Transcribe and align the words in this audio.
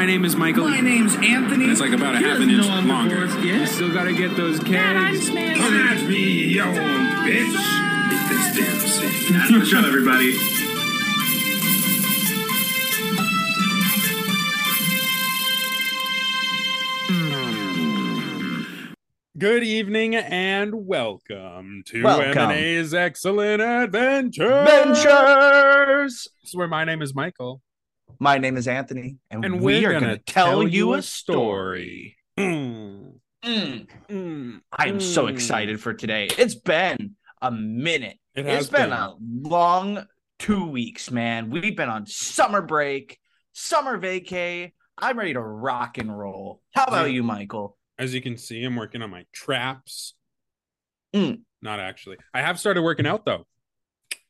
My 0.00 0.06
name 0.06 0.24
is 0.24 0.34
Michael. 0.34 0.66
My 0.66 0.80
name's 0.80 1.14
Anthony. 1.16 1.66
It's 1.66 1.78
like 1.78 1.92
about 1.92 2.14
a 2.14 2.18
He 2.20 2.24
half 2.24 2.40
an 2.40 2.48
inch 2.48 2.66
know 2.66 2.72
I'm 2.72 2.88
longer. 2.88 3.26
divorced 3.26 3.44
You 3.44 3.66
still 3.66 3.92
gotta 3.92 4.14
get 4.14 4.34
those 4.34 4.58
kegs. 4.58 5.28
Come 5.28 5.36
at 5.36 6.02
me, 6.08 6.44
you 6.54 6.62
old 6.62 6.74
bitch. 6.74 7.52
This 8.30 8.56
damn 8.56 8.80
scene. 8.80 9.34
That's 9.34 9.52
the 9.52 9.66
show, 9.66 9.86
everybody. 9.86 10.32
Good 19.36 19.62
evening 19.64 20.14
and 20.14 20.86
welcome 20.86 21.82
to 21.88 22.02
Welcome. 22.02 22.38
M&A's 22.38 22.94
Excellent 22.94 23.60
Adventure. 23.60 24.60
Adventures. 24.60 26.28
This 26.40 26.48
is 26.48 26.56
where 26.56 26.68
my 26.68 26.84
name 26.84 27.02
is 27.02 27.14
Michael. 27.14 27.60
My 28.22 28.36
name 28.36 28.58
is 28.58 28.68
Anthony, 28.68 29.16
and, 29.30 29.44
And 29.44 29.60
we 29.62 29.80
we're 29.84 29.92
gonna 29.98 30.18
tell, 30.18 30.46
tell 30.46 30.62
you 30.62 30.68
you 30.68 30.94
a 30.94 30.98
a 30.98 31.02
story. 31.02 32.18
Mm, 32.38 33.14
mm, 33.42 34.60
I'm 34.78 35.00
so 35.00 35.24
mm. 35.24 35.30
excited 35.30 35.80
for 35.80 35.94
today. 35.94 36.28
It's 36.38 36.54
been 36.54 37.16
a 37.40 37.50
minute. 37.50 38.18
It 38.34 38.44
has 38.44 38.64
It's 38.64 38.70
been, 38.70 38.90
been. 38.90 38.92
a 38.92 39.14
long 39.18 40.06
two 40.38 40.66
weeks, 40.68 41.10
man. 41.10 41.48
We've 41.48 41.74
been 41.74 41.88
on 41.88 42.04
summer 42.06 42.60
break, 42.60 43.18
summer 43.54 43.98
vacay. 43.98 44.72
I'm 44.98 45.18
ready 45.18 45.32
to 45.32 45.40
rock 45.40 45.96
and 45.96 46.16
roll. 46.16 46.60
How 46.74 46.84
about 46.84 47.06
Yeah. 47.06 47.14
you, 47.14 47.22
Michael? 47.22 47.78
As 47.98 48.14
you 48.14 48.20
can 48.20 48.36
see, 48.36 48.62
I'm 48.64 48.76
working 48.76 49.00
on 49.00 49.08
my 49.10 49.24
traps. 49.32 50.14
Mm. 51.14 51.40
Not 51.62 51.80
actually. 51.80 52.18
I 52.34 52.42
have 52.42 52.60
started 52.60 52.82
working 52.82 53.06
out 53.06 53.24
though, 53.24 53.46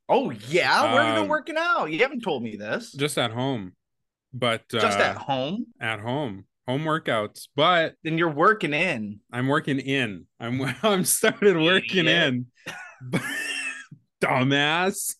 Oh 0.09 0.31
yeah, 0.31 0.93
where 0.95 1.03
have 1.03 1.15
you 1.15 1.21
Um, 1.21 1.23
been 1.25 1.29
working 1.31 1.57
out? 1.59 1.87
You 1.87 1.99
haven't 2.01 2.21
told 2.23 2.45
me 2.45 2.55
this. 2.57 2.93
just 2.93 3.19
at 3.19 3.33
home. 3.33 3.73
But 4.33 4.69
Just 4.71 4.99
uh, 4.99 5.03
at 5.03 5.17
home. 5.17 5.67
at 5.81 6.01
home, 6.01 6.45
home 6.69 6.85
workouts. 6.85 7.49
But 7.57 7.95
Then 8.05 8.17
you're 8.19 8.31
working 8.31 8.73
in. 8.73 9.21
I'm 9.33 9.49
working 9.49 9.79
in. 9.81 10.27
I'm 10.39 10.61
I'm 10.83 11.05
started 11.05 11.57
working 11.57 12.07
Idiot. 12.07 12.35
in. 12.35 12.47
Dumbass. 14.23 15.15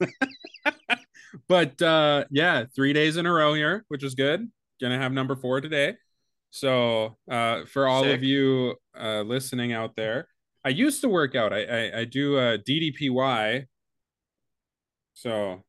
but 1.49 1.81
uh 1.83 2.25
yeah, 2.31 2.65
three 2.75 2.93
days 2.93 3.17
in 3.17 3.27
a 3.27 3.33
row 3.33 3.55
here, 3.55 3.85
which 3.89 4.05
is 4.05 4.15
good. 4.15 4.51
Gonna 4.81 4.99
have 4.99 5.13
number 5.13 5.37
four 5.37 5.61
today. 5.61 5.95
So 6.51 7.17
uh 7.31 7.65
for 7.67 7.87
all 7.89 8.03
Sick. 8.05 8.17
of 8.19 8.23
you 8.23 8.75
uh 8.99 9.23
listening 9.23 9.73
out 9.73 9.97
there, 9.97 10.29
I 10.65 10.69
used 10.71 11.01
to 11.01 11.09
work 11.09 11.35
out. 11.35 11.53
I 11.53 11.65
I, 11.65 11.99
I 12.01 12.05
do 12.05 12.37
uh 12.37 12.59
DDPY. 12.59 13.67
So 15.15 15.65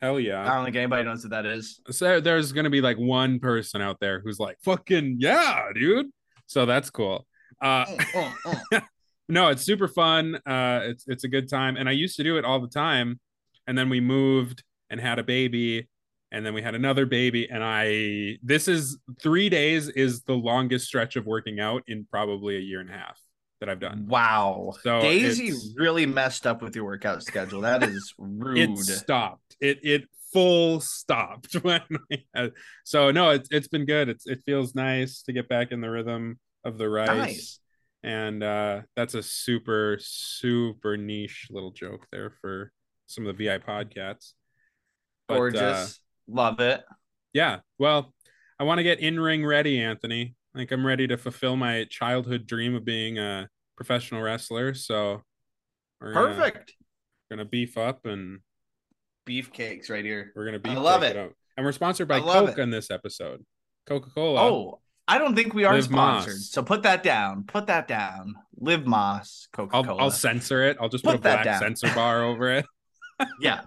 hell 0.00 0.18
yeah. 0.20 0.42
I 0.50 0.54
don't 0.56 0.64
think 0.64 0.76
anybody 0.76 1.04
knows 1.04 1.22
what 1.24 1.30
that 1.30 1.46
is. 1.46 1.80
so 1.90 2.20
there's 2.20 2.52
gonna 2.52 2.70
be 2.70 2.80
like 2.80 2.96
one 2.98 3.38
person 3.40 3.80
out 3.82 3.98
there 4.00 4.20
who's 4.20 4.38
like 4.38 4.56
fucking 4.64 5.16
yeah 5.18 5.66
dude 5.74 6.06
so 6.46 6.66
that's 6.66 6.90
cool 6.90 7.26
uh 7.62 7.84
Mm, 7.84 7.98
mm, 7.98 8.54
mm. 8.72 8.82
no 9.28 9.48
it's 9.48 9.62
super 9.62 9.88
fun 9.88 10.36
uh 10.46 10.80
it's 10.84 11.04
it's 11.08 11.24
a 11.24 11.28
good 11.28 11.48
time 11.50 11.76
and 11.76 11.88
i 11.88 11.92
used 11.92 12.16
to 12.16 12.22
do 12.22 12.36
it 12.38 12.44
all 12.44 12.60
the 12.60 12.68
time 12.68 13.18
and 13.66 13.76
then 13.76 13.88
we 13.90 14.00
moved 14.00 14.62
and 14.90 15.00
had 15.00 15.18
a 15.18 15.24
baby 15.24 15.88
and 16.30 16.46
then 16.46 16.54
we 16.54 16.62
had 16.62 16.74
another 16.74 17.04
baby 17.06 17.48
and 17.50 17.62
i 17.64 18.38
this 18.42 18.68
is 18.68 18.98
three 19.20 19.48
days 19.48 19.88
is 19.88 20.22
the 20.22 20.34
longest 20.34 20.86
stretch 20.86 21.16
of 21.16 21.26
working 21.26 21.58
out 21.58 21.82
in 21.88 22.06
probably 22.10 22.56
a 22.56 22.60
year 22.60 22.80
and 22.80 22.88
a 22.90 22.92
half 22.92 23.18
that 23.60 23.68
i've 23.68 23.80
done 23.80 24.06
Wow. 24.06 24.72
So 24.84 25.00
Daisy 25.00 25.52
really 25.76 26.06
messed 26.06 26.46
up 26.46 26.62
with 26.62 26.76
your 26.76 26.84
workout 26.84 27.24
schedule. 27.24 27.62
That 27.62 27.82
is 27.82 28.14
rude. 28.16 28.56
it 28.78 28.78
stopped 28.78 29.47
it 29.60 29.78
it 29.82 30.04
full 30.32 30.80
stopped 30.80 31.54
when 31.62 31.80
so 32.84 33.10
no 33.10 33.30
it's 33.30 33.48
it's 33.50 33.68
been 33.68 33.86
good 33.86 34.08
it's 34.10 34.26
it 34.26 34.40
feels 34.44 34.74
nice 34.74 35.22
to 35.22 35.32
get 35.32 35.48
back 35.48 35.72
in 35.72 35.80
the 35.80 35.88
rhythm 35.90 36.38
of 36.64 36.76
the 36.76 36.88
rice 36.88 37.08
Nice. 37.08 37.60
and 38.02 38.42
uh 38.42 38.82
that's 38.94 39.14
a 39.14 39.22
super 39.22 39.96
super 40.00 40.96
niche 40.98 41.46
little 41.50 41.70
joke 41.70 42.06
there 42.12 42.30
for 42.42 42.70
some 43.06 43.26
of 43.26 43.36
the 43.38 43.46
vi 43.46 43.58
podcasts 43.58 44.32
But, 45.28 45.34
uh, 45.34 45.38
Gorgeous. 45.38 46.00
Love 46.28 46.60
it. 46.60 46.84
yeah 47.32 47.60
well 47.78 48.12
i 48.60 48.64
want 48.64 48.78
to 48.78 48.82
get 48.84 49.00
in 49.00 49.18
ring 49.18 49.46
ready 49.46 49.80
anthony 49.80 50.34
like 50.54 50.70
i'm 50.72 50.86
ready 50.86 51.06
to 51.06 51.16
fulfill 51.16 51.56
my 51.56 51.86
childhood 51.88 52.46
dream 52.46 52.74
of 52.74 52.84
being 52.84 53.18
a 53.18 53.48
professional 53.78 54.20
wrestler 54.20 54.74
so 54.74 55.22
we're 56.02 56.12
gonna, 56.12 56.34
Perfect. 56.34 56.74
gonna 57.30 57.46
beef 57.46 57.78
up 57.78 58.04
and 58.04 58.40
Beefcakes 59.28 59.90
right 59.90 60.04
here. 60.04 60.32
We're 60.34 60.44
gonna 60.46 60.58
be 60.58 60.70
I 60.70 60.74
love 60.74 61.02
take 61.02 61.14
it. 61.16 61.34
And 61.56 61.66
we're 61.66 61.72
sponsored 61.72 62.08
by 62.08 62.20
Coke 62.20 62.56
it. 62.56 62.60
on 62.60 62.70
this 62.70 62.90
episode. 62.90 63.44
Coca-Cola. 63.86 64.40
Oh, 64.40 64.80
I 65.06 65.18
don't 65.18 65.34
think 65.34 65.54
we 65.54 65.64
are 65.64 65.74
Liv 65.74 65.84
sponsored. 65.84 66.34
Moss. 66.34 66.50
So 66.50 66.62
put 66.62 66.82
that 66.84 67.02
down. 67.02 67.44
Put 67.44 67.66
that 67.66 67.88
down. 67.88 68.34
Live 68.60 68.86
Moss, 68.86 69.48
Coca 69.52 69.74
I'll 69.76 69.84
Cola. 69.84 70.02
I'll 70.02 70.10
censor 70.10 70.62
it. 70.64 70.76
I'll 70.80 70.88
just 70.88 71.02
put, 71.04 71.12
Put 71.12 71.16
a 71.20 71.22
black 71.22 71.44
down. 71.44 71.60
censor 71.60 71.92
bar 71.94 72.22
over 72.24 72.50
it. 72.52 72.66
Yeah. 73.40 73.62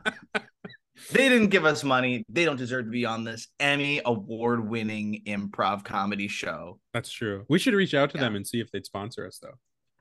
they 1.11 1.27
didn't 1.27 1.47
give 1.49 1.65
us 1.65 1.83
money. 1.83 2.23
They 2.29 2.45
don't 2.45 2.55
deserve 2.57 2.85
to 2.85 2.91
be 2.91 3.05
on 3.05 3.23
this 3.25 3.47
Emmy 3.59 3.99
award 4.05 4.65
winning 4.69 5.23
improv 5.25 5.83
comedy 5.83 6.27
show. 6.29 6.79
That's 6.93 7.11
true. 7.11 7.45
We 7.49 7.59
should 7.59 7.73
reach 7.73 7.93
out 7.93 8.11
to 8.11 8.17
Yeah. 8.17 8.23
them 8.25 8.35
and 8.35 8.47
see 8.47 8.59
if 8.61 8.71
they'd 8.71 8.85
sponsor 8.85 9.25
us 9.27 9.39
though. 9.41 9.49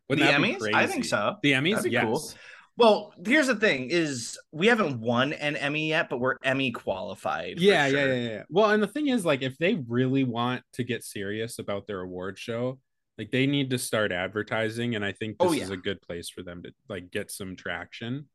The 0.08 0.16
Wouldn't 0.16 0.28
that 0.30 0.42
be 0.42 0.54
Emmys? 0.66 0.74
I 0.74 0.86
think 0.86 1.04
so. 1.04 1.36
The 1.42 1.52
Emmys, 1.52 1.76
That'd 1.76 1.92
yes. 1.92 2.04
cool. 2.04 2.30
Well, 2.76 3.12
here's 3.26 3.46
the 3.48 3.56
thing: 3.56 3.90
is 3.90 4.38
we 4.52 4.68
haven't 4.68 5.00
won 5.00 5.32
an 5.34 5.56
Emmy 5.56 5.88
yet, 5.88 6.08
but 6.08 6.18
we're 6.18 6.36
Emmy 6.42 6.70
qualified. 6.70 7.58
Yeah, 7.60 7.86
yeah, 7.86 7.90
sure. 7.90 8.14
yeah, 8.14 8.28
yeah. 8.30 8.42
Well, 8.48 8.70
and 8.70 8.82
the 8.82 8.86
thing 8.86 9.08
is, 9.08 9.24
like, 9.24 9.42
if 9.42 9.58
they 9.58 9.74
really 9.88 10.24
want 10.24 10.62
to 10.74 10.84
get 10.84 11.04
serious 11.04 11.58
about 11.58 11.86
their 11.86 12.00
award 12.00 12.38
show, 12.38 12.78
like, 13.18 13.30
they 13.30 13.46
need 13.46 13.70
to 13.70 13.78
start 13.78 14.12
advertising, 14.12 14.94
and 14.94 15.04
I 15.04 15.12
think 15.12 15.38
this 15.38 15.48
Oh, 15.48 15.52
is 15.52 15.70
a 15.70 15.76
good 15.76 16.00
place 16.00 16.30
for 16.30 16.42
them 16.42 16.62
to 16.62 16.72
like 16.88 17.10
get 17.10 17.30
some 17.30 17.56
traction. 17.56 18.28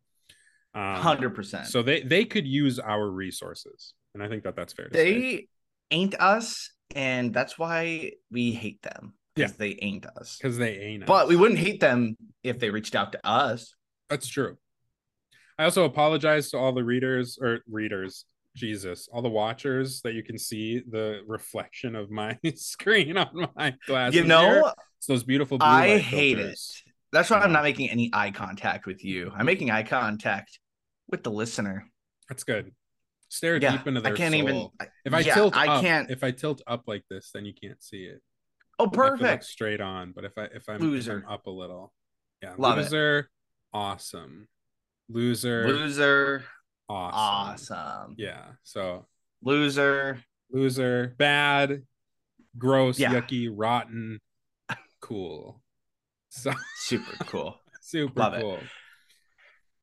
Um, 0.75 0.95
Hundred 0.97 1.33
percent. 1.33 1.67
So 1.67 1.81
they 1.81 2.01
they 2.01 2.25
could 2.25 2.45
use 2.45 2.79
our 2.79 3.09
resources, 3.09 3.93
and 4.13 4.21
I 4.21 4.27
think 4.27 4.43
that 4.43 4.55
that's 4.55 4.73
fair. 4.73 4.89
To 4.89 4.93
say. 4.93 5.19
they 5.21 5.47
ain't 5.89 6.15
us, 6.19 6.71
and 6.95 7.33
that's 7.33 7.57
why 7.57 8.11
we 8.29 8.51
hate 8.51 8.81
them. 8.81 9.13
Yeah. 9.37 9.49
They 9.57 9.77
ain't 9.81 10.05
us. 10.05 10.37
because 10.41 10.57
they 10.57 10.77
ain't. 10.77 11.05
But 11.05 11.23
us. 11.23 11.29
we 11.29 11.35
wouldn't 11.35 11.59
hate 11.59 11.81
them 11.81 12.15
if 12.43 12.59
they 12.59 12.69
reached 12.69 12.95
out 12.95 13.11
to 13.11 13.27
us. 13.27 13.74
That's 14.09 14.27
true. 14.27 14.57
I 15.57 15.63
also 15.63 15.85
apologize 15.85 16.51
to 16.51 16.57
all 16.57 16.73
the 16.73 16.83
readers 16.83 17.37
or 17.41 17.59
readers, 17.69 18.25
Jesus, 18.55 19.07
all 19.11 19.21
the 19.21 19.29
watchers 19.29 20.01
that 20.01 20.13
you 20.13 20.21
can 20.23 20.37
see 20.37 20.79
the 20.79 21.21
reflection 21.27 21.95
of 21.95 22.11
my 22.11 22.37
screen 22.55 23.17
on 23.17 23.47
my 23.55 23.73
glasses. 23.87 24.15
You 24.15 24.25
know, 24.25 24.41
here. 24.41 24.63
it's 24.97 25.07
those 25.07 25.23
beautiful. 25.23 25.57
Blue 25.57 25.67
I 25.67 25.97
hate 25.97 26.37
filters. 26.37 26.83
it. 26.85 26.91
That's 27.11 27.29
why 27.29 27.39
I'm 27.39 27.53
not 27.53 27.63
making 27.63 27.89
any 27.89 28.09
eye 28.13 28.31
contact 28.31 28.85
with 28.85 29.03
you. 29.05 29.31
I'm 29.33 29.45
making 29.45 29.71
eye 29.71 29.83
contact 29.83 30.59
with 31.09 31.23
the 31.23 31.31
listener. 31.31 31.89
That's 32.27 32.43
good. 32.43 32.73
Stare 33.29 33.57
Yeah, 33.57 33.77
deep 33.77 33.87
into 33.87 34.01
their 34.01 34.13
I 34.13 34.17
can't 34.17 34.35
even. 34.35 34.55
soul. 34.55 34.73
If 35.05 35.13
I 35.13 35.19
yeah, 35.19 35.33
tilt 35.33 35.55
I 35.55 35.67
up, 35.67 35.81
can't. 35.81 36.11
if 36.11 36.23
I 36.23 36.31
tilt 36.31 36.61
up 36.67 36.83
like 36.87 37.03
this, 37.09 37.31
then 37.33 37.45
you 37.45 37.53
can't 37.53 37.81
see 37.81 38.03
it. 38.03 38.21
oh, 38.79 38.85
I 38.85 38.87
have 38.87 38.91
to 38.91 39.07
look 39.07 39.19
perfect. 39.19 39.43
straight 39.45 39.81
on. 39.81 40.11
But 40.13 40.25
if 40.25 40.37
I 40.37 40.43
if 40.45 40.67
I'm, 40.67 40.95
if 40.95 41.09
I'm 41.09 41.23
up 41.29 41.47
a 41.47 41.51
little, 41.51 41.93
yeah, 42.43 42.53
Love 42.57 42.79
it. 42.79 42.91
Awesome, 43.75 44.47
loser, 45.09 45.67
Loser. 45.67 46.43
awesome. 46.89 47.73
Awesome. 47.73 48.15
Yeah. 48.17 48.43
So 48.63 49.05
Loser. 49.43 50.19
loser, 50.51 51.13
bad, 51.17 51.83
gross, 52.57 52.97
Yeah. 52.99 53.13
yucky, 53.13 53.49
rotten, 53.51 54.19
cool. 55.01 55.61
So 56.29 56.51
Super 56.77 57.23
cool. 57.25 57.59
super 57.81 58.19
Love 58.19 58.33
it. 58.35 58.41
cool. 58.41 58.59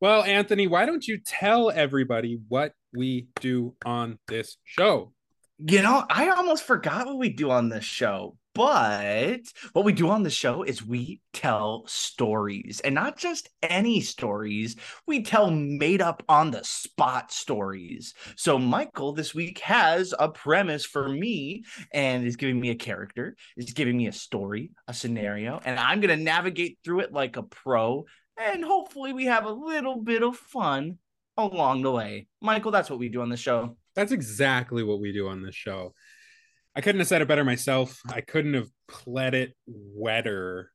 Well, 0.00 0.22
Anthony, 0.24 0.66
why 0.66 0.84
don't 0.86 1.06
you 1.06 1.18
tell 1.24 1.70
everybody 1.70 2.40
what 2.48 2.72
we 2.92 3.28
do 3.40 3.76
on 3.84 4.18
this 4.26 4.56
show? 4.64 5.12
You 5.58 5.80
know, 5.82 6.04
I 6.10 6.28
almost 6.30 6.64
forgot 6.64 7.06
what 7.06 7.18
we 7.18 7.28
do 7.28 7.50
on 7.52 7.68
this 7.68 7.84
show, 7.84 8.36
but 8.54 9.40
what 9.72 9.84
we 9.84 9.92
do 9.92 10.10
on 10.10 10.22
the 10.22 10.30
show 10.30 10.62
is 10.62 10.84
we 10.84 11.20
tell 11.32 11.84
stories 11.86 12.80
and 12.84 12.94
not 12.94 13.16
just 13.16 13.48
any 13.62 14.00
stories. 14.00 14.76
We 15.06 15.22
tell 15.22 15.50
made 15.50 16.02
up 16.02 16.22
on 16.28 16.50
the 16.50 16.62
spot 16.62 17.32
stories. 17.32 18.14
So, 18.36 18.58
Michael 18.58 19.12
this 19.12 19.34
week 19.34 19.58
has 19.60 20.12
a 20.18 20.28
premise 20.28 20.84
for 20.84 21.08
me 21.08 21.64
and 21.92 22.26
is 22.26 22.36
giving 22.36 22.60
me 22.60 22.70
a 22.70 22.74
character, 22.74 23.36
is 23.56 23.72
giving 23.72 23.96
me 23.96 24.06
a 24.08 24.12
story, 24.12 24.72
a 24.86 24.94
scenario, 24.94 25.60
and 25.64 25.78
I'm 25.78 26.00
going 26.00 26.16
to 26.16 26.22
navigate 26.22 26.78
through 26.84 27.00
it 27.00 27.12
like 27.12 27.36
a 27.36 27.42
pro. 27.42 28.04
And 28.38 28.64
hopefully, 28.64 29.12
we 29.12 29.26
have 29.26 29.44
a 29.44 29.52
little 29.52 30.02
bit 30.02 30.22
of 30.22 30.36
fun 30.36 30.98
along 31.36 31.82
the 31.82 31.92
way. 31.92 32.26
Michael, 32.40 32.70
that's 32.70 32.90
what 32.90 32.98
we 32.98 33.08
do 33.08 33.22
on 33.22 33.28
the 33.28 33.36
show. 33.36 33.76
That's 33.94 34.12
exactly 34.12 34.82
what 34.82 35.00
we 35.00 35.12
do 35.12 35.28
on 35.28 35.42
this 35.42 35.54
show. 35.54 35.94
I 36.74 36.80
couldn't 36.80 37.00
have 37.00 37.08
said 37.08 37.22
it 37.22 37.28
better 37.28 37.44
myself. 37.44 38.00
I 38.10 38.20
couldn't 38.22 38.54
have 38.54 38.68
pled 38.88 39.34
it 39.34 39.54
wetter 39.66 40.70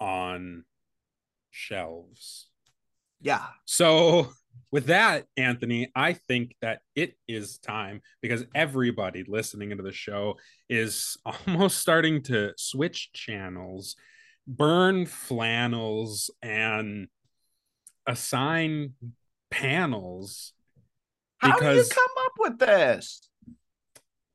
on 0.00 0.64
shelves. 1.50 2.48
Yeah. 3.20 3.46
So, 3.64 4.30
with 4.70 4.86
that, 4.86 5.24
Anthony, 5.36 5.90
I 5.94 6.12
think 6.12 6.54
that 6.60 6.80
it 6.94 7.16
is 7.26 7.58
time 7.58 8.02
because 8.20 8.44
everybody 8.54 9.24
listening 9.26 9.70
into 9.70 9.82
the 9.82 9.92
show 9.92 10.36
is 10.68 11.16
almost 11.46 11.78
starting 11.78 12.22
to 12.24 12.52
switch 12.56 13.12
channels, 13.12 13.96
burn 14.46 15.06
flannels, 15.06 16.30
and 16.42 17.08
assign 18.06 18.94
panels 19.50 20.52
How 21.38 21.58
do 21.58 21.74
you 21.74 21.84
come 21.84 22.24
up 22.24 22.32
with 22.38 22.58
this? 22.58 23.28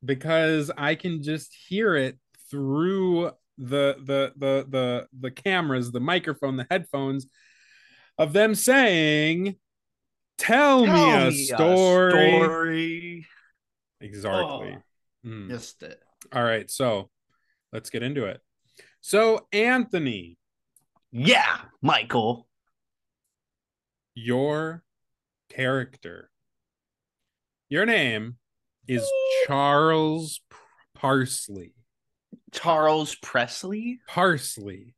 Because 0.03 0.71
I 0.77 0.95
can 0.95 1.21
just 1.24 1.56
hear 1.68 1.95
it 1.95 2.18
through 2.50 3.31
the 3.57 3.95
the 4.03 4.33
the 4.38 4.65
the 4.69 5.07
the 5.19 5.31
cameras, 5.31 5.92
the 5.92 6.00
microphone, 6.00 6.57
the 6.57 6.68
headphones 6.71 7.27
of 8.18 8.33
them 8.33 8.56
saying, 8.56 9.56
"Tell, 10.38 10.86
me, 10.86 11.27
a, 11.27 11.31
story. 11.31 12.12
story. 12.12 13.27
Exactly. 14.00 14.77
Oh. 14.77 15.27
Mm. 15.27 15.48
Missed 15.48 15.83
it. 15.83 16.00
All 16.33 16.44
right, 16.44 16.69
so 16.69 17.09
let's 17.71 17.89
get 17.92 18.01
into 18.03 18.25
it. 18.25 18.42
So, 19.01 19.48
Anthony, 19.51 20.38
Yeah, 21.12 21.62
Michael. 21.81 22.48
your 24.15 24.83
character, 25.50 26.30
your 27.69 27.86
name 27.86 28.38
is 28.88 29.01
Charles 29.47 30.41
Parsley. 30.95 31.73
Charles 32.51 33.15
Presley. 33.15 33.99
Parsley. 34.07 34.95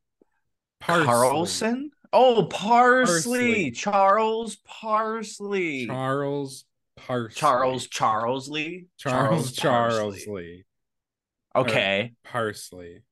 Parsley. 0.80 1.06
Carlson. 1.06 1.92
Oh, 2.12 2.46
parsley. 2.46 3.12
Parsley. 3.40 3.72
Charles 3.72 4.58
Parsley. 4.66 5.88
Charles 5.88 6.66
Parsley. 6.98 7.36
Charles 7.36 7.88
Charles 7.88 8.50
Lee. 8.50 8.88
Charles 8.98 9.52
Charles 9.54 10.28
Lee. 10.28 10.66
Okay, 11.56 12.14
Parsley. 12.24 13.04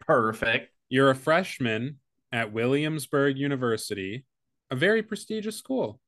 perfect. 0.00 0.72
You're 0.88 1.10
a 1.10 1.14
freshman 1.14 1.96
at 2.32 2.52
Williamsburg 2.52 3.36
University, 3.36 4.24
a 4.70 4.76
very 4.76 5.02
prestigious 5.02 5.56
school, 5.56 6.00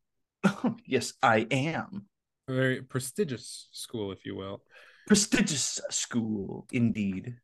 yes, 0.86 1.12
I 1.22 1.46
am. 1.50 2.06
Very 2.54 2.82
prestigious 2.82 3.68
school, 3.72 4.12
if 4.12 4.24
you 4.26 4.34
will. 4.36 4.62
Prestigious 5.06 5.80
school, 5.90 6.66
indeed. 6.72 7.36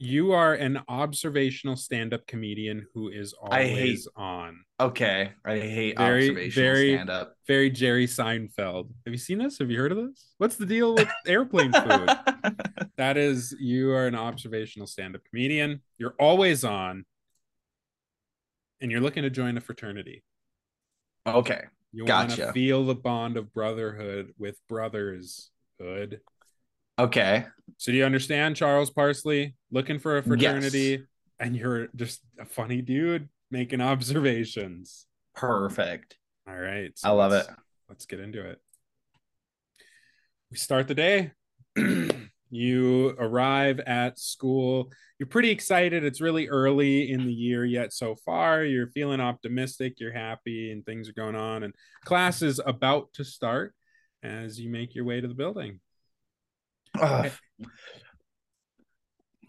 You 0.00 0.30
are 0.30 0.54
an 0.54 0.80
observational 0.88 1.74
stand-up 1.74 2.24
comedian 2.28 2.86
who 2.94 3.08
is 3.08 3.32
always 3.32 3.68
hate- 4.04 4.06
on. 4.14 4.64
Okay, 4.78 5.32
I 5.44 5.58
hate 5.58 5.98
Very, 5.98 6.28
observational 6.28 6.64
very- 6.72 6.94
stand 6.94 7.10
up. 7.10 7.34
Very 7.48 7.68
Jerry 7.70 8.06
Seinfeld. 8.06 8.90
Have 9.04 9.12
you 9.12 9.18
seen 9.18 9.38
this? 9.38 9.58
Have 9.58 9.72
you 9.72 9.78
heard 9.78 9.90
of 9.90 9.98
this? 9.98 10.34
What's 10.38 10.54
the 10.56 10.66
deal 10.66 10.94
with 10.94 11.08
airplane 11.26 11.72
food? 11.72 12.08
That 12.96 13.16
is, 13.16 13.54
you 13.60 13.92
are 13.92 14.08
an 14.08 14.16
observational 14.16 14.88
stand-up 14.88 15.22
comedian. 15.30 15.82
You're 15.98 16.14
always 16.18 16.64
on, 16.64 17.04
and 18.80 18.90
you're 18.90 19.00
looking 19.00 19.22
to 19.22 19.30
join 19.30 19.56
a 19.56 19.60
fraternity. 19.60 20.24
okay, 21.26 21.64
You 21.92 22.04
want 22.04 22.30
to 22.32 22.52
feel 22.52 22.84
the 22.84 22.94
bond 22.94 23.36
of 23.36 23.52
brotherhood 23.52 24.34
with 24.38 24.58
brothers. 24.68 25.50
Hood. 25.80 26.20
okay. 26.98 27.46
So 27.76 27.92
do 27.92 27.98
you 27.98 28.04
understand, 28.04 28.56
Charles 28.56 28.90
Parsley? 28.90 29.54
Looking 29.70 29.98
for 29.98 30.16
a 30.18 30.22
fraternity, 30.22 31.04
and 31.38 31.54
you're 31.54 31.88
just 31.94 32.20
a 32.40 32.44
funny 32.44 32.82
dude 32.82 33.28
making 33.50 33.80
observations. 33.80 35.06
Perfect. 35.36 36.16
All 36.48 36.56
right, 36.58 36.90
I 37.04 37.10
love 37.10 37.30
let's- 37.32 37.48
it. 37.48 37.54
Let's 37.88 38.06
get 38.06 38.20
into 38.20 38.44
it. 38.44 38.60
We 40.50 40.56
start 40.56 40.88
the 40.88 40.94
day. 40.94 41.32
you 42.50 43.14
arrive 43.18 43.80
at 43.80 44.18
school. 44.18 44.90
You're 45.18 45.26
pretty 45.26 45.50
excited. 45.50 46.04
It's 46.04 46.20
really 46.20 46.48
early 46.48 47.10
in 47.10 47.26
the 47.26 47.32
year 47.32 47.64
yet 47.64 47.92
so 47.92 48.16
far. 48.16 48.64
You're 48.64 48.90
feeling 48.90 49.20
optimistic. 49.20 49.94
You're 49.98 50.12
happy, 50.12 50.70
and 50.70 50.84
things 50.84 51.08
are 51.08 51.14
going 51.14 51.34
on. 51.34 51.62
And 51.62 51.74
class 52.04 52.42
is 52.42 52.60
about 52.64 53.12
to 53.14 53.24
start 53.24 53.74
as 54.22 54.58
you 54.58 54.70
make 54.70 54.94
your 54.94 55.04
way 55.04 55.20
to 55.20 55.28
the 55.28 55.34
building. 55.34 55.80
Ugh. 57.00 57.30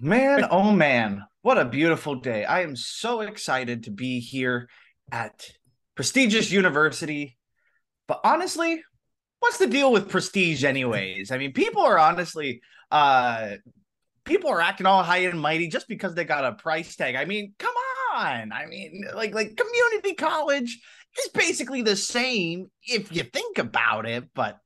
Man, 0.02 0.46
oh 0.50 0.72
man, 0.72 1.24
what 1.42 1.58
a 1.58 1.66
beautiful 1.66 2.16
day. 2.16 2.46
I 2.46 2.62
am 2.62 2.76
so 2.76 3.22
excited 3.22 3.84
to 3.84 3.92
be 3.92 4.20
here 4.20 4.70
at 5.12 5.50
prestigious 5.96 6.52
university. 6.52 7.38
But 8.08 8.22
honestly, 8.24 8.82
what's 9.40 9.58
the 9.58 9.68
deal 9.68 9.92
with 9.92 10.10
prestige 10.10 10.64
anyways? 10.64 11.32
I 11.32 11.38
mean, 11.38 11.54
people 11.54 11.82
are 11.82 12.00
honestly 12.00 12.62
uh 12.92 13.56
people 14.26 14.50
are 14.50 14.62
acting 14.62 14.86
all 14.86 15.04
high 15.04 15.20
and 15.20 15.40
mighty 15.40 15.68
just 15.68 15.88
because 15.88 16.14
they 16.16 16.24
got 16.24 16.46
a 16.46 16.54
price 16.54 16.96
tag. 16.96 17.16
I 17.16 17.26
mean, 17.26 17.54
come 17.58 17.74
on. 18.16 18.52
I 18.52 18.66
mean, 18.68 19.06
like 19.14 19.34
like 19.34 19.56
community 19.58 20.14
college 20.16 20.80
is 21.20 21.30
basically 21.30 21.82
the 21.82 21.96
same 21.96 22.70
if 22.84 23.16
you 23.16 23.24
think 23.24 23.58
about 23.58 24.08
it, 24.08 24.26
but 24.34 24.60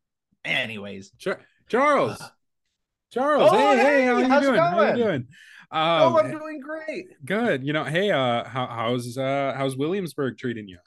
anyways. 0.43 1.11
Char- 1.17 1.41
Charles. 1.69 2.21
Charles. 3.11 3.51
Oh, 3.53 3.57
hey, 3.57 3.77
hey, 3.77 4.05
how 4.05 4.17
you 4.17 4.41
doing? 4.41 4.59
How 4.59 4.83
you 4.95 5.03
doing? 5.03 5.27
Oh, 5.71 6.07
Um, 6.07 6.15
I'm 6.17 6.31
doing 6.31 6.59
great. 6.59 7.05
good. 7.25 7.63
You 7.63 7.73
know, 7.73 7.83
hey, 7.83 8.11
uh, 8.11 8.43
how, 8.43 8.67
how's 8.67 9.17
uh, 9.17 9.53
how's 9.55 9.77
Williamsburg 9.77 10.37
treating 10.37 10.67
you? 10.67 10.77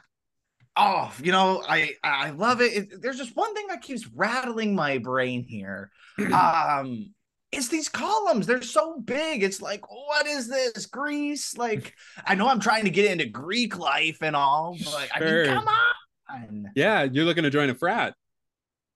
Oh, 0.76 1.10
you 1.22 1.32
know, 1.32 1.62
I 1.66 1.92
I 2.04 2.30
love 2.30 2.60
it. 2.60 2.72
it. 2.74 3.02
There's 3.02 3.16
just 3.16 3.34
one 3.34 3.54
thing 3.54 3.68
that 3.68 3.82
keeps 3.82 4.06
rattling 4.08 4.74
my 4.74 4.98
brain 4.98 5.42
here. 5.42 5.90
Um, 6.32 7.14
it's 7.56 7.68
these 7.68 7.88
columns. 7.88 8.46
They're 8.46 8.62
so 8.62 9.00
big. 9.00 9.42
It's 9.42 9.62
like, 9.62 9.90
what 9.90 10.26
is 10.26 10.48
this? 10.48 10.86
Greece? 10.86 11.56
Like, 11.56 11.94
I 12.26 12.34
know 12.34 12.48
I'm 12.48 12.60
trying 12.60 12.84
to 12.84 12.90
get 12.90 13.10
into 13.10 13.26
Greek 13.26 13.78
life 13.78 14.18
and 14.22 14.36
all, 14.36 14.76
but 14.84 15.08
I 15.14 15.18
Sure. 15.18 15.44
mean, 15.44 15.56
come 15.56 15.68
on. 15.68 16.70
Yeah, 16.74 17.04
you're 17.04 17.24
looking 17.24 17.44
to 17.44 17.50
join 17.50 17.70
a 17.70 17.74
frat. 17.74 18.14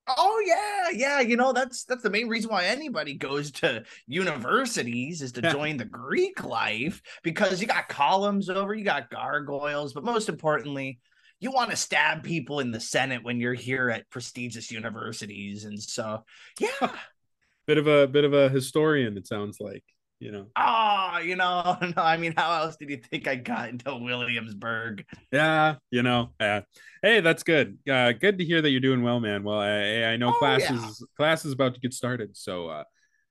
Oh 0.08 0.42
yeah, 0.44 0.90
yeah. 0.92 1.20
You 1.20 1.36
know, 1.36 1.52
that's 1.52 1.84
that's 1.84 2.02
the 2.02 2.10
main 2.10 2.28
reason 2.28 2.50
why 2.50 2.64
anybody 2.64 3.14
goes 3.14 3.52
to 3.52 3.84
universities 4.08 5.22
is 5.22 5.32
to 5.32 5.42
join 5.42 5.76
the 5.76 5.84
Greek 5.84 6.42
life 6.42 7.00
because 7.22 7.60
you 7.60 7.68
got 7.68 7.88
columns 7.88 8.50
over, 8.50 8.74
you 8.74 8.84
got 8.84 9.10
gargoyles, 9.10 9.92
but 9.92 10.02
most 10.02 10.28
importantly, 10.28 10.98
you 11.38 11.52
want 11.52 11.70
to 11.70 11.76
stab 11.76 12.24
people 12.24 12.58
in 12.58 12.72
the 12.72 12.80
Senate 12.80 13.22
when 13.22 13.38
you're 13.38 13.54
here 13.54 13.88
at 13.88 14.10
prestigious 14.10 14.72
universities. 14.72 15.64
And 15.64 15.80
so, 15.80 16.24
yeah, 16.58 16.68
Bit 17.66 17.78
of 17.78 17.86
a 17.86 18.06
bit 18.08 18.24
of 18.24 18.32
a 18.34 18.48
historian. 18.48 19.16
It 19.16 19.26
sounds 19.26 19.58
like. 19.60 19.84
you 20.20 20.32
know. 20.32 20.46
Oh, 20.56 21.18
you 21.24 21.36
know, 21.36 21.76
no, 21.96 22.02
I 22.02 22.16
mean, 22.16 22.34
how 22.36 22.62
else 22.62 22.76
did 22.76 22.90
you 22.90 22.98
think 22.98 23.26
I 23.28 23.36
got 23.36 23.70
into 23.70 23.96
Williamsburg? 23.96 25.04
Yeah, 25.32 25.76
you 25.90 26.02
know. 26.02 26.30
Yeah. 26.40 26.62
Hey, 27.02 27.20
that's 27.20 27.42
good. 27.42 27.78
Uh, 27.88 28.12
good 28.12 28.38
to 28.38 28.44
hear 28.44 28.60
that 28.60 28.70
you're 28.70 28.80
doing 28.80 29.02
well, 29.02 29.20
man. 29.20 29.44
Well, 29.44 29.58
I, 29.60 30.12
I 30.12 30.16
know 30.16 30.32
Oh, 30.32 30.32
class 30.32 30.68
yeah. 30.68 30.74
is 30.88 31.06
class 31.16 31.44
is 31.44 31.52
about 31.52 31.74
to 31.74 31.80
get 31.80 31.94
started, 31.94 32.36
so 32.36 32.68
uh, 32.68 32.84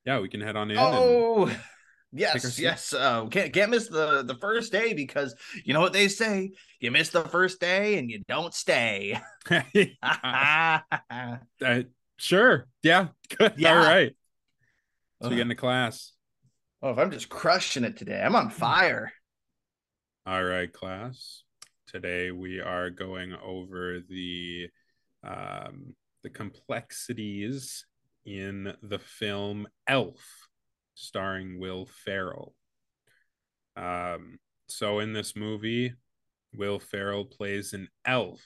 yeah, 0.06 0.20
we 0.20 0.30
can 0.30 0.42
head 0.42 0.56
on 0.56 0.72
in. 0.72 0.78
Oh, 0.78 1.50
our 1.50 1.52
yes, 2.12 2.58
yes. 2.60 2.94
Uh, 2.94 3.28
can't 3.28 3.54
can't 3.54 3.72
miss 3.72 3.88
the 3.90 4.24
the 4.24 4.36
first 4.36 4.72
day 4.72 4.94
because 4.94 5.36
you 5.66 5.74
know 5.74 5.82
what 5.82 5.94
they 5.94 6.08
say: 6.08 6.52
you 6.80 6.92
miss 6.92 7.10
the 7.10 7.24
first 7.26 7.60
day 7.60 7.98
and 8.00 8.10
you 8.10 8.24
don't 8.28 8.54
stay. 8.54 9.20
uh, 10.02 10.80
sure. 12.18 12.68
Yeah. 12.84 13.08
Good. 13.38 13.54
Yeah. 13.58 13.78
All 13.78 13.86
right. 13.86 14.16
So 15.22 15.26
Ugh. 15.26 15.32
we 15.32 15.36
get 15.36 15.44
into 15.44 15.56
class. 15.56 16.14
Oh, 16.82 16.92
if 16.92 16.98
I'm 16.98 17.12
just 17.12 17.28
crushing 17.28 17.84
it 17.84 17.98
today, 17.98 18.22
I'm 18.22 18.36
on 18.36 18.50
fire. 18.50 19.12
All 20.26 20.44
right, 20.44 20.72
class. 20.72 21.44
Today 21.88 22.32
we 22.32 22.62
are 22.62 22.90
going 22.90 23.34
over 23.34 24.00
the 24.08 24.70
um, 25.24 25.96
the 26.24 26.30
complexities 26.30 27.86
in 28.26 28.74
the 28.82 29.00
film 29.00 29.68
Elf, 29.88 30.48
starring 30.96 31.60
Will 31.60 31.86
Ferrell. 31.86 32.54
Um, 33.76 34.40
so 34.68 35.00
in 35.00 35.12
this 35.12 35.36
movie, 35.36 35.94
Will 36.54 36.80
Ferrell 36.80 37.26
plays 37.26 37.74
an 37.74 37.90
elf. 38.06 38.42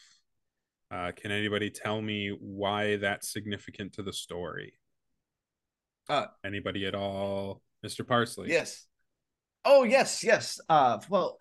Uh, 0.90 1.12
can 1.16 1.32
anybody 1.32 1.70
tell 1.70 2.02
me 2.02 2.30
why 2.40 2.96
that's 2.96 3.32
significant 3.32 3.94
to 3.94 4.04
the 4.04 4.14
story? 4.14 4.74
Uh, 6.10 6.26
anybody 6.46 6.86
at 6.86 6.96
all, 6.96 7.62
Mr. 7.86 8.08
Parsley? 8.08 8.50
Yes. 8.50 8.86
Oh, 9.66 9.84
yes, 9.84 10.24
yes. 10.24 10.60
Uh, 10.68 11.00
well, 11.10 11.40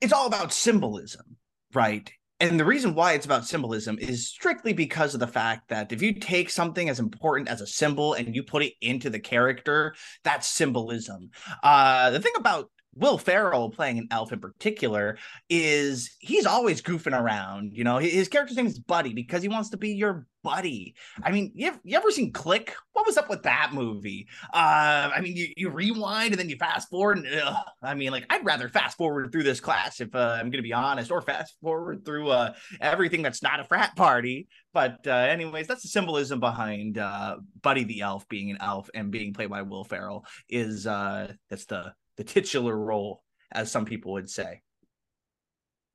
it's 0.00 0.12
all 0.12 0.26
about 0.26 0.52
symbolism, 0.52 1.36
right? 1.72 2.10
And 2.40 2.58
the 2.58 2.64
reason 2.64 2.94
why 2.94 3.12
it's 3.12 3.24
about 3.24 3.46
symbolism 3.46 3.98
is 3.98 4.28
strictly 4.28 4.72
because 4.72 5.14
of 5.14 5.20
the 5.20 5.26
fact 5.26 5.68
that 5.68 5.92
if 5.92 6.02
you 6.02 6.12
take 6.12 6.50
something 6.50 6.88
as 6.88 7.00
important 7.00 7.48
as 7.48 7.60
a 7.60 7.66
symbol 7.66 8.14
and 8.14 8.34
you 8.34 8.42
put 8.42 8.62
it 8.62 8.74
into 8.82 9.08
the 9.08 9.20
character, 9.20 9.94
that's 10.24 10.46
symbolism. 10.46 11.30
Uh, 11.62 12.10
the 12.10 12.20
thing 12.20 12.32
about 12.36 12.70
Will 12.96 13.18
Ferrell 13.18 13.70
playing 13.70 13.98
an 13.98 14.08
elf 14.10 14.32
in 14.32 14.40
particular 14.40 15.18
is 15.48 16.14
he's 16.20 16.46
always 16.46 16.82
goofing 16.82 17.18
around. 17.18 17.72
You 17.74 17.84
know, 17.84 17.98
his 17.98 18.28
character's 18.28 18.56
name 18.56 18.66
is 18.66 18.78
Buddy 18.78 19.12
because 19.12 19.42
he 19.42 19.48
wants 19.48 19.70
to 19.70 19.76
be 19.76 19.90
your 19.90 20.26
buddy. 20.42 20.94
I 21.22 21.30
mean, 21.30 21.52
you 21.54 21.68
ever, 21.68 21.80
you 21.84 21.96
ever 21.96 22.10
seen 22.10 22.30
Click? 22.32 22.74
What 22.92 23.06
was 23.06 23.16
up 23.16 23.30
with 23.30 23.42
that 23.44 23.70
movie? 23.72 24.28
Uh, 24.52 25.10
I 25.14 25.20
mean, 25.20 25.36
you, 25.36 25.48
you 25.56 25.70
rewind 25.70 26.32
and 26.32 26.38
then 26.38 26.50
you 26.50 26.56
fast 26.56 26.90
forward. 26.90 27.18
And, 27.18 27.56
I 27.82 27.94
mean, 27.94 28.12
like, 28.12 28.26
I'd 28.30 28.44
rather 28.44 28.68
fast 28.68 28.96
forward 28.96 29.32
through 29.32 29.42
this 29.44 29.60
class 29.60 30.00
if 30.00 30.14
uh, 30.14 30.36
I'm 30.38 30.50
going 30.50 30.52
to 30.52 30.62
be 30.62 30.74
honest, 30.74 31.10
or 31.10 31.22
fast 31.22 31.56
forward 31.62 32.04
through 32.04 32.28
uh, 32.28 32.52
everything 32.80 33.22
that's 33.22 33.42
not 33.42 33.58
a 33.58 33.64
frat 33.64 33.96
party. 33.96 34.46
But, 34.72 35.06
uh, 35.06 35.12
anyways, 35.12 35.66
that's 35.66 35.82
the 35.82 35.88
symbolism 35.88 36.40
behind 36.40 36.98
uh, 36.98 37.36
Buddy 37.62 37.84
the 37.84 38.02
Elf 38.02 38.28
being 38.28 38.50
an 38.50 38.58
elf 38.60 38.90
and 38.94 39.10
being 39.10 39.32
played 39.32 39.50
by 39.50 39.62
Will 39.62 39.84
Ferrell. 39.84 40.26
Is 40.48 40.86
uh, 40.86 41.32
that's 41.48 41.64
the 41.64 41.94
the 42.16 42.24
titular 42.24 42.76
role, 42.76 43.22
as 43.52 43.70
some 43.70 43.84
people 43.84 44.12
would 44.12 44.30
say. 44.30 44.62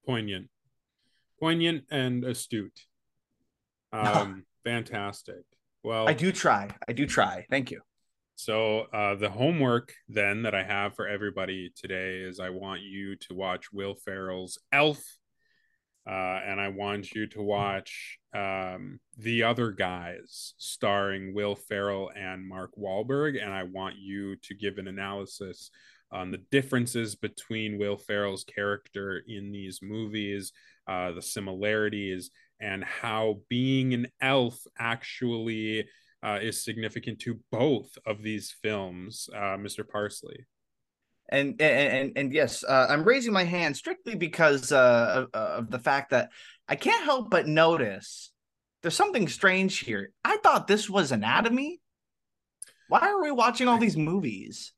poignant 0.06 0.50
poignant 1.40 1.84
and 1.92 2.24
astute 2.26 2.82
um 3.94 4.44
fantastic 4.64 5.44
well 5.84 6.08
I 6.10 6.14
do 6.14 6.32
try. 6.32 6.70
I 6.88 6.94
do 6.94 7.06
try. 7.06 7.46
Thank 7.50 7.72
you. 7.72 7.82
so 8.36 8.82
uh 8.94 9.16
the 9.16 9.30
homework 9.30 9.94
then 10.08 10.44
that 10.44 10.54
i 10.56 10.64
have 10.64 10.96
for 10.96 11.08
everybody 11.08 11.72
today 11.76 12.20
is 12.20 12.40
i 12.40 12.50
want 12.50 12.82
you 12.82 13.16
to 13.16 13.34
watch 13.34 13.72
will 13.72 13.96
ferrell's 13.96 14.58
elf 14.72 15.02
uh 16.08 16.40
and 16.50 16.60
i 16.60 16.70
want 16.70 17.12
you 17.12 17.28
to 17.28 17.42
watch 17.42 18.20
um 18.34 19.00
the 19.18 19.44
other 19.44 19.72
guys 19.72 20.54
starring 20.58 21.34
will 21.34 21.56
ferrell 21.56 22.10
and 22.16 22.48
mark 22.48 22.72
Wahlberg, 22.78 23.42
and 23.44 23.54
i 23.54 23.64
want 23.64 23.96
you 23.98 24.36
to 24.48 24.54
give 24.56 24.78
an 24.78 24.88
analysis 24.88 25.72
on 26.12 26.32
the 26.32 26.42
differences 26.52 27.16
between 27.16 27.78
Will 27.78 27.98
Ferrell's 27.98 28.44
character 28.44 29.22
in 29.28 29.52
these 29.52 29.80
movies, 29.82 30.52
uh, 30.88 31.12
the 31.12 31.22
similarities, 31.22 32.32
and 32.60 32.84
how 32.84 33.42
being 33.50 33.94
an 33.94 34.08
elf 34.22 34.60
actually 34.78 35.88
uh, 36.24 36.40
is 36.42 36.64
significant 36.64 37.20
to 37.20 37.40
both 37.52 37.98
of 38.06 38.22
these 38.24 38.54
films, 38.62 39.30
uh, 39.34 39.58
Mr. 39.58 39.88
Parsley. 39.88 40.46
and 41.30 41.62
and 41.62 42.12
and, 42.16 42.34
yes, 42.34 42.64
uh, 42.64 42.88
I'm 42.90 43.04
raising 43.04 43.32
my 43.32 43.44
hand 43.44 43.78
strictly 43.78 44.16
because 44.16 44.72
uh, 44.72 45.28
of, 45.34 45.42
of 45.42 45.72
the 45.72 45.80
fact 45.80 46.10
that 46.10 46.30
I 46.68 46.76
can't 46.76 47.06
help 47.06 47.30
but 47.30 47.48
notice 47.48 48.32
there's 48.82 48.96
something 48.96 49.28
strange 49.28 49.80
here. 49.80 50.12
I 50.24 50.38
thought 50.38 50.68
this 50.68 50.90
was 50.90 51.12
anatomy. 51.12 51.82
Why 52.88 53.02
are 53.02 53.22
we 53.22 53.32
watching 53.32 53.68
all 53.68 53.78
these 53.78 53.98
movies? 53.98 54.74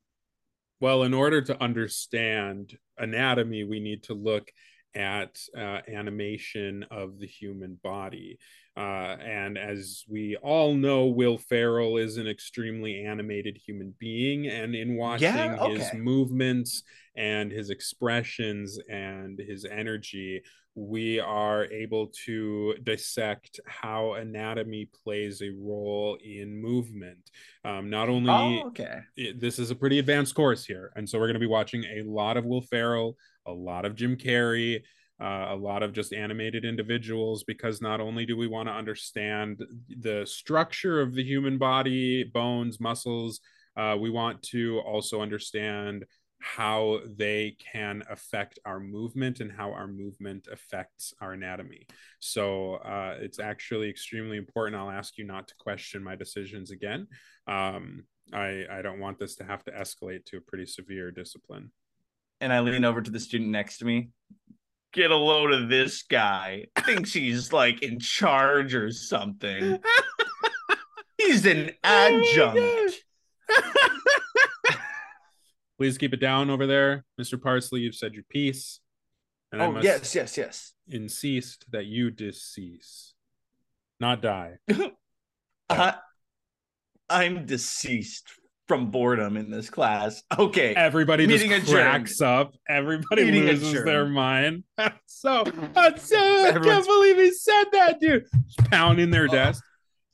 Well, 0.82 1.04
in 1.04 1.14
order 1.14 1.44
to 1.44 1.64
understand 1.64 2.76
anatomy, 2.98 3.64
we 3.64 3.80
need 3.80 4.04
to 4.06 4.16
look 4.16 4.50
at 4.96 5.40
uh, 5.56 5.80
animation 5.88 6.86
of 6.90 7.20
the 7.20 7.28
human 7.28 7.80
body. 7.84 8.40
Uh, 8.78 9.18
and 9.22 9.58
as 9.58 10.04
we 10.08 10.38
all 10.38 10.74
know, 10.74 11.06
Will 11.08 11.38
Ferrell 11.38 11.98
is 11.98 12.18
an 12.18 12.28
extremely 12.28 13.04
animated 13.04 13.58
human 13.58 13.94
being. 14.00 14.48
And 14.48 14.74
in 14.76 14.96
watching 14.96 15.28
Yeah, 15.36 15.68
his 15.68 15.94
movements 15.94 16.84
and 17.16 17.52
his 17.52 17.70
expressions 17.70 18.80
and 18.90 19.38
his 19.40 19.66
energy, 19.66 20.42
we 20.74 21.20
are 21.20 21.66
able 21.66 22.14
to 22.26 22.76
dissect 22.84 23.60
how 23.66 24.14
anatomy 24.14 24.88
plays 25.04 25.42
a 25.42 25.50
role 25.50 26.18
in 26.24 26.56
movement. 26.56 27.30
Um, 27.66 27.90
not 27.90 28.08
only 28.08 28.62
Oh, 28.64 28.68
okay. 28.68 29.00
it- 29.18 29.42
this 29.42 29.60
is 29.60 29.70
a 29.72 29.76
pretty 29.76 30.00
advanced 30.00 30.34
course 30.34 30.64
here. 30.64 30.94
And 30.96 31.10
so 31.10 31.20
we're 31.20 31.28
going 31.28 31.34
to 31.34 31.40
be 31.42 31.46
watching 31.46 31.84
a 31.84 32.04
lot 32.04 32.38
of 32.38 32.46
Will 32.46 32.62
Ferrell, 32.62 33.18
a 33.46 33.52
lot 33.52 33.84
of 33.84 33.96
Jim 33.96 34.16
Carrey, 34.16 34.82
uh, 35.22 35.48
a 35.50 35.56
lot 35.56 35.84
of 35.84 35.94
just 35.94 36.14
animated 36.14 36.66
individuals, 36.66 37.44
because 37.44 37.82
not 37.82 38.02
only 38.02 38.26
do 38.26 38.36
we 38.36 38.48
want 38.48 38.68
to 38.68 38.74
understand 38.74 39.62
the 39.88 40.26
structure 40.26 41.00
of 41.00 41.14
the 41.14 41.24
human 41.24 41.58
body, 41.58 42.24
bones, 42.24 42.80
muscles, 42.80 43.40
uh, 43.78 43.96
we 44.00 44.10
want 44.10 44.42
to 44.42 44.80
also 44.80 45.22
understand 45.22 46.06
how 46.44 47.00
they 47.18 47.56
can 47.72 48.02
affect 48.10 48.58
our 48.66 48.80
movement 48.80 49.42
and 49.42 49.52
how 49.52 49.72
our 49.72 49.88
movement 49.88 50.48
affects 50.52 51.14
our 51.22 51.34
anatomy. 51.34 51.86
So 52.20 52.76
uh, 52.76 53.18
it's 53.20 53.40
actually 53.40 53.90
extremely 53.92 54.38
important. 54.38 54.76
I'll 54.76 54.90
ask 54.90 55.20
you 55.20 55.24
not 55.24 55.48
to 55.50 55.54
question 55.60 56.04
my 56.04 56.16
decisions 56.16 56.72
again. 56.72 57.08
Um, 57.48 58.06
I, 58.34 58.66
I 58.72 58.82
don't 58.82 59.00
want 59.00 59.20
this 59.20 59.36
to 59.36 59.44
have 59.44 59.64
to 59.66 59.72
escalate 59.72 60.26
to 60.26 60.38
a 60.38 60.42
pretty 60.42 60.66
severe 60.66 61.12
discipline. 61.12 61.72
And 62.40 62.52
I 62.52 62.62
lean 62.62 62.86
over 62.86 63.04
to 63.04 63.12
the 63.12 63.20
student 63.20 63.52
next 63.52 63.78
to 63.78 63.86
me. 63.86 64.10
Get 64.94 65.12
a 65.12 65.16
load 65.16 65.54
of 65.54 65.70
this 65.70 66.04
guy. 66.04 66.66
Thinks 66.80 67.14
he's 67.14 67.54
like 67.54 67.82
in 67.82 68.00
charge 68.00 68.76
or 68.76 68.92
something. 68.92 69.80
He's 71.18 71.46
an 71.46 71.72
oh 71.84 72.22
adjunct. 72.34 72.96
Please 75.78 75.98
keep 75.98 76.14
it 76.14 76.20
down 76.20 76.50
over 76.50 76.68
there. 76.68 77.06
Mr. 77.20 77.42
Parsley, 77.42 77.82
you've 77.82 77.96
said 77.96 78.14
your 78.14 78.24
piece. 78.30 78.80
And 79.52 79.62
I 79.62 79.66
Oh, 79.66 79.80
yes, 79.82 80.14
yes, 80.14 80.38
yes. 80.38 80.74
insist 80.88 81.66
that 81.72 81.86
you 81.86 82.12
decease, 82.12 83.14
not 84.00 84.22
die. 84.22 84.58
I, 85.70 85.96
I'm 87.10 87.46
deceased 87.46 88.26
from 88.68 88.92
boredom 88.92 89.38
in 89.38 89.50
this 89.52 89.70
class. 89.70 90.24
Okay. 90.40 90.74
Everybody 90.76 91.28
just 91.28 91.44
Meeting 91.44 91.62
adjourned. 91.62 92.10
up. 92.22 92.54
Everybody 92.70 93.26
Meeting 93.26 93.46
loses 93.46 93.70
adjourned. 93.70 93.88
their 93.88 94.06
mind. 94.06 94.64
so, 95.06 95.44
that's 95.74 96.08
so 96.10 96.18
I 96.48 96.52
can't 96.60 96.86
believe 96.86 97.18
he 97.18 97.32
said 97.34 97.66
that, 97.74 98.00
dude. 98.00 98.26
Just 98.46 98.70
pounding 98.72 99.10
their 99.12 99.26
Oh. 99.26 99.32
desk. 99.32 99.64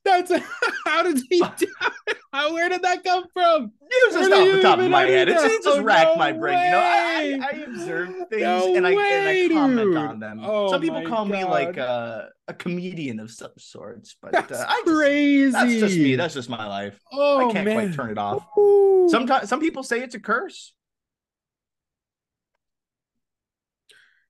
That's 0.08 0.32
how 0.86 1.04
did 1.04 1.20
he 1.30 1.40
do 1.58 1.68
it? 2.08 2.18
How, 2.32 2.54
where 2.54 2.70
did 2.70 2.82
that 2.84 3.04
come 3.04 3.26
from? 3.34 3.72
It 3.82 4.08
was 4.08 4.16
just 4.16 4.30
Where 4.32 4.42
off 4.50 4.56
the 4.56 4.62
top 4.62 4.80
of 4.80 4.90
my 4.90 5.04
head. 5.04 5.28
It 5.30 5.64
just 5.64 5.82
racked 5.82 6.12
No 6.12 6.16
my 6.16 6.32
brain. 6.32 6.64
You 6.66 6.72
know, 6.72 6.80
I. 6.80 7.40
I, 7.42 7.48
I 7.48 7.50
observe 7.62 8.10
things 8.30 8.42
No 8.42 8.76
and 8.76 8.86
I 8.88 8.96
way, 8.96 9.12
and 9.14 9.54
I 9.54 9.56
comment 9.56 9.88
dude. 9.88 9.98
on 9.98 10.20
them. 10.20 10.40
Oh 10.44 10.70
Some 10.72 10.82
people 10.82 11.02
my 11.02 11.10
call 11.10 11.26
me 11.26 11.44
like 11.44 11.76
God. 11.76 11.84
uh, 11.88 12.26
a 12.48 12.54
comedian 12.54 13.20
of 13.20 13.32
some 13.32 13.52
sorts, 13.58 14.16
but 14.22 14.32
That's 14.32 14.52
uh, 14.52 14.66
I 14.68 14.82
just, 14.86 14.98
crazy. 14.98 15.52
that's 15.52 15.74
just 15.74 15.98
me. 15.98 16.16
That's 16.16 16.34
just 16.34 16.50
my 16.50 16.66
life. 16.68 17.00
oh 17.12 17.50
I 17.50 17.54
can't 17.54 17.66
man. 17.66 17.76
quite 17.88 17.94
turn 17.96 18.12
it 18.12 18.18
off. 18.18 18.46
Ooh. 18.58 19.08
Sometimes 19.10 19.50
some 19.50 19.60
people 19.60 19.84
say 19.84 20.00
it's 20.02 20.16
a 20.16 20.20
curse. 20.20 20.74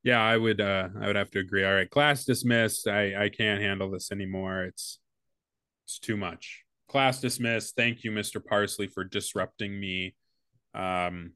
yeah 0.04 0.22
i 0.22 0.38
would 0.38 0.62
uh 0.62 0.88
i 1.02 1.08
would 1.08 1.16
have 1.16 1.32
to 1.32 1.40
agree 1.40 1.66
all 1.66 1.74
right 1.74 1.90
class 1.90 2.24
dismissed 2.24 2.88
i 2.88 3.24
i 3.26 3.30
can't 3.30 3.62
handle 3.62 3.90
this 3.90 4.12
anymore 4.12 4.64
it's 4.64 5.00
it's 5.88 6.00
too 6.00 6.18
much 6.18 6.66
class 6.90 7.20
dismissed 7.22 7.76
thank 7.76 8.04
you 8.04 8.12
mr 8.12 8.44
parsley 8.44 8.88
for 8.88 9.04
disrupting 9.04 9.80
me 9.80 10.14
um, 10.74 11.32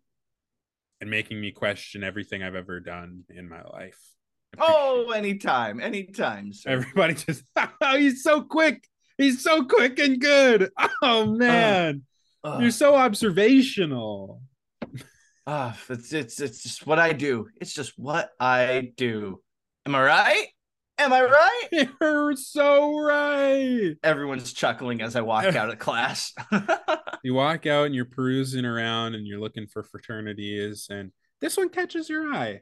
and 1.01 1.09
making 1.09 1.41
me 1.41 1.51
question 1.51 2.03
everything 2.03 2.43
I've 2.43 2.55
ever 2.55 2.79
done 2.79 3.23
in 3.29 3.49
my 3.49 3.63
life. 3.63 3.99
Oh, 4.59 5.11
anytime, 5.11 5.81
anytime. 5.81 6.53
Sir. 6.53 6.69
Everybody 6.69 7.15
just, 7.15 7.43
oh, 7.81 7.97
he's 7.97 8.21
so 8.21 8.41
quick. 8.41 8.87
He's 9.17 9.43
so 9.43 9.65
quick 9.65 9.99
and 9.99 10.19
good. 10.19 10.69
Oh 11.03 11.25
man, 11.25 12.03
Ugh. 12.43 12.61
you're 12.61 12.71
so 12.71 12.95
observational. 12.95 14.41
Ah, 15.45 15.77
it's 15.89 16.13
it's 16.13 16.39
it's 16.39 16.63
just 16.63 16.87
what 16.87 16.99
I 16.99 17.13
do. 17.13 17.47
It's 17.59 17.73
just 17.73 17.93
what 17.97 18.31
I 18.39 18.91
do. 18.95 19.41
Am 19.85 19.95
I 19.95 20.03
right? 20.03 20.47
Am 20.97 21.13
I 21.13 21.23
right? 21.23 21.89
You're 22.01 22.35
so 22.35 22.97
right. 22.99 23.95
Everyone's 24.03 24.53
chuckling 24.53 25.01
as 25.01 25.15
I 25.15 25.21
walk 25.21 25.55
out 25.55 25.69
of 25.69 25.79
class. 25.79 26.33
You 27.23 27.35
walk 27.35 27.67
out 27.67 27.85
and 27.85 27.93
you're 27.95 28.05
perusing 28.05 28.65
around 28.65 29.13
and 29.13 29.27
you're 29.27 29.39
looking 29.39 29.67
for 29.67 29.83
fraternities, 29.83 30.87
and 30.89 31.11
this 31.39 31.55
one 31.55 31.69
catches 31.69 32.09
your 32.09 32.33
eye. 32.33 32.61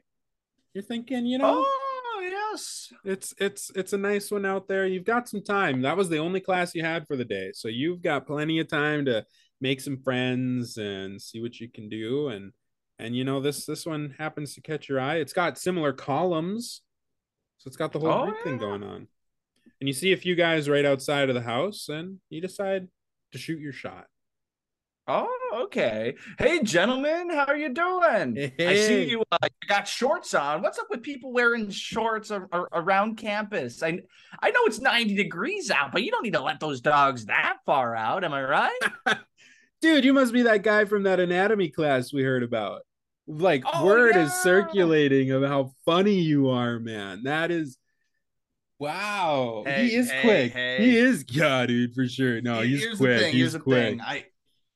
You're 0.74 0.84
thinking, 0.84 1.26
you 1.26 1.38
know, 1.38 1.64
oh 1.66 2.20
yes. 2.22 2.92
it's 3.04 3.34
it's 3.38 3.70
it's 3.74 3.92
a 3.92 3.98
nice 3.98 4.30
one 4.30 4.44
out 4.44 4.68
there. 4.68 4.86
You've 4.86 5.04
got 5.04 5.28
some 5.28 5.42
time. 5.42 5.82
That 5.82 5.96
was 5.96 6.08
the 6.08 6.18
only 6.18 6.40
class 6.40 6.74
you 6.74 6.84
had 6.84 7.06
for 7.06 7.16
the 7.16 7.24
day, 7.24 7.52
so 7.54 7.68
you've 7.68 8.02
got 8.02 8.26
plenty 8.26 8.58
of 8.60 8.68
time 8.68 9.06
to 9.06 9.24
make 9.60 9.80
some 9.80 9.98
friends 10.02 10.76
and 10.76 11.20
see 11.20 11.40
what 11.40 11.58
you 11.58 11.68
can 11.70 11.88
do. 11.88 12.28
And 12.28 12.52
and 12.98 13.16
you 13.16 13.24
know 13.24 13.40
this 13.40 13.64
this 13.64 13.86
one 13.86 14.14
happens 14.18 14.54
to 14.54 14.60
catch 14.60 14.88
your 14.88 15.00
eye. 15.00 15.16
It's 15.16 15.32
got 15.32 15.58
similar 15.58 15.94
columns, 15.94 16.82
so 17.60 17.68
it's 17.68 17.76
got 17.76 17.92
the 17.92 18.00
whole 18.00 18.08
Oh, 18.10 18.30
Greek 18.30 18.42
thing 18.42 18.56
going 18.56 18.82
on. 18.82 19.06
And 19.80 19.88
you 19.88 19.92
see 19.92 20.12
a 20.12 20.16
few 20.16 20.34
guys 20.34 20.66
right 20.66 20.84
outside 20.86 21.28
of 21.28 21.34
the 21.34 21.42
house, 21.42 21.90
and 21.90 22.16
you 22.30 22.40
decide 22.40 22.88
to 23.32 23.38
shoot 23.38 23.60
your 23.60 23.72
shot. 23.74 24.06
Oh, 25.06 25.62
okay. 25.64 26.14
Hey, 26.38 26.62
gentlemen, 26.62 27.28
how 27.30 27.44
are 27.46 27.56
you 27.56 27.74
doing? 27.74 28.52
I 28.58 28.74
see 28.76 29.10
you, 29.10 29.22
uh, 29.30 29.38
you 29.42 29.68
got 29.68 29.86
shorts 29.86 30.32
on. 30.34 30.62
What's 30.62 30.78
up 30.78 30.86
with 30.88 31.02
people 31.02 31.32
wearing 31.32 31.68
shorts 31.68 32.30
ar- 32.30 32.48
ar- 32.50 32.68
around 32.72 33.16
campus? 33.16 33.82
I 33.82 34.00
I 34.40 34.50
know 34.52 34.60
it's 34.64 34.78
90 34.80 35.14
degrees 35.16 35.70
out, 35.70 35.92
but 35.92 36.02
you 36.02 36.10
don't 36.10 36.22
need 36.22 36.34
to 36.34 36.42
let 36.42 36.60
those 36.60 36.80
dogs 36.80 37.26
that 37.26 37.58
far 37.66 37.94
out. 37.94 38.24
Am 38.24 38.32
I 38.32 38.42
right? 38.42 38.80
Dude, 39.82 40.04
you 40.04 40.12
must 40.14 40.32
be 40.32 40.42
that 40.42 40.62
guy 40.62 40.86
from 40.86 41.02
that 41.04 41.20
anatomy 41.20 41.68
class 41.70 42.12
we 42.12 42.22
heard 42.22 42.42
about. 42.42 42.82
Like, 43.32 43.62
Oh, 43.72 43.84
word 43.84 44.16
is 44.16 44.32
circulating 44.34 45.30
of 45.30 45.44
how 45.44 45.72
funny 45.84 46.18
you 46.20 46.48
are, 46.48 46.80
man. 46.80 47.22
That 47.24 47.50
is 47.50 47.78
wow. 48.78 49.62
Hey, 49.66 49.88
he 49.88 49.94
is 49.96 50.10
hey, 50.10 50.20
quick. 50.22 50.52
hey. 50.52 50.76
He 50.84 50.96
is, 50.96 51.24
yeah, 51.28 51.66
dude, 51.66 51.94
for 51.94 52.06
sure. 52.08 52.40
No, 52.40 52.60
he's 52.60 52.80
Here's 52.82 52.98
quick. 52.98 53.10
the 53.12 53.18
thing. 53.24 53.32
he's 53.32 53.40
Here's 53.40 53.52
the 53.54 53.60
quick. 53.60 53.88
thing. 53.90 54.00
I 54.00 54.24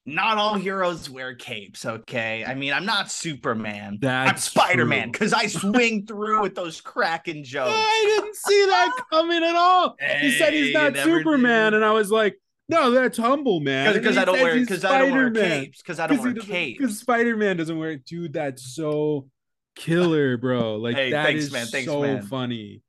not 0.07 0.37
all 0.37 0.55
heroes 0.57 1.09
wear 1.09 1.35
capes, 1.35 1.87
okay? 1.87 2.45
I 2.47 2.55
mean, 2.55 2.75
I'm 2.75 2.85
not 2.85 3.11
Superman. 3.11 3.95
I'm 3.95 3.99
That's 4.01 4.45
Spider-Man 4.45 5.11
because 5.11 5.33
I 5.33 5.47
swing 5.49 6.07
through 6.07 6.43
with 6.43 6.55
those 6.55 6.81
cracking 6.83 7.43
jokes. 7.43 7.71
I 7.75 8.05
didn't 8.21 8.37
see 8.37 8.67
that 8.67 8.95
coming 9.11 9.43
at 9.43 9.57
all. 9.57 9.97
he 10.21 10.33
said 10.33 10.53
he's 10.53 10.75
not 10.75 10.95
Superman, 10.99 11.73
did. 11.73 11.77
and 11.77 11.85
I 11.87 11.93
was 11.93 12.11
like, 12.11 12.37
no, 12.75 12.91
that's 12.91 13.19
humble, 13.19 13.61
man. 13.61 13.93
Because 13.93 14.17
I 14.17 14.25
don't 14.25 14.41
wear 14.41 14.59
because 14.59 14.85
I 14.85 14.99
don't 14.99 15.13
wear 15.13 15.31
capes. 15.31 15.83
Because 15.83 16.01
I 16.01 16.07
don't 16.07 16.21
wear 16.21 16.35
capes. 16.35 16.79
Because 16.79 16.99
Spider 16.99 17.37
Man 17.37 17.57
doesn't 17.57 17.79
wear 17.79 17.93
it. 17.93 18.05
Dude, 18.05 18.33
that's 18.33 18.75
so 18.75 19.29
killer, 19.77 20.37
bro. 20.39 20.77
Like 20.77 20.97
Hey, 20.97 21.11
that 21.11 21.25
thanks, 21.25 21.45
is 21.45 21.53
man. 21.53 21.67
Thanks, 21.67 21.87
so 21.91 22.03
man. 22.03 22.23
funny. 22.23 22.83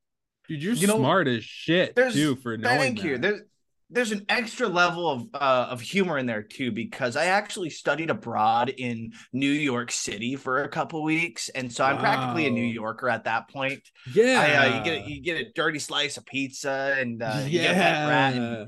Dude, 0.47 0.61
you're 0.61 0.73
You 0.73 0.87
know, 0.87 0.97
smart 0.97 1.27
as 1.27 1.43
shit 1.43 1.95
there's 1.95 2.13
too 2.13 2.35
for 2.35 2.55
knowing 2.55 2.95
thank 2.95 3.03
you 3.03 3.17
there's 3.17 3.41
there's 3.89 4.11
an 4.11 4.25
extra 4.29 4.67
level 4.67 5.09
of 5.09 5.27
uh, 5.33 5.67
of 5.69 5.79
humor 5.79 6.17
in 6.17 6.25
there 6.25 6.41
too 6.41 6.71
because 6.71 7.15
I 7.15 7.25
actually 7.25 7.69
studied 7.69 8.09
abroad 8.09 8.69
in 8.69 9.13
New 9.31 9.51
York 9.51 9.91
City 9.91 10.35
for 10.35 10.63
a 10.63 10.67
couple 10.69 11.03
weeks, 11.03 11.49
and 11.49 11.71
so 11.71 11.85
I'm 11.85 11.99
practically 11.99 12.47
a 12.47 12.49
New 12.49 12.65
Yorker 12.65 13.09
at 13.09 13.25
that 13.25 13.47
point. 13.49 13.81
yeah, 14.13 14.41
I, 14.41 14.55
uh, 14.55 14.77
you 14.77 14.83
get 14.83 14.93
a, 14.93 15.09
you 15.09 15.21
get 15.21 15.41
a 15.41 15.51
dirty 15.53 15.79
slice 15.79 16.17
of 16.17 16.25
pizza, 16.25 16.95
and 16.97 17.21
uh, 17.21 17.43
you 17.45 17.59
get 17.59 17.75
a 17.75 17.79
rat, 17.79 18.33
and 18.33 18.43
yeah. 18.43 18.65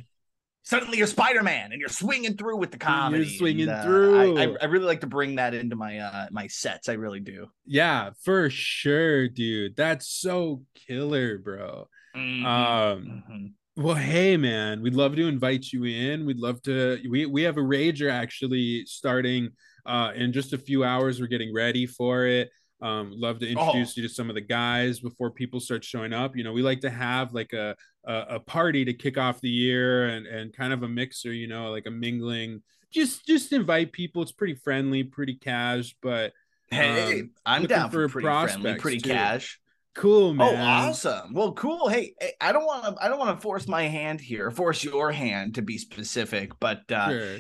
Suddenly 0.68 0.98
you're 0.98 1.08
Spider 1.08 1.44
Man, 1.44 1.72
and 1.72 1.80
you're 1.80 1.90
swinging 1.90 2.36
through 2.36 2.58
with 2.58 2.72
the 2.72 2.78
comedy. 2.78 3.24
and, 3.24 3.32
swinging 3.32 3.70
uh, 3.70 3.84
through. 3.84 4.38
I, 4.38 4.56
I, 4.62 4.66
really 4.66 4.86
like 4.86 5.00
to 5.02 5.08
bring 5.08 5.36
that 5.36 5.54
into 5.54 5.78
my 5.78 6.00
uh, 6.00 6.28
my 6.30 6.48
sets. 6.48 6.90
I 6.90 6.94
really 6.94 7.22
do. 7.22 7.48
yeah, 7.66 8.12
for 8.24 8.50
sure, 8.50 9.30
dude. 9.30 9.78
That's 9.78 10.08
so 10.10 10.64
killer, 10.76 11.38
bro. 11.38 11.88
Mhm, 12.16 12.46
Um, 12.46 13.24
mhm. 13.30 13.54
Well, 13.78 13.96
hey 13.96 14.38
man, 14.38 14.82
we'd 14.82 14.96
love 14.96 15.16
to 15.16 15.28
invite 15.28 15.72
you 15.72 15.86
in. 15.86 16.26
We'd 16.26 16.40
love 16.40 16.62
to. 16.64 17.00
We 17.10 17.26
we 17.26 17.44
have 17.44 17.58
a 17.58 17.62
rager 17.62 18.12
actually 18.12 18.86
starting 18.88 19.52
uh, 19.86 20.12
in 20.16 20.34
just 20.34 20.52
a 20.52 20.58
few 20.58 20.84
hours. 20.84 21.22
We're 21.22 21.28
getting 21.28 21.54
ready 21.54 21.86
for 21.86 22.26
it. 22.26 22.50
Um, 22.82 23.12
love 23.16 23.40
to 23.40 23.48
introduce 23.48 23.92
Oh. 23.92 23.94
you 24.02 24.08
to 24.08 24.14
some 24.14 24.30
of 24.30 24.36
the 24.36 24.42
guys 24.42 25.00
before 25.00 25.32
people 25.32 25.60
start 25.60 25.84
showing 25.84 26.14
up. 26.14 26.36
You 26.36 26.44
know, 26.44 26.54
we 26.54 26.62
like 26.62 26.82
to 26.82 26.90
have 26.90 27.34
like 27.34 27.54
a 27.54 27.76
a, 28.06 28.14
a 28.36 28.40
party 28.40 28.86
to 28.86 28.94
kick 28.94 29.18
off 29.18 29.42
the 29.42 29.50
year 29.50 30.08
and 30.10 30.28
and 30.28 30.54
kind 30.54 30.74
of 30.74 30.84
a 30.84 30.88
mixer. 30.88 31.34
You 31.34 31.48
know, 31.48 31.72
like 31.72 31.88
a 31.88 31.92
mingling. 31.92 32.62
Just 32.92 33.26
just 33.26 33.52
invite 33.52 33.92
people. 33.92 34.22
It's 34.22 34.32
pretty 34.32 34.56
friendly, 34.56 35.04
pretty 35.04 35.36
cash, 35.36 35.96
but 36.02 36.34
Hey, 36.70 37.22
Um, 37.22 37.32
I'm 37.46 37.66
down 37.66 37.90
for 37.90 38.08
for 38.10 38.22
pretty 38.22 38.28
friendly, 38.28 38.76
pretty 38.76 39.00
too. 39.00 39.10
cash. 39.10 39.60
cool, 39.96 40.36
Oh, 40.40 40.56
awesome. 40.56 41.34
Well, 41.34 41.54
cool. 41.54 41.88
Hey, 41.90 42.14
hey, 42.20 42.34
I 42.42 42.52
don't 42.52 42.66
want 42.66 42.84
to 42.98 43.04
I 43.04 43.08
don't 43.08 43.18
want 43.20 43.38
to 43.38 43.42
force 43.42 43.68
my 43.68 43.84
hand 43.84 44.20
here, 44.22 44.52
force 44.52 44.84
your 44.84 45.12
hand 45.12 45.56
to 45.56 45.62
be 45.62 45.78
specific, 45.78 46.52
but 46.60 46.90
uh 46.92 47.10
Sure. 47.10 47.38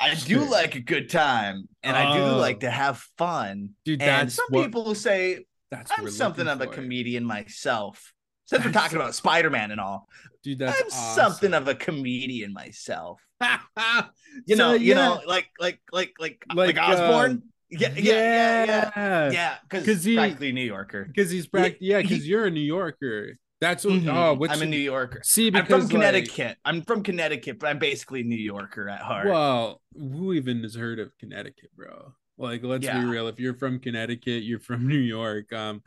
I 0.00 0.14
do 0.14 0.40
like 0.44 0.74
a 0.74 0.80
good 0.80 1.08
time 1.08 1.68
and 1.82 1.96
I 1.96 2.16
do 2.16 2.22
Oh. 2.22 2.36
like 2.38 2.60
to 2.60 2.70
have 2.70 2.98
fun. 3.16 3.70
Dude, 3.84 4.02
and 4.02 4.30
some 4.32 4.46
what- 4.50 4.64
people 4.66 4.94
say 4.94 5.44
That's 5.70 5.90
I'm 5.96 6.08
something 6.10 6.46
of 6.46 6.60
a 6.60 6.66
comedian 6.66 7.24
myself. 7.24 8.12
Since 8.46 8.64
we're 8.64 8.72
talking 8.72 8.96
so- 8.98 9.00
about 9.02 9.14
Spider-Man 9.14 9.70
and 9.70 9.80
all, 9.80 10.06
dude. 10.42 10.58
That's 10.58 10.80
I'm 10.82 10.90
something 10.90 11.54
of 11.54 11.66
a 11.68 11.74
comedian 11.74 12.52
myself. 12.52 13.20
awesome. 13.40 14.10
You 14.46 14.56
So, 14.56 14.68
know, 14.68 14.74
you 14.74 14.94
know, 14.94 15.20
like 15.26 15.48
like 15.58 15.80
like 15.92 16.12
like 16.18 16.44
Like, 16.52 16.76
like 16.76 16.88
Osborn. 16.88 17.30
Um, 17.30 17.42
yeah, 17.70 17.88
yeah, 17.96 18.02
yeah, 18.02 18.64
yeah, 18.66 18.90
yeah, 18.96 19.30
yeah. 19.30 19.54
Because 19.68 19.86
'Cause 19.86 20.04
he- 20.04 20.14
practically 20.16 20.52
New 20.52 20.64
Yorker. 20.64 21.04
Because 21.06 21.30
he's 21.30 21.46
pract- 21.48 21.78
yeah, 21.80 22.02
because 22.02 22.28
you're 22.28 22.44
a 22.44 22.50
New 22.50 22.60
Yorker. 22.60 23.38
That's 23.64 23.84
what. 23.84 23.94
Mhm. 23.94 24.14
Oh, 24.14 24.34
what's 24.34 24.52
I'm 24.52 24.60
a 24.60 24.66
New 24.66 24.76
Yorker. 24.76 25.20
See, 25.24 25.48
because 25.48 25.60
I'm 25.62 25.66
because 25.66 25.90
from 25.90 26.00
like, 26.00 26.08
Connecticut. 26.12 26.58
I'm 26.66 26.82
from 26.82 27.02
Connecticut, 27.02 27.58
but 27.58 27.68
I'm 27.70 27.78
basically 27.78 28.20
a 28.20 28.24
New 28.24 28.36
Yorker 28.36 28.88
at 28.90 29.00
heart. 29.00 29.26
well, 29.26 29.80
who 29.96 30.34
even 30.34 30.62
has 30.64 30.74
heard 30.74 30.98
of 30.98 31.16
Connecticut, 31.18 31.70
bro? 31.74 32.12
Like, 32.36 32.62
let's 32.62 32.84
Yeah. 32.84 32.98
be 33.00 33.06
real. 33.06 33.26
If 33.28 33.40
you're 33.40 33.54
from 33.54 33.78
Connecticut, 33.78 34.42
you're 34.42 34.58
from 34.60 34.86
New 34.94 34.98
York. 34.98 35.50
Um, 35.52 35.82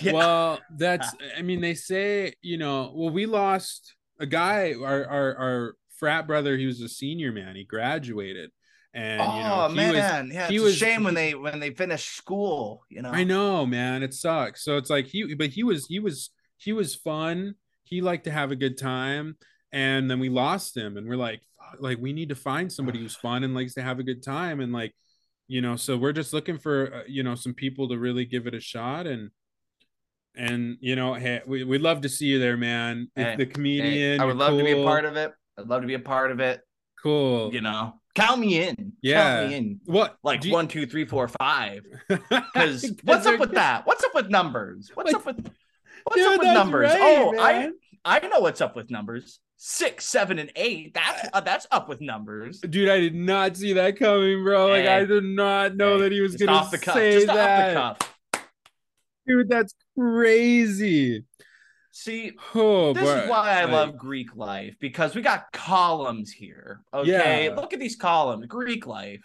Yeah. 0.00 0.12
well, 0.12 0.60
that's. 0.76 1.08
I 1.38 1.42
mean, 1.42 1.60
they 1.62 1.74
say 1.74 2.34
you 2.42 2.58
know. 2.58 2.92
Well, 2.94 3.10
we 3.10 3.24
lost 3.24 3.94
a 4.20 4.26
guy. 4.26 4.74
Our 4.74 5.06
our 5.06 5.36
our 5.36 5.74
frat 5.98 6.26
brother. 6.26 6.56
He 6.58 6.66
was 6.66 6.80
a 6.82 6.88
senior 6.88 7.32
man. 7.32 7.56
He 7.56 7.64
graduated, 7.64 8.50
and 8.92 9.22
oh 9.22 9.36
you 9.38 9.42
know, 9.44 9.68
he 9.68 9.86
was 9.90 9.96
yeah, 9.96 10.48
he 10.48 10.56
it's 10.56 10.64
was- 10.64 10.74
a 10.74 10.76
shame 10.76 11.04
when 11.04 11.14
they 11.14 11.34
when 11.34 11.60
they 11.60 11.70
finish 11.70 12.04
school. 12.04 12.84
You 12.90 13.00
know, 13.00 13.10
I 13.10 13.24
know, 13.24 13.64
man. 13.64 14.02
It 14.02 14.12
sucks. 14.12 14.62
So 14.64 14.76
it's 14.76 14.90
like 14.90 15.06
he, 15.06 15.34
but 15.34 15.48
he 15.50 15.62
was, 15.62 15.86
he 15.86 15.98
was, 16.00 16.30
he 16.62 16.72
was 16.72 16.94
fun. 16.94 17.54
He 17.84 18.00
liked 18.00 18.24
to 18.24 18.30
have 18.30 18.50
a 18.50 18.56
good 18.56 18.78
time, 18.78 19.36
and 19.72 20.10
then 20.10 20.18
we 20.20 20.28
lost 20.28 20.76
him, 20.76 20.96
and 20.96 21.08
we're 21.08 21.16
like, 21.16 21.40
like 21.78 21.98
we 21.98 22.12
need 22.12 22.28
to 22.28 22.34
find 22.34 22.70
somebody 22.72 22.98
who's 23.00 23.16
fun 23.16 23.44
and 23.44 23.54
likes 23.54 23.74
to 23.74 23.82
have 23.82 23.98
a 23.98 24.02
good 24.02 24.22
time, 24.22 24.60
and 24.60 24.72
like, 24.72 24.94
you 25.48 25.60
know, 25.60 25.76
so 25.76 25.96
we're 25.96 26.12
just 26.12 26.32
looking 26.32 26.58
for, 26.58 26.94
uh, 26.94 27.02
you 27.06 27.22
know, 27.22 27.34
some 27.34 27.54
people 27.54 27.88
to 27.88 27.98
really 27.98 28.24
give 28.24 28.46
it 28.46 28.54
a 28.54 28.60
shot, 28.60 29.06
and 29.06 29.30
and 30.34 30.76
you 30.80 30.96
know, 30.96 31.14
hey, 31.14 31.42
we 31.46 31.64
we'd 31.64 31.80
love 31.82 32.00
to 32.02 32.08
see 32.08 32.26
you 32.26 32.38
there, 32.38 32.56
man. 32.56 33.08
Hey, 33.14 33.36
the 33.36 33.44
Hey, 33.44 33.50
comedian, 33.50 34.20
I 34.20 34.24
would 34.24 34.36
love 34.36 34.56
to 34.56 34.64
be 34.64 34.72
a 34.72 34.84
part 34.84 35.04
of 35.04 35.16
it. 35.16 35.32
I'd 35.58 35.66
love 35.68 35.82
to 35.82 35.86
be 35.86 35.94
a 35.94 35.98
part 35.98 36.30
of 36.30 36.40
it. 36.40 36.60
Cool. 37.02 37.52
You 37.52 37.60
know, 37.60 37.94
count 38.14 38.40
me 38.40 38.66
in. 38.66 38.92
Yeah. 39.02 39.40
count 39.40 39.50
me 39.50 39.56
in. 39.56 39.80
what? 39.84 40.16
Like 40.22 40.44
you- 40.44 40.52
one, 40.52 40.68
two, 40.68 40.86
three, 40.86 41.04
four, 41.04 41.28
five. 41.28 41.82
Because 42.08 42.90
what's 43.04 43.26
up 43.26 43.40
with 43.40 43.52
that? 43.52 43.86
What's 43.86 44.04
up 44.04 44.14
with 44.14 44.30
numbers? 44.30 44.90
What's 44.94 45.12
Like, 45.12 45.16
up 45.20 45.26
with 45.26 45.50
what's 46.04 46.22
Dude, 46.22 46.32
up 46.34 46.38
with 46.40 46.48
numbers? 46.54 46.90
right, 46.90 47.00
oh, 47.00 47.32
man. 47.32 47.74
I 48.04 48.16
I 48.20 48.26
know 48.28 48.40
what's 48.40 48.60
up 48.60 48.74
with 48.76 48.90
numbers. 48.90 49.38
Six, 49.56 50.04
seven, 50.06 50.40
and 50.40 50.50
eight. 50.56 50.92
That's 50.94 51.28
uh, 51.32 51.40
that's 51.40 51.66
up 51.70 51.88
with 51.88 52.00
numbers. 52.00 52.60
Dude, 52.60 52.88
I 52.88 52.98
did 52.98 53.14
not 53.14 53.56
see 53.56 53.74
that 53.74 53.96
coming, 53.96 54.42
bro. 54.42 54.66
Like, 54.68 54.82
Hey. 54.82 54.88
I 54.96 55.04
did 55.04 55.22
not 55.24 55.76
know 55.76 55.96
Hey, 55.96 56.02
that 56.02 56.12
he 56.12 56.20
was 56.20 56.32
just 56.32 56.44
gonna 56.44 56.58
off 56.58 56.70
the 56.72 56.78
cuff. 56.78 56.94
say 56.94 57.12
Just 57.12 57.26
that. 57.28 57.76
off 57.76 57.98
the 57.98 58.04
cuff. 58.34 58.42
Dude, 59.26 59.48
that's 59.48 59.74
crazy. 59.96 61.24
See, 61.92 62.32
Oh, 62.54 62.92
this 62.94 63.02
is 63.08 63.28
why 63.30 63.60
I 63.60 63.64
Like, 63.64 63.72
love 63.72 63.98
Greek 63.98 64.34
life 64.34 64.74
because 64.80 65.14
we 65.14 65.20
got 65.22 65.52
columns 65.52 66.32
here. 66.32 66.80
Okay, 66.92 67.44
Yeah. 67.46 67.54
look 67.54 67.72
at 67.72 67.78
these 67.80 67.96
columns. 67.96 68.46
Greek 68.46 68.86
life. 68.86 69.20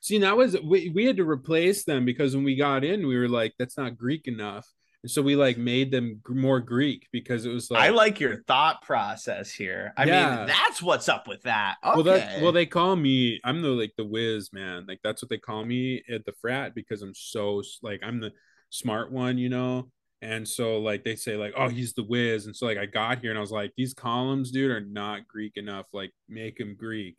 See, 0.00 0.18
that 0.18 0.36
was 0.36 0.56
we, 0.62 0.90
we 0.90 1.06
had 1.06 1.16
to 1.16 1.24
replace 1.28 1.84
them 1.84 2.04
because 2.04 2.34
when 2.36 2.44
we 2.44 2.54
got 2.54 2.84
in, 2.84 3.06
we 3.06 3.16
were 3.16 3.28
like, 3.28 3.54
that's 3.58 3.76
not 3.78 3.96
Greek 3.96 4.28
enough. 4.28 4.68
And 5.02 5.10
so 5.10 5.20
we 5.20 5.34
like 5.34 5.58
made 5.58 5.90
them 5.90 6.20
more 6.28 6.60
Greek 6.60 7.08
because 7.12 7.44
it 7.44 7.50
was 7.52 7.70
like 7.70 7.82
I 7.82 7.88
like 7.88 8.20
your 8.20 8.42
thought 8.44 8.82
process 8.82 9.50
here. 9.50 9.92
I 9.96 10.04
Yeah. 10.04 10.36
mean, 10.36 10.46
that's 10.46 10.80
what's 10.80 11.08
up 11.08 11.26
with 11.26 11.42
that. 11.42 11.76
Okay. 11.84 11.94
well 11.94 12.04
that 12.04 12.40
well 12.42 12.52
they 12.52 12.66
call 12.66 12.94
me 12.94 13.40
I'm 13.44 13.62
the 13.62 13.68
like 13.68 13.92
the 13.96 14.04
whiz 14.04 14.50
man. 14.52 14.84
Like 14.86 15.00
that's 15.02 15.20
what 15.22 15.28
they 15.28 15.38
call 15.38 15.64
me 15.64 16.02
at 16.08 16.24
the 16.24 16.32
frat 16.40 16.74
because 16.74 17.02
I'm 17.02 17.14
so 17.14 17.62
like 17.82 18.00
I'm 18.04 18.20
the 18.20 18.32
smart 18.70 19.10
one 19.10 19.38
you 19.38 19.48
know? 19.48 19.90
And 20.20 20.46
so 20.46 20.78
like 20.78 21.02
they 21.02 21.16
say 21.16 21.36
like 21.36 21.54
oh 21.56 21.68
he's 21.68 21.94
the 21.94 22.04
whiz. 22.04 22.46
And 22.46 22.54
so 22.54 22.66
like 22.66 22.78
I 22.78 22.86
got 22.86 23.18
here 23.18 23.30
and 23.30 23.38
I 23.38 23.40
was 23.40 23.50
like 23.50 23.72
these 23.76 23.94
columns 23.94 24.52
dude 24.52 24.70
are 24.70 24.80
not 24.80 25.26
Greek 25.26 25.56
enough. 25.56 25.86
Like 25.92 26.12
make 26.28 26.58
them 26.58 26.76
Greek. 26.78 27.16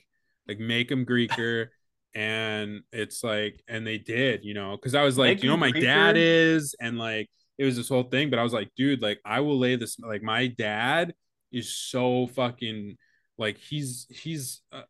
Like 0.48 0.60
make 0.60 0.88
them 0.88 1.06
Greeker. 1.06 1.68
And 2.16 2.82
it's 2.94 3.24
like 3.26 3.62
and 3.68 3.86
they 3.86 3.98
did 3.98 4.46
you 4.46 4.54
know? 4.54 4.78
Because 4.78 4.96
I 4.96 5.04
was 5.04 5.18
like 5.18 5.38
Make 5.38 5.44
you 5.44 5.50
know 5.50 5.58
my 5.58 5.72
dad 5.72 6.16
is? 6.16 6.76
And 6.80 6.98
like 6.98 7.30
it 7.58 7.66
was 7.66 7.76
this 7.76 7.90
whole 7.90 8.04
thing 8.04 8.30
but 8.30 8.40
I 8.40 8.44
was 8.44 8.54
like 8.54 8.72
dude 8.76 9.02
like 9.02 9.20
I 9.26 9.42
will 9.42 9.60
lay 9.60 9.76
this 9.76 9.98
like 10.00 10.24
my 10.24 10.48
dad 10.48 11.14
is 11.52 11.76
so 11.76 12.28
fucking 12.28 12.98
like 13.38 13.58
he's 13.58 14.08
he's 14.10 14.62
uh, 14.72 14.82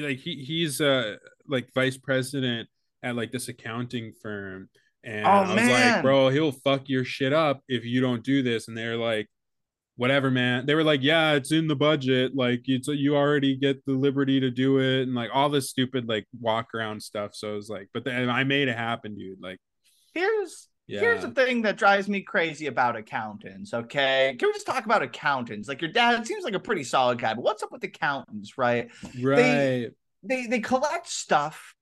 like 0.00 0.18
he 0.18 0.44
he's 0.44 0.80
uh 0.80 1.16
like 1.46 1.72
vice 1.74 1.96
president 1.96 2.68
at 3.02 3.16
like 3.16 3.32
this 3.32 3.48
accounting 3.48 4.12
firm. 4.22 4.68
And 5.04 5.24
Oh, 5.26 5.30
I 5.30 5.40
was 5.42 5.54
man. 5.56 5.94
like 5.94 6.02
bro 6.02 6.28
he'll 6.28 6.52
fuck 6.52 6.88
your 6.88 7.04
shit 7.04 7.32
up 7.32 7.62
if 7.68 7.84
you 7.84 8.00
don't 8.00 8.22
do 8.24 8.42
this. 8.42 8.68
And 8.68 8.76
they're 8.76 8.96
like 8.96 9.28
whatever 9.96 10.30
man. 10.30 10.66
They 10.66 10.74
were 10.74 10.84
like 10.84 11.02
yeah 11.02 11.32
it's 11.34 11.52
in 11.52 11.68
the 11.68 11.76
budget. 11.76 12.34
Like 12.36 12.62
it's 12.66 12.88
you 12.88 13.16
already 13.16 13.56
get 13.56 13.84
the 13.84 13.92
liberty 13.92 14.40
to 14.40 14.50
do 14.50 14.78
it 14.78 15.02
and 15.02 15.14
like 15.14 15.30
all 15.32 15.48
this 15.48 15.70
stupid 15.70 16.08
like 16.08 16.26
walk 16.40 16.74
around 16.74 17.02
stuff. 17.02 17.34
So 17.34 17.52
it 17.52 17.56
was 17.56 17.68
like 17.68 17.88
but 17.94 18.04
then 18.04 18.28
I 18.28 18.44
made 18.44 18.68
it 18.68 18.76
happen 18.76 19.16
dude. 19.16 19.40
Like 19.40 19.58
here's 20.14 20.68
yeah 20.88 21.00
here's 21.00 21.22
the 21.22 21.30
thing 21.30 21.62
that 21.62 21.76
drives 21.76 22.08
me 22.08 22.22
crazy 22.22 22.66
about 22.66 22.96
accountants. 22.96 23.72
Okay, 23.74 24.36
can 24.38 24.48
we 24.48 24.52
just 24.54 24.66
talk 24.66 24.84
about 24.86 25.02
accountants? 25.02 25.68
Like 25.68 25.80
your 25.82 25.92
dad 25.92 26.26
seems 26.26 26.44
like 26.44 26.54
a 26.54 26.60
pretty 26.60 26.84
solid 26.84 27.18
guy, 27.20 27.34
but 27.34 27.42
what's 27.44 27.62
up 27.62 27.72
with 27.72 27.84
accountants, 27.84 28.58
right? 28.58 28.88
right 29.20 29.90
They 30.22 30.46
they 30.46 30.60
collect 30.60 31.08
stuff 31.08 31.74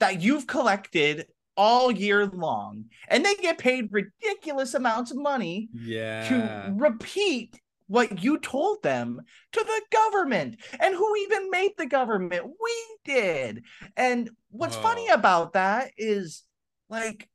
that 0.00 0.20
you've 0.22 0.46
collected 0.46 1.26
all 1.56 1.90
year 1.90 2.26
long, 2.26 2.86
and 3.08 3.24
they 3.24 3.34
get 3.36 3.58
paid 3.58 3.88
ridiculous 3.92 4.74
amounts 4.74 5.10
of 5.12 5.18
money 5.18 5.68
yeah 5.72 6.28
to 6.28 6.74
repeat 6.76 7.60
what 7.86 8.22
you 8.24 8.38
told 8.38 8.82
them 8.82 9.20
to 9.52 9.60
the 9.60 9.82
government. 9.92 10.56
And 10.80 10.94
who 10.94 11.16
even 11.16 11.50
made 11.50 11.72
the 11.78 11.86
government? 11.86 12.44
We 12.46 12.96
did. 13.04 13.62
And 13.96 14.30
what's 14.50 14.76
Oh. 14.76 14.80
funny 14.82 15.08
about 15.08 15.52
that 15.52 15.92
is 15.96 16.42
like 16.88 17.28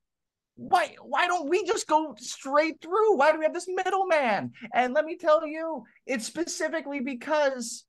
why 0.59 0.95
why 1.01 1.25
don't 1.25 1.49
we 1.49 1.63
just 1.63 1.87
go 1.87 2.15
straight 2.17 2.81
through? 2.81 3.15
Why 3.15 3.31
do 3.31 3.39
we 3.39 3.45
have 3.45 3.53
this 3.53 3.67
middleman? 3.67 4.51
And 4.73 4.93
let 4.93 5.05
me 5.05 5.15
tell 5.15 5.47
you, 5.47 5.83
it's 6.05 6.25
specifically 6.25 6.99
because 6.99 7.85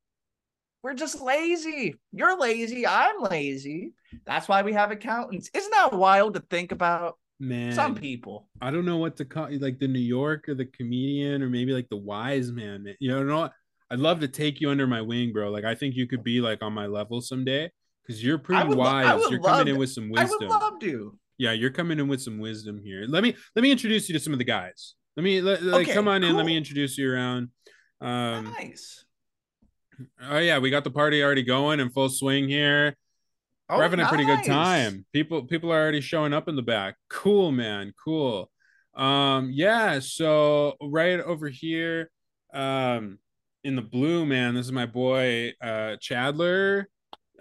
we're 0.83 0.95
just 0.95 1.21
lazy. 1.21 1.97
You're 2.13 2.39
lazy, 2.39 2.87
I'm 2.87 3.21
lazy. 3.23 3.93
That's 4.25 4.49
why 4.49 4.63
we 4.63 4.73
have 4.73 4.93
accountants. 4.93 5.51
Isn't 5.53 5.73
that 5.73 5.93
wild 5.93 6.35
to 6.35 6.41
think 6.49 6.71
about? 6.73 7.19
man 7.41 7.73
Some 7.73 7.95
people. 7.95 8.49
I 8.61 8.71
don't 8.71 8.85
know 8.85 8.99
what 8.99 9.17
to 9.17 9.25
call 9.25 9.49
like 9.59 9.79
the 9.79 9.89
New 9.89 9.99
York 9.99 10.49
or 10.49 10.55
the 10.55 10.67
comedian 10.67 11.43
or 11.43 11.49
maybe 11.49 11.73
like 11.73 11.89
the 11.89 11.97
wise 11.97 12.53
man. 12.53 12.87
You 13.01 13.25
know 13.25 13.41
what? 13.41 13.53
I'd 13.91 13.99
love 13.99 14.21
to 14.21 14.29
take 14.29 14.61
you 14.61 14.71
under 14.71 14.87
my 14.87 15.01
wing, 15.01 15.33
bro. 15.33 15.51
Like 15.51 15.65
I 15.65 15.75
think 15.75 15.97
you 15.97 16.07
could 16.07 16.23
be 16.23 16.41
like 16.41 16.63
on 16.63 16.73
my 16.73 16.87
level 16.87 17.21
someday 17.21 17.71
because 18.03 18.23
you're 18.23 18.39
pretty 18.39 18.69
lo- 18.69 18.77
wise. 18.77 19.23
You're 19.29 19.41
coming 19.41 19.69
in 19.69 19.79
with 19.79 19.91
some 19.91 20.11
wisdom. 20.11 20.39
I 20.41 20.45
would 20.45 20.49
love 20.49 20.79
to. 20.81 21.19
Yeah, 21.41 21.53
you're 21.53 21.71
coming 21.71 21.99
in 21.99 22.07
with 22.07 22.21
some 22.21 22.39
wisdom 22.39 22.79
here. 22.85 23.07
Let 23.09 23.23
me 23.23 23.35
let 23.57 23.63
me 23.63 23.71
introduce 23.73 24.11
you 24.11 24.13
to 24.13 24.21
some 24.21 24.35
of 24.35 24.39
the 24.39 24.45
guys. 24.45 24.95
Let 25.17 25.25
me 25.25 25.41
let, 25.41 25.63
like 25.63 25.91
come 25.91 26.07
on 26.07 26.23
in. 26.23 26.37
Let 26.37 26.45
me 26.45 26.55
introduce 26.55 26.99
you 26.99 27.11
around. 27.11 27.49
Um, 27.99 28.45
nice. 28.59 29.07
oh 30.23 30.37
yeah, 30.37 30.59
we 30.59 30.69
got 30.69 30.85
the 30.85 30.91
party 30.91 31.23
already 31.23 31.43
going 31.43 31.81
in 31.81 31.89
full 31.89 32.11
swing 32.11 32.47
here. 32.47 32.95
Oh, 33.71 33.79
We're 33.79 33.85
having 33.85 34.01
a 34.01 34.07
pretty 34.07 34.27
good 34.27 34.45
time. 34.45 35.07
People 35.15 35.47
people 35.47 35.73
are 35.73 35.81
already 35.81 36.03
showing 36.03 36.35
up 36.35 36.47
in 36.47 36.57
the 36.57 36.63
back. 36.63 36.97
Cool, 37.09 37.53
man. 37.53 37.95
Cool. 38.05 38.51
Um, 38.95 39.51
yeah, 39.51 40.01
so 40.01 40.75
right 40.83 41.21
over 41.21 41.49
here, 41.49 42.11
um, 42.53 43.19
in 43.65 43.77
the 43.77 43.83
blue, 43.83 44.27
man, 44.27 44.57
this 44.57 44.67
is 44.67 44.73
my 44.73 44.87
boy 44.87 45.55
uh 45.63 45.97
Chadler. 46.03 46.85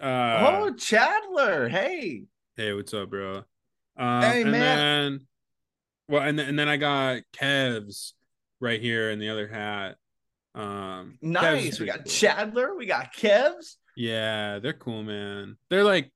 Uh 0.00 0.46
oh, 0.48 0.74
Chandler. 0.74 1.68
Hey. 1.68 2.24
hey, 2.56 2.72
what's 2.72 2.94
up, 2.94 3.10
bro? 3.10 3.44
Um 4.00 4.22
Hey, 4.22 4.42
and 4.42 4.50
man. 4.50 5.12
then 5.12 5.26
well, 6.08 6.22
and 6.22 6.38
then 6.38 6.48
and 6.48 6.58
then 6.58 6.68
I 6.68 6.76
got 6.76 7.22
Kev's 7.32 8.14
right 8.60 8.80
here 8.80 9.10
in 9.10 9.18
the 9.20 9.28
other 9.28 9.46
hat. 9.46 9.96
Um 10.54 11.18
Nice. 11.22 11.78
We 11.78 11.86
got 11.86 11.98
cool. 12.04 12.12
Chandler. 12.12 12.74
We 12.76 12.86
got 12.86 13.14
Kevs. 13.14 13.76
Yeah, 13.96 14.58
they're 14.60 14.72
cool, 14.72 15.02
man. 15.02 15.56
They're 15.68 15.84
like, 15.84 16.10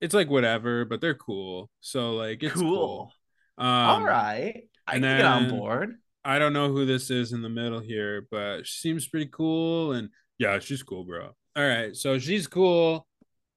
it's 0.00 0.14
like 0.14 0.30
whatever, 0.30 0.84
but 0.84 1.00
they're 1.00 1.14
cool. 1.14 1.70
So 1.80 2.12
like, 2.14 2.42
it's 2.42 2.54
cool. 2.54 3.12
cool. 3.58 3.64
Um, 3.64 3.66
All 3.68 4.04
right. 4.04 4.62
I 4.86 4.92
can 4.92 5.02
get 5.02 5.24
on 5.24 5.48
board. 5.50 5.96
I 6.24 6.38
don't 6.38 6.52
know 6.52 6.68
who 6.68 6.86
this 6.86 7.10
is 7.10 7.32
in 7.32 7.42
the 7.42 7.48
middle 7.48 7.80
here, 7.80 8.26
but 8.30 8.66
she 8.66 8.78
seems 8.78 9.06
pretty 9.08 9.26
cool, 9.32 9.92
and 9.92 10.08
yeah, 10.38 10.58
she's 10.60 10.82
cool, 10.82 11.04
bro. 11.04 11.34
All 11.56 11.66
right, 11.68 11.94
so 11.94 12.18
she's 12.18 12.46
cool, 12.46 13.06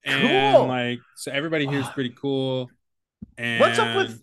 and 0.03 0.55
Cool. 0.57 0.67
like, 0.67 0.99
so 1.15 1.31
everybody 1.31 1.65
here's 1.67 1.87
pretty 1.89 2.13
cool. 2.19 2.69
And 3.37 3.59
What's 3.59 3.79
up 3.79 3.95
with 3.95 4.21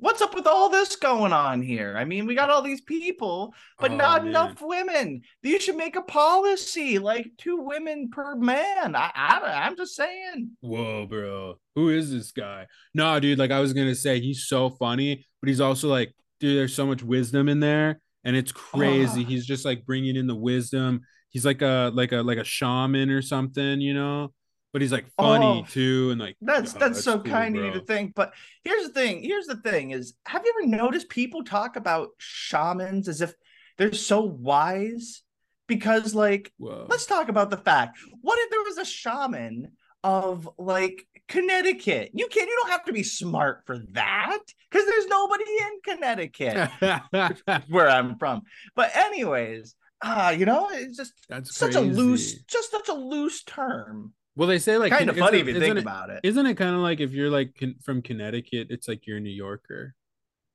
what's 0.00 0.22
up 0.22 0.32
with 0.34 0.46
all 0.46 0.68
this 0.68 0.94
going 0.96 1.32
on 1.32 1.60
here? 1.60 1.96
I 1.96 2.04
mean, 2.04 2.26
we 2.26 2.34
got 2.36 2.50
all 2.50 2.62
these 2.62 2.80
people, 2.80 3.52
but 3.80 3.90
Oh, 3.90 3.96
not 3.96 4.22
man. 4.22 4.28
enough 4.28 4.62
women. 4.62 5.22
You 5.42 5.58
should 5.58 5.76
make 5.76 5.96
a 5.96 6.02
policy 6.02 6.98
like 7.00 7.30
two 7.36 7.56
women 7.56 8.08
per 8.10 8.36
man. 8.36 8.94
I, 8.94 9.10
I 9.14 9.40
I'm 9.66 9.76
just 9.76 9.96
saying. 9.96 10.50
Whoa, 10.60 11.06
bro. 11.06 11.58
Who 11.74 11.90
is 11.90 12.12
this 12.12 12.30
guy? 12.32 12.66
No, 12.94 13.18
dude, 13.20 13.38
like 13.38 13.50
I 13.50 13.60
was 13.60 13.72
gonna 13.72 13.94
say, 13.94 14.20
he's 14.20 14.46
so 14.46 14.70
funny, 14.70 15.26
but 15.40 15.48
he's 15.48 15.60
also 15.60 15.88
like, 15.88 16.14
dude, 16.40 16.56
there's 16.56 16.74
so 16.74 16.86
much 16.86 17.02
wisdom 17.02 17.48
in 17.48 17.58
there, 17.60 18.00
and 18.24 18.36
it's 18.36 18.52
crazy. 18.72 19.24
He's 19.24 19.46
just 19.46 19.64
like 19.64 19.84
bringing 19.84 20.16
in 20.16 20.26
the 20.28 20.36
wisdom. 20.36 21.00
He's 21.30 21.44
like 21.44 21.60
a 21.60 21.90
like 21.92 22.12
a 22.12 22.22
like 22.22 22.38
a 22.38 22.44
shaman 22.44 23.10
or 23.10 23.20
something, 23.22 23.80
you 23.80 23.94
know. 23.94 24.32
But 24.72 24.82
he's 24.82 24.92
like 24.92 25.06
funny 25.16 25.64
Oh, 25.66 25.66
too, 25.70 26.10
and 26.10 26.20
like 26.20 26.36
That's 26.40 26.74
oh, 26.74 26.78
that's, 26.78 27.02
so 27.02 27.20
cool, 27.20 27.32
kind 27.32 27.56
of 27.56 27.64
you 27.64 27.72
to 27.72 27.80
think. 27.80 28.14
But 28.14 28.34
here's 28.64 28.86
the 28.86 28.92
thing. 28.92 29.22
Here's 29.22 29.46
the 29.46 29.56
thing: 29.56 29.92
is 29.92 30.14
have 30.26 30.44
you 30.44 30.52
ever 30.58 30.68
noticed 30.68 31.08
people 31.08 31.42
talk 31.42 31.76
about 31.76 32.10
shamans 32.18 33.08
as 33.08 33.20
if 33.20 33.34
they're 33.78 33.92
so 33.92 34.20
wise? 34.20 35.22
Because 35.66 36.14
like 36.14 36.52
Whoa. 36.58 36.86
let's 36.88 37.06
talk 37.06 37.28
about 37.28 37.50
the 37.50 37.58
fact 37.58 37.98
what 38.22 38.38
if 38.38 38.50
there 38.50 38.62
was 38.62 38.78
a 38.78 38.86
shaman 38.86 39.72
of 40.04 40.48
like 40.58 41.06
connecticut 41.28 42.10
you 42.14 42.26
can't 42.28 42.48
you 42.48 42.60
don't 42.62 42.70
have 42.70 42.84
to 42.84 42.92
be 42.92 43.02
smart 43.02 43.62
for 43.66 43.78
that 43.92 44.38
because 44.70 44.86
there's 44.86 45.06
nobody 45.06 45.44
in 45.44 45.94
connecticut 45.94 46.70
where 47.68 47.90
i'm 47.90 48.16
from 48.16 48.40
but 48.74 48.94
anyways 48.94 49.74
uh 50.00 50.34
you 50.36 50.46
know 50.46 50.70
it's 50.72 50.96
just 50.96 51.12
That's 51.28 51.54
such 51.54 51.74
a 51.74 51.80
loose 51.80 52.42
just 52.44 52.70
such 52.70 52.88
a 52.88 52.94
loose 52.94 53.42
term 53.42 54.14
Well, 54.38 54.46
they 54.46 54.60
say 54.60 54.78
like 54.78 54.92
kind 54.92 55.10
of 55.10 55.16
funny 55.18 55.40
if 55.40 55.48
you 55.48 55.58
think 55.58 55.76
it- 55.78 55.82
about 55.82 56.10
it 56.10 56.20
Isn't 56.22 56.46
it 56.46 56.54
kind 56.54 56.74
of 56.76 56.80
like 56.80 57.00
if 57.00 57.10
you're 57.12 57.28
like 57.28 57.56
con- 57.58 57.74
from 57.82 58.02
Connecticut, 58.02 58.68
it's 58.70 58.86
like 58.86 59.04
you're 59.04 59.16
a 59.16 59.20
New 59.20 59.30
Yorker? 59.30 59.94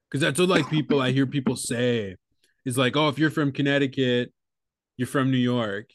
Because 0.09 0.21
that's 0.21 0.39
what 0.39 0.47
like 0.47 0.69
people 0.69 1.01
I 1.01 1.11
hear 1.11 1.25
people 1.27 1.57
say 1.57 2.15
is 2.65 2.77
like, 2.77 2.95
oh, 2.95 3.09
if 3.09 3.19
you're 3.19 3.29
from 3.29 3.51
Connecticut, 3.51 4.31
you're 4.95 5.07
from 5.07 5.31
New 5.31 5.37
York, 5.37 5.89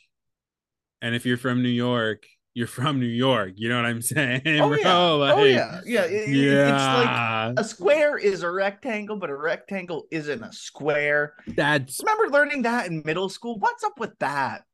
and 1.00 1.14
if 1.14 1.24
you're 1.24 1.38
from 1.38 1.62
New 1.62 1.68
York, 1.70 2.26
you're 2.52 2.66
from 2.66 3.00
New 3.00 3.06
York. 3.06 3.52
You 3.56 3.70
know 3.70 3.76
what 3.76 3.86
I'm 3.86 4.02
saying, 4.14 4.42
oh 4.60 4.68
bro? 4.68 4.76
yeah 4.76 4.98
Like, 5.24 5.34
oh 5.38 5.44
yeah 5.44 5.80
yeah, 5.86 6.02
it- 6.04 6.28
it- 6.28 6.44
it's 6.44 6.70
like 6.72 7.06
yeah. 7.06 7.52
a 7.56 7.64
square 7.64 8.18
is 8.18 8.42
a 8.42 8.50
rectangle 8.50 9.16
but 9.16 9.30
a 9.30 9.34
rectangle 9.36 10.06
isn't 10.10 10.42
a 10.42 10.52
square 10.52 11.34
that's 11.56 12.00
remember 12.00 12.28
learning 12.36 12.62
that 12.62 12.86
in 12.88 13.02
middle 13.06 13.30
school? 13.30 13.58
What's 13.58 13.82
up 13.82 13.98
with 13.98 14.18
that? 14.18 14.64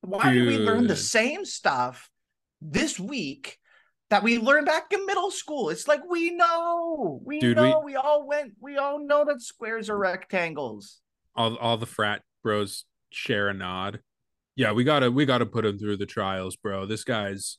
Why 0.00 0.32
do 0.32 0.46
we 0.46 0.56
learn 0.56 0.86
the 0.86 0.96
same 0.96 1.44
stuff 1.44 2.08
this 2.60 2.98
week 2.98 3.58
that 4.10 4.22
we 4.22 4.38
learned 4.38 4.66
back 4.66 4.92
in 4.92 5.06
middle 5.06 5.30
school? 5.30 5.70
It's 5.70 5.86
like 5.88 6.00
we 6.08 6.30
know, 6.32 7.20
we 7.24 7.40
Dude, 7.40 7.56
know, 7.56 7.82
we... 7.84 7.96
all 7.96 8.26
went, 8.26 8.52
we 8.60 8.76
all 8.76 8.98
know 8.98 9.24
that 9.24 9.40
squares 9.40 9.88
are 9.88 9.98
rectangles. 9.98 11.00
all 11.34 11.56
all 11.56 11.76
the 11.76 11.86
frat 11.86 12.22
bros 12.42 12.84
share 13.10 13.48
a 13.48 13.54
nod. 13.54 14.00
Yeah, 14.56 14.72
we 14.72 14.84
gotta 14.84 15.10
we 15.10 15.26
gotta 15.26 15.46
put 15.46 15.64
him 15.64 15.78
through 15.78 15.96
the 15.96 16.06
trials, 16.06 16.56
bro. 16.56 16.86
This 16.86 17.04
guy's 17.04 17.58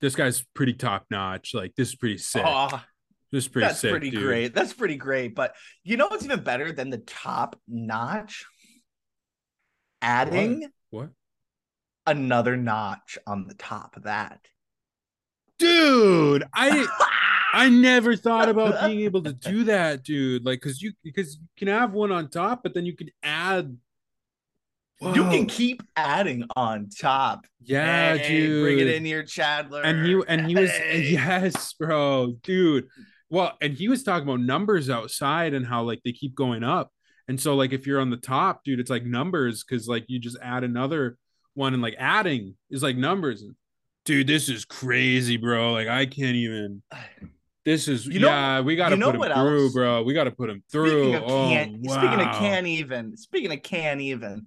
this 0.00 0.16
guy's 0.16 0.44
pretty 0.54 0.72
top 0.72 1.06
notch. 1.10 1.54
Like 1.54 1.74
this 1.76 1.88
is 1.90 1.94
pretty 1.94 2.18
sick. 2.18 2.44
This 3.30 3.44
is 3.44 3.48
pretty 3.48 3.68
that's 3.68 3.80
sick, 3.80 3.90
pretty 3.90 4.10
dude. 4.10 4.22
great. 4.22 4.54
That's 4.54 4.72
pretty 4.72 4.96
great. 4.96 5.34
But 5.34 5.54
you 5.84 5.96
know 5.96 6.08
what's 6.08 6.24
even 6.24 6.42
better 6.42 6.72
than 6.72 6.90
the 6.90 6.98
top 6.98 7.58
notch? 7.68 8.44
Adding 10.02 10.68
What? 10.90 11.10
Another 12.06 12.56
notch 12.56 13.18
on 13.26 13.46
the 13.46 13.54
top 13.54 13.96
of 13.96 14.04
that. 14.04 14.40
Dude, 15.58 16.44
I 16.54 16.86
I 17.54 17.68
never 17.68 18.16
thought 18.16 18.48
about 18.48 18.86
being 18.88 19.00
able 19.00 19.22
to 19.22 19.32
do 19.32 19.64
that, 19.64 20.02
dude. 20.04 20.44
Like, 20.44 20.60
cause 20.60 20.80
you 20.80 20.92
because 21.04 21.36
you 21.36 21.46
can 21.56 21.68
have 21.68 21.92
one 21.92 22.10
on 22.10 22.30
top, 22.30 22.62
but 22.62 22.74
then 22.74 22.86
you 22.86 22.96
can 22.96 23.10
add. 23.22 23.76
You 25.00 25.24
can 25.24 25.46
keep 25.46 25.82
adding 25.96 26.44
on 26.54 26.88
top. 26.88 27.46
yeah, 27.60 28.16
Hey, 28.16 28.28
dude. 28.28 28.62
Bring 28.62 28.78
it 28.78 28.86
in 28.94 29.04
here, 29.04 29.24
Chandler. 29.24 29.82
and 29.82 30.06
he 30.06 30.22
and 30.28 30.46
he 30.46 30.54
was 30.54 30.70
Hey. 30.70 31.08
yes, 31.10 31.72
bro, 31.72 32.36
dude. 32.44 32.86
Well, 33.28 33.56
and 33.60 33.74
he 33.74 33.88
was 33.88 34.04
talking 34.04 34.28
about 34.28 34.40
numbers 34.40 34.88
outside 34.90 35.54
and 35.54 35.66
how 35.66 35.82
like 35.82 36.02
they 36.04 36.12
keep 36.12 36.36
going 36.36 36.62
up. 36.62 36.92
And 37.26 37.40
so 37.40 37.56
like 37.56 37.72
if 37.72 37.86
you're 37.86 38.00
on 38.00 38.10
the 38.10 38.16
top, 38.16 38.62
dude, 38.62 38.78
it's 38.78 38.90
like 38.90 39.04
numbers 39.04 39.64
because 39.64 39.88
like 39.88 40.04
you 40.06 40.20
just 40.20 40.38
add 40.40 40.62
another 40.64 41.16
one 41.54 41.74
and 41.74 41.82
like 41.82 41.96
adding 41.98 42.54
is 42.70 42.82
like 42.82 42.96
numbers. 42.96 43.44
Dude, 44.04 44.26
this 44.26 44.48
is 44.48 44.64
crazy, 44.64 45.36
bro. 45.36 45.72
Like 45.72 45.88
I 45.88 46.06
can't 46.06 46.36
even. 46.36 46.82
This 47.64 47.86
is 47.86 48.08
You 48.08 48.18
know- 48.18 48.26
yeah. 48.26 48.60
We 48.60 48.74
got 48.74 48.88
to 48.88 48.96
you 48.96 48.98
know 48.98 49.12
put 49.12 49.30
him 49.30 49.36
through, 49.36 49.64
else? 49.66 49.72
bro. 49.72 50.02
We 50.02 50.14
got 50.14 50.24
to 50.24 50.32
put 50.32 50.50
him 50.50 50.64
through. 50.72 50.90
Oh, 50.90 51.02
speaking 51.02 51.14
of 51.14 51.22
oh, 51.22 51.48
can't, 51.48 51.76
wow. 51.78 51.92
speaking 51.94 52.20
of 52.26 52.34
can't 52.34 52.66
even, 52.66 53.16
speaking 53.16 53.52
of 53.52 53.62
can't 53.62 54.00
even, 54.00 54.46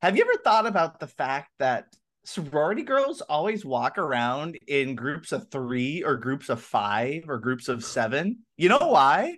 have 0.00 0.16
you 0.16 0.22
ever 0.22 0.40
thought 0.42 0.66
about 0.66 0.98
the 0.98 1.06
fact 1.06 1.50
that 1.58 1.84
sorority 2.24 2.82
girls 2.82 3.20
always 3.20 3.66
walk 3.66 3.98
around 3.98 4.58
in 4.66 4.94
groups 4.94 5.30
of 5.32 5.50
three 5.50 6.02
or 6.02 6.16
groups 6.16 6.48
of 6.48 6.62
five 6.62 7.24
or 7.28 7.38
groups 7.38 7.68
of 7.68 7.84
seven? 7.84 8.38
You 8.56 8.70
know 8.70 8.78
why? 8.78 9.36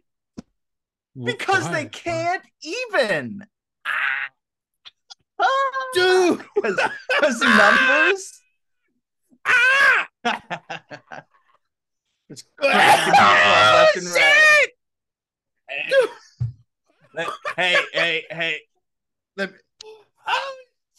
Because 1.22 1.64
Why? 1.64 1.72
they 1.72 1.88
can't 1.88 2.42
even. 2.62 3.44
Dude. 5.94 6.44
Because 6.56 7.40
numbers. 7.40 8.40
Ah! 9.44 10.08
It's 12.28 12.42
cracking 12.56 13.14
people 13.14 13.22
left 13.22 13.96
and 13.96 14.06
right. 14.06 14.66
Hey, 17.14 17.26
hey, 17.56 17.76
hey, 17.92 18.24
hey. 18.30 18.60
Let 19.36 19.52
me- 19.52 19.58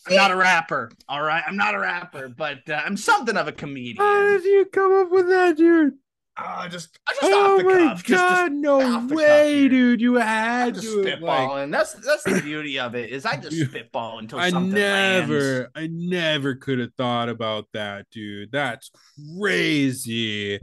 I'm 0.09 0.15
not 0.15 0.31
a 0.31 0.35
rapper, 0.37 0.89
all 1.09 1.21
right? 1.21 1.43
I'm 1.45 1.57
not 1.57 1.75
a 1.75 1.79
rapper, 1.79 2.29
but 2.29 2.69
uh, 2.69 2.81
I'm 2.85 2.95
something 2.95 3.35
of 3.35 3.49
a 3.49 3.51
comedian. 3.51 3.97
How 3.97 4.21
did 4.23 4.45
you 4.45 4.65
come 4.71 4.93
up 4.93 5.11
with 5.11 5.27
that, 5.27 5.57
dude? 5.57 5.95
Uh, 6.39 6.67
just, 6.69 6.97
just 7.09 7.19
oh 7.23 7.53
off 7.55 7.57
the 7.59 7.63
my 7.63 7.73
cuff. 7.73 8.03
Just, 8.03 8.07
god, 8.09 8.49
just, 8.49 8.53
no 8.53 8.81
off 8.81 9.07
the 9.07 9.15
cuff 9.15 9.17
way, 9.17 9.67
dude! 9.67 9.99
You 10.01 10.19
I'm 10.19 10.27
had 10.27 10.75
just 10.75 10.85
to 10.87 11.03
have, 11.05 11.21
like, 11.21 11.49
spitballing. 11.49 11.71
that's 11.71 11.93
that's 11.93 12.23
the 12.23 12.41
beauty 12.43 12.77
of 12.79 12.93
it. 12.93 13.09
Is 13.09 13.25
I 13.25 13.37
just 13.37 13.57
spitball 13.57 14.19
until 14.19 14.39
I 14.39 14.51
never, 14.51 15.59
lands. 15.61 15.69
I 15.75 15.87
never 15.91 16.53
could 16.55 16.77
have 16.79 16.93
thought 16.95 17.29
about 17.29 17.65
that, 17.73 18.05
dude. 18.11 18.51
That's 18.51 18.91
crazy. 19.39 20.59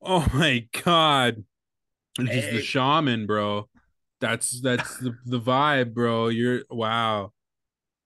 Oh 0.00 0.26
my 0.32 0.68
god, 0.84 1.42
and 2.18 2.28
he's 2.28 2.50
the 2.50 2.62
shaman, 2.62 3.26
bro. 3.26 3.68
That's 4.20 4.60
that's 4.60 4.96
the 4.98 5.16
the 5.26 5.40
vibe, 5.40 5.92
bro. 5.92 6.28
You're 6.28 6.62
wow. 6.70 7.32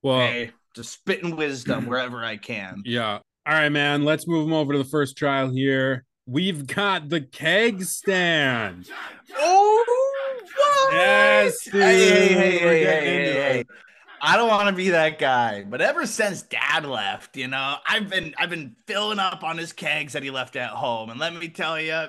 Well, 0.03 0.20
Hey, 0.20 0.53
just 0.74 0.92
spitting 0.92 1.37
wisdom 1.37 1.87
wherever 1.87 2.24
I 2.24 2.37
can. 2.38 2.83
yeah. 2.87 3.18
All 3.46 3.55
right, 3.55 3.68
man. 3.68 4.05
Let's 4.05 4.27
move 4.27 4.46
him 4.46 4.53
over 4.53 4.72
to 4.72 4.79
the 4.79 4.85
first 4.85 5.16
trial 5.16 5.51
here. 5.51 6.05
We've 6.29 6.67
got 6.67 7.09
the 7.09 7.23
keg 7.23 7.83
stand. 7.85 8.87
Oh, 9.35 9.85
what? 10.57 10.93
Yes, 10.93 11.64
dude. 11.64 11.75
Hey, 11.75 12.29
hey, 12.29 12.35
hey, 12.35 12.59
hey, 12.59 12.85
hey, 12.85 13.33
hey, 13.33 13.64
I 14.21 14.37
don't 14.37 14.49
want 14.49 14.69
to 14.69 14.75
be 14.75 14.91
that 14.91 15.19
guy, 15.19 15.64
but 15.64 15.81
ever 15.81 16.05
since 16.05 16.43
Dad 16.43 16.85
left, 16.85 17.35
you 17.38 17.49
know, 17.49 17.77
I've 17.87 18.11
been 18.11 18.35
I've 18.37 18.51
been 18.51 18.77
filling 18.87 19.19
up 19.19 19.43
on 19.43 19.57
his 19.57 19.73
kegs 19.73 20.12
that 20.12 20.23
he 20.23 20.31
left 20.31 20.55
at 20.57 20.69
home, 20.69 21.09
and 21.09 21.19
let 21.19 21.35
me 21.35 21.49
tell 21.49 21.81
you, 21.81 22.09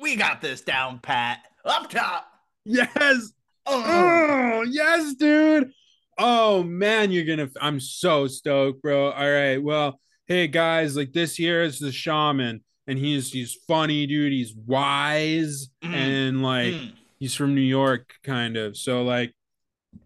we 0.00 0.16
got 0.16 0.40
this 0.40 0.62
down 0.62 0.98
pat 0.98 1.38
up 1.64 1.88
top. 1.88 2.26
Yes. 2.64 3.32
Oh, 3.64 3.84
Oh, 3.86 4.62
yes, 4.62 5.14
dude. 5.14 5.70
Oh 6.18 6.64
man, 6.64 7.12
you're 7.12 7.24
gonna 7.24 7.48
I'm 7.60 7.78
so 7.78 8.26
stoked, 8.26 8.82
bro. 8.82 9.12
All 9.12 9.30
right. 9.30 9.62
Well, 9.62 10.00
hey 10.26 10.48
guys, 10.48 10.96
like 10.96 11.12
this 11.12 11.36
here 11.36 11.62
is 11.62 11.78
the 11.78 11.92
shaman, 11.92 12.64
and 12.86 12.98
he's 12.98 13.32
he's 13.32 13.54
funny, 13.66 14.06
dude. 14.06 14.32
He's 14.32 14.54
wise 14.54 15.68
Mm, 15.82 15.94
and 15.94 16.42
like 16.42 16.74
mm. 16.74 16.92
he's 17.18 17.34
from 17.34 17.54
New 17.54 17.60
York, 17.60 18.14
kind 18.24 18.56
of. 18.56 18.76
So 18.76 19.02
like 19.02 19.34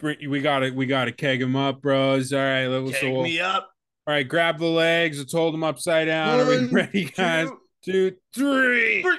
we 0.01 0.41
gotta 0.41 0.73
we 0.73 0.87
gotta 0.87 1.13
keg 1.13 1.41
him 1.43 1.57
up, 1.57 1.81
bros. 1.83 2.33
All 2.33 2.39
right, 2.41 2.67
let- 2.67 2.87
so 2.95 3.01
Take 3.01 3.13
we'll- 3.13 3.23
me 3.23 3.41
up. 3.41 3.71
all 4.07 4.15
right, 4.15 4.27
grab 4.29 4.59
the 4.59 4.67
legs, 4.67 5.19
let's 5.19 5.33
hold 5.33 5.55
them 5.55 5.65
upside 5.65 6.07
down. 6.07 6.41
Are 6.41 6.47
we 6.47 6.67
ready, 6.67 7.05
guys? 7.07 7.49
two, 7.83 8.17
three. 8.35 9.05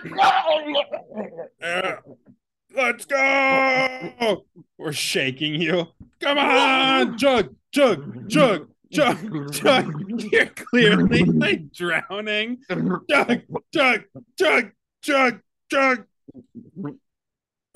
Let's 2.75 3.05
go. 3.05 4.43
We're 4.77 4.91
shaking 4.91 5.61
you. 5.61 5.87
Come 6.19 6.37
on. 6.37 7.17
Chug, 7.17 7.55
chug, 7.71 8.29
chug, 8.29 8.67
chug, 8.95 9.53
chug. 9.53 10.31
You're 10.31 10.45
clearly 10.47 11.23
like 11.23 11.71
drowning. 11.71 12.59
Chug, 12.69 13.41
chug, 13.73 14.03
chug, 14.37 14.71
chug, 15.01 15.41
chug. 15.71 16.05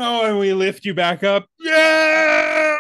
Oh, 0.02 0.26
and 0.26 0.40
we 0.40 0.54
lift 0.54 0.86
you 0.86 0.94
back 0.94 1.24
up. 1.24 1.48
Yeah. 1.60 2.78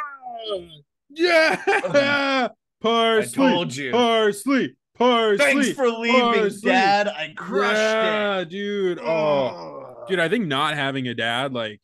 Yeah. 1.10 2.48
Parsley. 2.82 3.46
I 3.46 3.52
told 3.52 3.76
you. 3.76 3.92
Parsley. 3.92 4.76
Parsley. 4.98 5.38
Thanks 5.46 5.72
for 5.72 5.90
leaving, 5.90 6.20
Parsley. 6.20 6.72
Dad. 6.72 7.08
I 7.10 7.34
crushed 7.36 7.76
yeah, 7.76 8.40
it. 8.40 8.50
dude. 8.50 9.00
Oh, 9.00 10.06
dude, 10.08 10.20
I 10.20 10.30
think 10.30 10.48
not 10.48 10.76
having 10.76 11.08
a 11.08 11.14
dad 11.14 11.54
like 11.54 11.82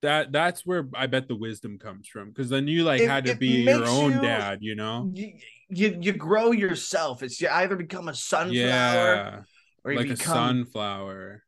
that 0.00 0.30
that's 0.30 0.64
where 0.64 0.88
I 0.94 1.08
bet 1.08 1.28
the 1.28 1.34
wisdom 1.34 1.78
comes 1.78 2.06
from 2.08 2.28
because 2.28 2.48
then 2.48 2.68
you 2.68 2.84
like 2.84 3.00
It- 3.00 3.08
had 3.10 3.26
to 3.26 3.34
be 3.34 3.62
your 3.62 3.84
own 3.84 4.12
you- 4.12 4.20
dad, 4.22 4.58
you 4.62 4.74
know? 4.74 5.12
You, 5.68 5.98
you 6.00 6.12
grow 6.12 6.52
yourself. 6.52 7.22
It's 7.22 7.40
you 7.40 7.48
either 7.48 7.76
become 7.76 8.08
a 8.08 8.14
sunflower 8.14 8.54
Yeah, 8.54 9.40
or 9.84 9.92
you 9.92 9.98
like 9.98 10.10
a 10.10 10.16
sunflower. 10.16 11.42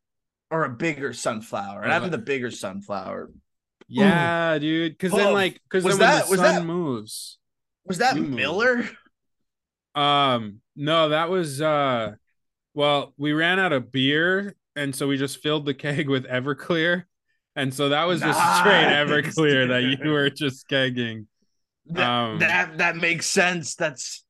or 0.49 0.63
a 0.65 0.69
bigger 0.69 1.13
sunflower. 1.13 1.81
And 1.83 1.91
I'm 1.93 2.03
like- 2.03 2.11
the 2.11 2.17
bigger 2.17 2.51
sunflower. 2.51 3.29
Yeah, 3.87 4.57
dude. 4.59 4.93
Because 4.93 5.11
then 5.11 5.33
like 5.33 5.59
because 5.69 5.83
was 5.83 5.97
then 5.97 6.07
when 6.07 6.15
that- 6.17 6.25
the 6.25 6.31
was 6.31 6.39
sun 6.39 6.55
that- 6.55 6.65
moves. 6.65 7.37
Was 7.85 7.97
that 7.97 8.15
You 8.15 8.21
move. 8.21 8.31
Miller? 8.31 8.89
Um, 9.95 10.61
no, 10.75 11.09
that 11.09 11.29
was 11.29 11.61
uh 11.61 12.13
well, 12.73 13.13
we 13.17 13.33
ran 13.33 13.59
out 13.59 13.73
of 13.73 13.91
beer, 13.91 14.55
and 14.77 14.95
so 14.95 15.07
we 15.07 15.17
just 15.17 15.41
filled 15.43 15.65
the 15.65 15.73
keg 15.73 16.07
with 16.07 16.25
Everclear. 16.25 17.03
And 17.53 17.73
so 17.73 17.89
that 17.89 18.05
was 18.05 18.21
just 18.21 18.39
straight 18.59 18.85
Everclear 18.85 19.67
that 19.67 19.83
you 19.83 20.09
were 20.11 20.29
just 20.29 20.69
kegging. 20.69 21.25
That, 21.91 22.09
Um, 22.09 22.39
that 22.39 22.77
that 22.77 22.95
makes 22.97 23.25
sense. 23.27 23.75
That's 23.75 24.23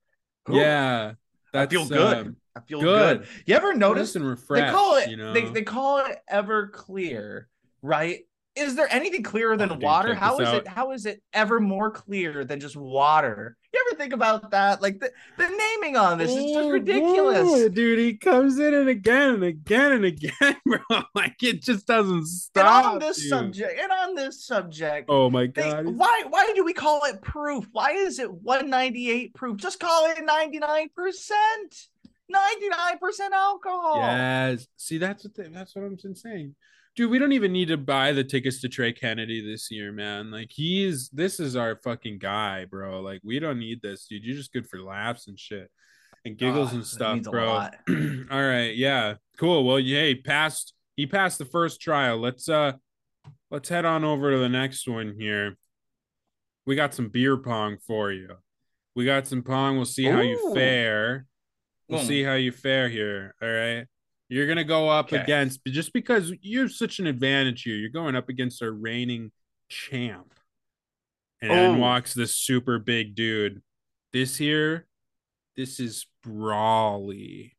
Yeah. 0.50 1.13
I 1.54 1.58
That's 1.65 1.71
feel 1.74 1.88
good. 1.88 2.17
um, 2.28 2.36
I 2.56 2.60
feel 2.62 2.82
good. 2.82 3.19
good. 3.19 3.28
You 3.45 3.56
ever 3.56 3.74
notice 3.74 4.15
and 4.15 4.38
they 4.50 4.69
call 4.69 4.95
it 4.97 5.10
you 5.10 5.17
know. 5.17 5.34
they, 5.34 5.45
they 5.45 5.62
call 5.63 6.00
it 6.00 6.17
Everclear, 6.32 7.43
right? 7.82 8.19
Is 8.56 8.76
there 8.76 8.88
anything 8.91 9.24
clearer 9.24 9.56
than 9.58 9.69
Oh, 9.71 9.76
dude, 9.76 9.84
water? 9.84 10.15
How 10.15 10.39
is 10.39 10.47
out. 10.47 10.56
it 10.56 10.67
how 10.67 10.91
is 10.91 11.06
it 11.06 11.21
ever 11.34 11.60
more 11.60 11.91
clear 11.91 12.43
than 12.45 12.60
just 12.60 12.76
water? 12.76 13.56
Think 14.02 14.14
about 14.14 14.50
that? 14.50 14.82
Like 14.82 15.00
the, 15.00 15.12
the 15.38 15.48
naming 15.48 15.96
on 15.96 16.18
this 16.18 16.32
is 16.32 16.38
just 16.38 16.58
Oh, 16.58 16.70
ridiculous. 16.72 17.48
boy, 17.48 17.70
dude. 17.70 18.00
He 18.00 18.16
comes 18.16 18.58
in 18.58 18.74
and 18.74 18.90
again 18.90 19.36
and 19.36 19.44
again 19.44 19.92
and 19.92 20.06
again, 20.06 20.32
bro. 20.66 21.04
Like 21.14 21.36
it 21.44 21.62
just 21.62 21.86
doesn't 21.86 22.16
And 22.18 22.28
stop. 22.28 22.86
on 22.94 23.00
this 23.00 23.18
dude. 23.22 23.30
subject, 23.30 23.80
and 23.80 23.92
on 23.92 24.16
this 24.16 24.44
subject, 24.44 25.06
Oh 25.08 25.30
my 25.30 25.46
god. 25.46 25.86
he's- 25.86 25.96
why 25.96 26.24
why 26.30 26.52
do 26.56 26.64
we 26.66 26.74
call 26.74 27.02
it 27.06 27.22
proof? 27.22 27.68
Why 27.74 27.92
is 27.92 28.18
it 28.18 28.34
198 28.34 29.36
proof? 29.36 29.58
Just 29.58 29.80
call 29.80 30.10
it 30.10 30.18
99%. 30.18 31.88
99% 32.34 33.32
alcohol. 33.34 33.98
Yes. 33.98 34.66
See, 34.78 34.98
that's 34.98 35.24
what 35.26 35.36
they, 35.36 35.48
that's 35.50 35.76
what 35.76 35.84
I'm 35.86 36.16
saying. 36.16 36.56
Dude, 37.02 37.10
we 37.10 37.18
don't 37.18 37.32
even 37.32 37.52
need 37.52 37.70
to 37.70 37.78
buy 37.78 38.12
the 38.12 38.24
tickets 38.24 38.62
to 38.62 38.70
Trey 38.70 38.94
Kennedy 38.94 39.42
this 39.44 39.72
year, 39.72 39.92
man. 39.92 40.30
Like 40.30 40.52
he's 40.52 41.10
this 41.10 41.40
is 41.40 41.56
our 41.56 41.76
fucking 41.78 42.20
guy, 42.20 42.66
bro. 42.66 43.02
Like 43.02 43.22
we 43.24 43.40
don't 43.40 43.58
need 43.58 43.82
this, 43.82 44.06
dude. 44.06 44.24
You're 44.24 44.36
just 44.38 44.54
good 44.54 44.68
for 44.70 44.80
laughs 44.80 45.28
and 45.28 45.40
shit. 45.40 45.72
And 46.26 46.38
giggles 46.38 46.70
Ah, 46.74 46.76
and 46.76 46.86
stuff, 46.86 47.24
bro. 47.24 47.48
All 48.30 48.48
right, 48.48 48.76
yeah. 48.76 49.16
Cool. 49.40 49.66
Well, 49.66 49.78
hey, 49.78 50.14
passed 50.14 50.76
he 50.96 51.08
passed 51.08 51.40
the 51.40 51.46
first 51.46 51.82
trial. 51.82 52.20
Let's 52.20 52.48
uh 52.48 52.74
let's 53.50 53.68
head 53.70 53.84
on 53.84 54.04
over 54.04 54.30
to 54.30 54.38
the 54.38 54.48
next 54.48 54.88
one 54.88 55.16
here. 55.18 55.58
We 56.68 56.76
got 56.76 56.94
some 56.94 57.10
beer 57.10 57.36
pong 57.36 57.78
for 57.88 58.12
you. 58.12 58.30
We 58.96 59.06
got 59.06 59.26
some 59.26 59.42
pong. 59.42 59.78
We'll 59.78 59.86
see 59.86 60.06
how 60.06 60.22
you 60.22 60.54
fare. 60.54 61.26
We'll 61.90 62.02
Mm. 62.02 62.08
see 62.08 62.22
how 62.22 62.36
you 62.36 62.52
fare 62.52 62.90
here. 62.90 63.34
All 63.42 63.50
right. 63.50 63.88
You're 64.32 64.48
gonna 64.48 64.63
go 64.63 64.88
up 64.88 65.08
Okay. 65.08 65.22
against 65.22 65.60
just 65.65 65.91
because 65.91 66.32
you 66.41 66.62
have 66.62 66.72
such 66.72 67.00
an 67.00 67.06
advantage 67.08 67.63
here. 67.63 67.76
You're 67.76 67.89
going 67.89 68.15
up 68.15 68.30
against 68.30 68.63
our 68.63 68.72
reigning 68.72 69.34
champ. 69.67 70.34
And 71.41 71.52
in 71.52 71.72
Oh. 71.76 71.78
walks 71.78 72.13
this 72.13 72.38
super 72.38 72.80
big 72.80 73.13
dude. 73.13 73.62
This 74.13 74.38
here, 74.38 74.88
this 75.58 75.82
is 75.82 76.06
Brawly. 76.24 77.58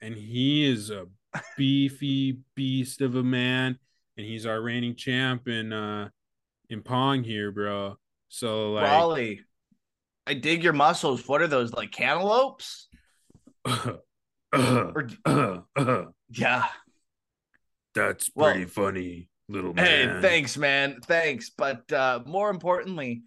And 0.00 0.14
he 0.16 0.64
is 0.64 0.88
a 0.88 1.06
beefy 1.58 2.38
beast 2.54 3.02
of 3.02 3.14
a 3.16 3.22
man, 3.22 3.78
and 4.16 4.24
he's 4.26 4.46
our 4.46 4.62
reigning 4.62 4.96
champ 4.96 5.48
in 5.48 5.70
uh 5.74 6.08
in 6.70 6.82
Pong 6.82 7.24
here, 7.24 7.52
bro. 7.52 7.98
So 8.28 8.72
like 8.72 8.86
Brawly, 8.86 9.42
I 10.26 10.32
dig 10.32 10.64
your 10.64 10.72
muscles. 10.72 11.28
What 11.28 11.42
are 11.42 11.46
those 11.46 11.74
like 11.74 11.92
cantaloupes? 11.92 12.88
Or 14.60 15.08
yeah. 16.30 16.66
that's 17.94 18.30
Well- 18.34 18.52
pretty 18.52 18.66
funny, 18.66 19.28
little 19.48 19.72
man. 19.74 20.16
Hey, 20.16 20.20
thanks, 20.20 20.56
man. 20.56 21.00
Thanks. 21.02 21.50
But 21.50 21.90
uh 21.92 22.20
more 22.26 22.50
importantly, 22.50 23.22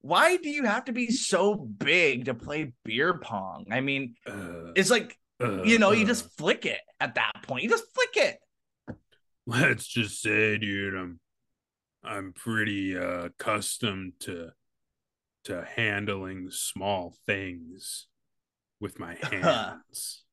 why 0.00 0.36
do 0.36 0.48
you 0.50 0.64
have 0.64 0.84
to 0.86 0.92
be 0.92 1.10
so 1.10 1.54
big 1.54 2.26
to 2.26 2.34
play 2.34 2.72
beer 2.84 3.18
pong? 3.18 3.66
I 3.70 3.80
mean, 3.80 4.14
Uh, 4.26 4.72
it's 4.76 4.90
like 4.90 5.18
uh, 5.42 5.62
you 5.62 5.78
know, 5.78 5.90
you 5.92 6.04
uh, 6.04 6.08
just 6.08 6.30
flick 6.38 6.64
it 6.66 6.80
at 7.00 7.14
that 7.16 7.32
point. 7.42 7.64
You 7.64 7.70
just 7.70 7.92
flick 7.94 8.16
it. 8.16 8.38
let's 9.46 9.86
just 9.86 10.20
say, 10.22 10.58
dude, 10.58 10.94
I'm 10.94 11.20
I'm 12.04 12.32
pretty 12.34 12.96
uh 12.98 13.26
accustomed 13.26 14.12
to 14.20 14.50
to 15.44 15.64
handling 15.76 16.50
small 16.50 17.14
things 17.26 18.06
with 18.80 18.98
my 18.98 19.14
hands. 19.22 20.23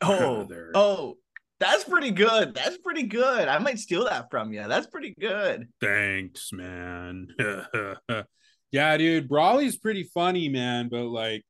Oh, 0.00 0.44
Brother. 0.46 0.70
oh, 0.74 1.16
that's 1.60 1.84
pretty 1.84 2.10
good. 2.12 2.54
That's 2.54 2.78
pretty 2.78 3.04
good. 3.04 3.48
I 3.48 3.58
might 3.58 3.78
steal 3.78 4.04
that 4.04 4.30
from 4.30 4.52
you. 4.52 4.66
That's 4.68 4.86
pretty 4.86 5.14
good. 5.18 5.68
Thanks, 5.80 6.52
man. 6.52 7.28
yeah, 8.70 8.96
dude, 8.96 9.28
Brawly's 9.28 9.76
pretty 9.76 10.04
funny, 10.04 10.48
man, 10.48 10.88
but 10.88 11.06
like 11.06 11.44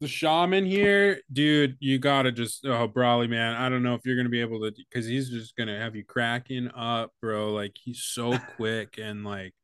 the 0.00 0.08
shaman 0.08 0.66
here, 0.66 1.20
dude, 1.32 1.76
you 1.78 1.98
gotta 1.98 2.32
just 2.32 2.66
oh 2.66 2.88
Brawly, 2.88 3.28
man. 3.28 3.54
I 3.54 3.68
don't 3.68 3.82
know 3.82 3.94
if 3.94 4.04
you're 4.04 4.16
gonna 4.16 4.28
be 4.28 4.40
able 4.40 4.60
to 4.60 4.72
because 4.72 5.06
he's 5.06 5.30
just 5.30 5.56
gonna 5.56 5.78
have 5.78 5.94
you 5.94 6.04
cracking 6.04 6.68
up, 6.74 7.12
bro. 7.22 7.52
Like 7.52 7.76
he's 7.82 8.02
so 8.02 8.36
quick 8.56 8.98
and 9.00 9.24
like, 9.24 9.54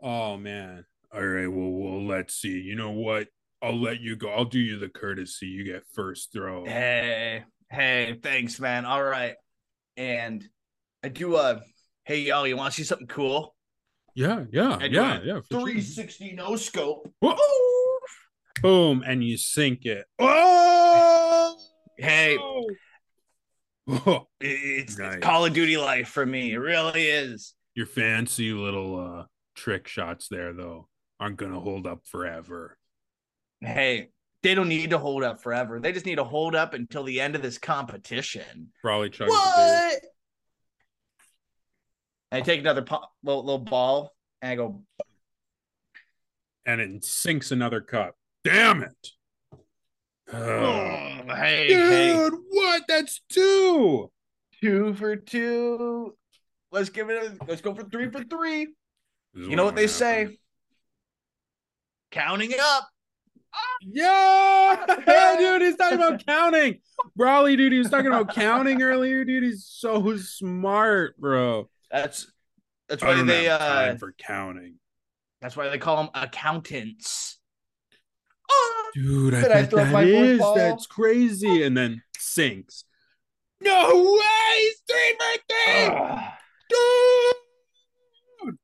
oh 0.00 0.36
man. 0.36 0.84
All 1.12 1.26
right, 1.26 1.48
well, 1.48 1.70
well, 1.70 2.06
let's 2.06 2.34
see. 2.34 2.60
You 2.60 2.76
know 2.76 2.90
what? 2.90 3.28
I'll 3.62 3.80
let 3.80 4.00
you 4.00 4.16
go. 4.16 4.30
I'll 4.30 4.44
do 4.44 4.58
you 4.58 4.78
the 4.78 4.88
courtesy. 4.88 5.46
You 5.46 5.64
get 5.64 5.82
first 5.94 6.32
throw. 6.32 6.64
Hey, 6.64 7.44
hey, 7.70 8.18
thanks, 8.22 8.60
man. 8.60 8.84
All 8.84 9.02
right. 9.02 9.34
And 9.96 10.44
I 11.02 11.08
do 11.08 11.36
a 11.36 11.60
hey 12.04 12.20
y'all, 12.20 12.46
you 12.46 12.56
want 12.56 12.72
to 12.72 12.76
see 12.76 12.84
something 12.84 13.08
cool? 13.08 13.54
Yeah, 14.14 14.44
yeah, 14.50 14.78
yeah, 14.80 15.20
yeah. 15.22 15.40
for 15.40 15.46
sure. 15.50 15.60
360 15.62 16.32
no 16.32 16.56
scope. 16.56 17.12
Whoa. 17.20 17.36
Boom, 18.62 19.04
and 19.06 19.22
you 19.22 19.36
sink 19.36 19.84
it. 19.84 20.06
Oh, 20.18 21.56
Hey, 21.96 22.36
Oh, 23.90 24.26
it's, 24.40 24.98
it's 24.98 25.16
Call 25.20 25.46
of 25.46 25.52
Duty 25.52 25.76
life 25.76 26.08
for 26.08 26.24
me. 26.26 26.52
It 26.52 26.58
really 26.58 27.02
is. 27.08 27.54
your 27.74 27.86
fancy 27.86 28.52
little 28.52 28.98
uh 29.00 29.24
trick 29.56 29.88
shots 29.88 30.28
there 30.28 30.52
though 30.52 30.88
aren't 31.18 31.36
gonna 31.36 31.58
hold 31.60 31.86
up 31.86 32.00
forever. 32.06 32.77
Hey, 33.60 34.08
they 34.42 34.54
don't 34.54 34.68
need 34.68 34.90
to 34.90 34.98
hold 34.98 35.24
up 35.24 35.40
forever. 35.42 35.80
They 35.80 35.92
just 35.92 36.06
need 36.06 36.16
to 36.16 36.24
hold 36.24 36.54
up 36.54 36.74
until 36.74 37.02
the 37.04 37.20
end 37.20 37.34
of 37.34 37.42
this 37.42 37.58
competition. 37.58 38.68
Probably 38.82 39.10
chugs 39.10 39.26
a 39.26 39.26
beer. 39.26 39.32
What? 39.32 40.02
I 42.30 42.40
take 42.42 42.60
another 42.60 42.82
po- 42.82 43.06
little, 43.22 43.42
little 43.42 43.58
ball 43.58 44.14
and 44.42 44.52
I 44.52 44.56
go, 44.56 44.82
and 46.66 46.80
it 46.80 47.04
sinks 47.04 47.50
another 47.50 47.80
cup. 47.80 48.16
Damn 48.44 48.82
it. 48.82 49.08
"Oh, 50.30 51.22
hey, 51.34 51.68
dude, 51.68 51.90
hey, 51.90 52.28
what? 52.50 52.82
That's 52.86 53.22
two. 53.30 54.10
two 54.60 54.94
for 54.94 55.16
two. 55.16 56.14
Let's 56.70 56.90
give 56.90 57.08
it. 57.08 57.22
A, 57.40 57.44
let's 57.46 57.62
go 57.62 57.74
for 57.74 57.84
three 57.84 58.10
for 58.10 58.22
three. 58.22 58.68
You 59.34 59.56
know 59.56 59.64
what 59.64 59.74
they 59.74 59.82
gonna 59.82 59.88
say? 59.88 60.18
happen. 60.20 60.38
Counting 62.10 62.52
up. 62.60 62.88
Yeah, 63.82 64.84
dude, 65.38 65.62
he's 65.62 65.76
talking 65.76 65.98
about 65.98 66.24
counting. 66.26 66.80
Brawly, 67.16 67.56
dude, 67.56 67.72
he 67.72 67.78
was 67.78 67.90
talking 67.90 68.08
about 68.08 68.34
counting 68.34 68.82
earlier, 68.82 69.24
dude. 69.24 69.44
He's 69.44 69.64
so 69.66 70.16
smart, 70.16 71.16
bro. 71.18 71.68
That's 71.90 72.30
that's 72.88 73.02
why 73.02 73.22
they 73.22 73.48
uh 73.48 73.58
time 73.58 73.98
for 73.98 74.14
counting. 74.18 74.74
that's 75.40 75.56
why 75.56 75.68
they 75.68 75.78
call 75.78 75.96
them 75.96 76.10
accountants. 76.14 77.38
Oh, 78.50 78.90
Dude, 78.94 79.34
I 79.34 79.40
Did 79.42 79.52
I 79.52 79.60
bet 79.62 79.70
throw 79.70 79.84
that 79.84 79.92
my 79.92 80.38
ball? 80.38 80.54
That's 80.54 80.86
crazy. 80.86 81.62
And 81.62 81.76
then 81.76 82.02
sinks. 82.18 82.84
No 83.60 84.12
way! 84.14 84.70
Three 84.88 85.16
for 85.18 85.40
three! 85.48 85.86
ugh. 85.96 86.20
Dude! 88.42 88.56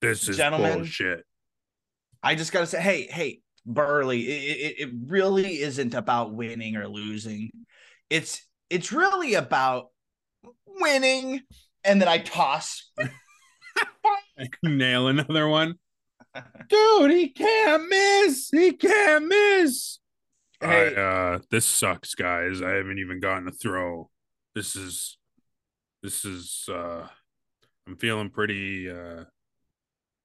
This 0.00 0.28
is 0.28 0.36
Gentlemen. 0.36 0.78
bullshit. 0.78 1.24
I 2.22 2.34
just 2.34 2.52
gotta 2.52 2.66
say, 2.66 2.80
hey, 2.80 3.06
hey, 3.10 3.40
Burley, 3.66 4.22
it, 4.22 4.56
it, 4.56 4.80
it 4.80 4.94
really 5.06 5.60
isn't 5.60 5.94
about 5.94 6.32
winning 6.32 6.76
or 6.76 6.88
losing. 6.88 7.50
It's 8.08 8.42
it's 8.70 8.92
really 8.92 9.34
about 9.34 9.88
winning, 10.66 11.42
and 11.84 12.00
then 12.00 12.08
I 12.08 12.18
toss. 12.18 12.90
Nail 14.62 15.08
another 15.08 15.48
one. 15.48 15.74
Dude, 16.68 17.10
he 17.10 17.28
can't 17.28 17.88
miss. 17.88 18.50
He 18.50 18.72
can't 18.72 19.26
miss. 19.26 19.98
Hey. 20.60 20.94
I, 20.94 21.00
uh, 21.00 21.38
this 21.50 21.66
sucks, 21.66 22.14
guys. 22.14 22.62
I 22.62 22.70
haven't 22.70 22.98
even 22.98 23.20
gotten 23.20 23.48
a 23.48 23.52
throw. 23.52 24.10
This 24.54 24.76
is, 24.76 25.18
this 26.02 26.24
is, 26.24 26.66
uh, 26.68 27.06
I'm 27.86 27.96
feeling 27.96 28.30
pretty, 28.30 28.90
uh, 28.90 29.24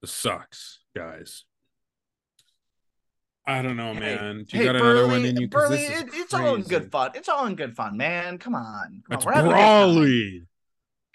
this 0.02 0.12
sucks, 0.12 0.80
guys. 0.96 1.44
I 3.46 3.62
don't 3.62 3.76
know, 3.76 3.94
Hey, 3.94 4.00
man. 4.00 4.46
Do 4.48 4.58
you 4.58 4.60
hey, 4.60 4.66
got 4.66 4.76
another 4.76 4.94
Burley, 4.94 5.10
one 5.10 5.26
in 5.26 5.38
you? 5.38 5.48
Burley, 5.48 5.78
this 5.78 6.02
it, 6.02 6.10
it's 6.14 6.34
all 6.34 6.56
in 6.56 6.62
good 6.62 6.92
fun. 6.92 7.12
It's 7.16 7.28
all 7.28 7.46
in 7.48 7.56
good 7.56 7.76
fun, 7.76 7.98
man. 7.98 8.38
Come 8.38 8.54
on, 8.56 9.02
come 9.10 9.18
on. 9.18 9.26
We're 9.26 9.34
having 9.34 9.52
a 9.52 9.56
good 9.56 9.60
time. 9.60 9.94
Brawly. 9.94 10.44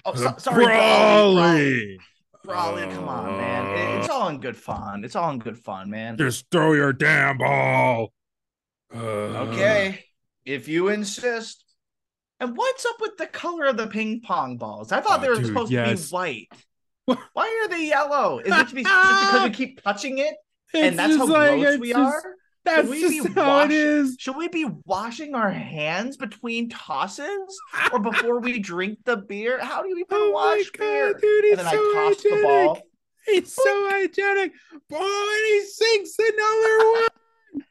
Oh, 0.04 0.14
so, 0.14 0.34
sorry. 0.38 0.64
Brawly. 0.66 1.98
Brawley, 2.44 2.82
come 2.94 3.08
on, 3.08 3.36
man. 3.36 3.66
It- 3.78 3.96
it's 4.00 4.08
all 4.08 4.28
in 4.28 4.40
good 4.40 4.56
fun. 4.56 5.04
It's 5.04 5.16
all 5.16 5.30
in 5.30 5.38
good 5.38 5.58
fun, 5.58 5.90
man. 5.90 6.16
Just 6.16 6.46
throw 6.50 6.72
your 6.74 6.92
damn 6.92 7.38
ball. 7.38 8.12
Uh, 8.94 8.98
Okay, 8.98 10.04
if 10.44 10.68
you 10.68 10.88
insist. 10.88 11.64
And 12.38 12.54
what's 12.56 12.84
up 12.84 12.96
with 13.00 13.16
the 13.16 13.26
color 13.26 13.64
of 13.66 13.76
the 13.78 13.86
ping 13.86 14.20
pong 14.20 14.58
balls? 14.58 14.92
I 14.92 15.00
thought 15.00 15.20
Oh, 15.20 15.22
they 15.22 15.28
were 15.30 15.36
dude, 15.36 15.46
supposed 15.46 15.72
yes. 15.72 16.02
to 16.02 16.06
be 16.06 16.14
white. 16.14 16.48
Why 17.32 17.62
are 17.64 17.68
they 17.68 17.86
yellow? 17.86 18.38
Is 18.40 18.52
it 18.52 18.68
to 18.68 18.74
be 18.74 18.82
just 18.82 19.26
because 19.32 19.42
we 19.44 19.50
keep 19.54 19.82
touching 19.82 20.18
it 20.18 20.34
It's 20.74 20.82
and 20.82 20.98
that's 20.98 21.12
how 21.16 21.18
just 21.26 21.30
like- 21.30 21.60
gross 21.60 21.78
we 21.78 21.88
just- 21.92 21.98
are? 22.00 22.34
That's 22.64 22.88
we 22.88 23.00
just 23.00 23.28
be 23.28 23.32
how 23.40 23.46
wash- 23.48 23.64
it 23.66 23.70
is. 23.76 24.16
Should 24.18 24.36
we 24.36 24.48
be 24.48 24.66
washing 24.86 25.36
our 25.36 25.50
hands 25.52 26.16
between 26.16 26.68
tosses 26.68 27.60
or 27.92 28.00
before 28.00 28.40
we 28.40 28.58
drink 28.58 28.98
the 29.04 29.18
beer? 29.18 29.60
How 29.60 29.82
do 29.82 29.88
we 29.94 30.00
even 30.00 30.06
Oh 30.10 30.32
my 30.32 30.56
wash 30.56 30.70
God, 30.70 30.78
beer? 30.80 31.14
dude, 31.14 31.44
and 31.44 31.58
then 31.60 31.66
so 31.66 31.78
I 31.78 31.94
toss 32.12 32.22
the 32.24 32.28
hygienic. 32.30 32.44
ball. 32.44 32.82
He's 33.26 33.52
so 33.52 33.88
hygienic. 33.88 34.52
Oh, 34.92 35.36
and 35.38 35.46
he 35.46 35.64
sinks 35.70 36.16
another 36.18 36.90
one. 37.54 37.62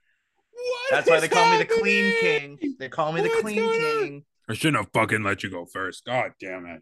What 0.51 0.91
That's 0.91 1.09
why 1.09 1.19
they 1.19 1.27
call 1.27 1.51
me 1.51 1.57
the 1.57 1.65
clean 1.65 2.13
king. 2.21 2.75
They 2.79 2.87
call 2.87 3.11
me 3.11 3.19
the 3.21 3.29
clean 3.41 3.63
on? 3.63 3.71
king. 3.73 4.23
I 4.49 4.53
shouldn't 4.53 4.77
have 4.77 4.93
fucking 4.93 5.23
let 5.23 5.43
you 5.43 5.49
go 5.51 5.65
first. 5.65 6.05
God 6.05 6.31
damn 6.39 6.65
it. 6.67 6.81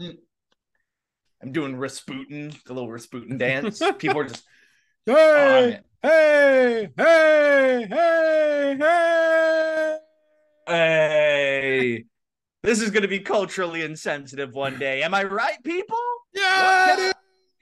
Mm. 0.00 0.16
I'm 1.42 1.52
doing 1.52 1.76
Rasputin, 1.76 2.52
the 2.64 2.72
little 2.72 2.90
Rasputin 2.90 3.36
dance. 3.36 3.82
People 3.98 4.20
are 4.20 4.24
just 4.24 4.44
on 4.46 4.50
Hey, 5.06 5.80
hey, 6.02 6.88
hey, 6.96 7.86
hey, 7.90 8.76
hey. 8.78 9.98
Hey, 10.66 12.04
this 12.62 12.80
is 12.80 12.88
going 12.88 13.02
to 13.02 13.08
be 13.08 13.20
culturally 13.20 13.82
insensitive 13.82 14.54
one 14.54 14.78
day. 14.78 15.02
Am 15.02 15.12
I 15.12 15.24
right, 15.24 15.62
people? 15.62 15.98
Yeah? 16.32 17.12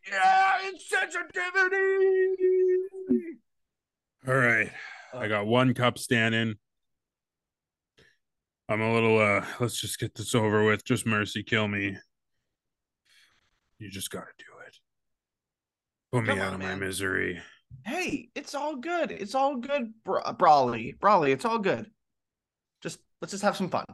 Yeah, 0.09 0.59
insensitivity. 0.70 1.83
All 4.28 4.35
right. 4.35 4.70
I 5.12 5.26
got 5.26 5.46
one 5.46 5.74
cup 5.74 5.98
standing. 5.98 6.55
I'm 8.68 8.81
a 8.81 8.94
little 8.94 9.18
uh 9.18 9.44
let's 9.59 9.81
just 9.81 9.98
get 9.98 10.14
this 10.14 10.35
over 10.35 10.64
with. 10.64 10.85
Just 10.85 11.06
mercy 11.06 11.42
kill 11.42 11.67
me. 11.67 11.96
You 13.79 13.90
just 13.90 14.10
gotta 14.10 14.31
do 14.38 14.44
Put 16.13 16.25
me 16.25 16.33
out 16.38 16.48
on, 16.48 16.54
of 16.54 16.60
my 16.60 16.75
misery. 16.75 17.40
Hey, 17.85 18.29
it's 18.35 18.54
all 18.54 18.77
good. 18.77 19.10
It's 19.10 19.35
all 19.35 19.56
good, 19.56 19.92
Bra- 20.04 20.33
Brawley. 20.33 20.92
Brawley, 21.00 21.33
it's 21.33 21.44
all 21.46 21.58
good. 21.58 21.90
Just 22.83 22.98
let's 23.21 23.33
just 23.33 23.42
have 23.44 23.56
some 23.56 23.71
fun. 23.71 23.87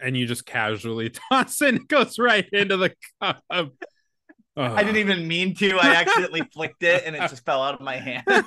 And 0.00 0.16
you 0.16 0.26
just 0.26 0.46
casually 0.46 1.10
toss 1.30 1.60
it. 1.62 1.74
It 1.74 1.88
goes 1.88 2.18
right 2.18 2.48
into 2.52 2.76
the 2.78 2.94
cup. 3.20 3.42
I 3.50 4.82
didn't 4.82 4.96
even 4.96 5.28
mean 5.28 5.54
to. 5.56 5.78
I 5.78 5.94
accidentally 5.96 6.42
flicked 6.52 6.82
it 6.82 7.04
and 7.06 7.14
it 7.14 7.20
just 7.30 7.44
fell 7.44 7.62
out 7.62 7.74
of 7.74 7.80
my 7.80 7.96
hand. 7.96 8.24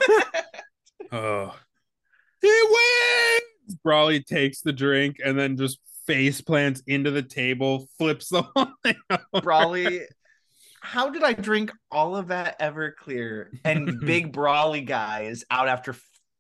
Oh. 1.11 1.55
He 2.41 2.47
wins! 2.47 3.75
Brawley 3.83 4.21
takes 4.21 4.61
the 4.61 4.73
drink 4.73 5.17
and 5.23 5.37
then 5.37 5.55
just 5.55 5.79
face 6.07 6.41
plants 6.41 6.81
into 6.87 7.11
the 7.11 7.21
table, 7.21 7.87
flips 7.97 8.29
the 8.29 8.41
whole 8.41 8.67
thing. 8.83 8.95
over. 9.09 9.41
Brawly, 9.41 10.01
how 10.85 11.09
did 11.09 11.23
I 11.23 11.33
drink 11.33 11.71
all 11.91 12.15
of 12.15 12.27
that 12.27 12.59
Everclear 12.59 13.47
and 13.63 13.99
Big 14.05 14.31
Brawly 14.31 14.81
guy 14.81 15.23
is 15.23 15.43
out 15.49 15.67
after 15.67 15.95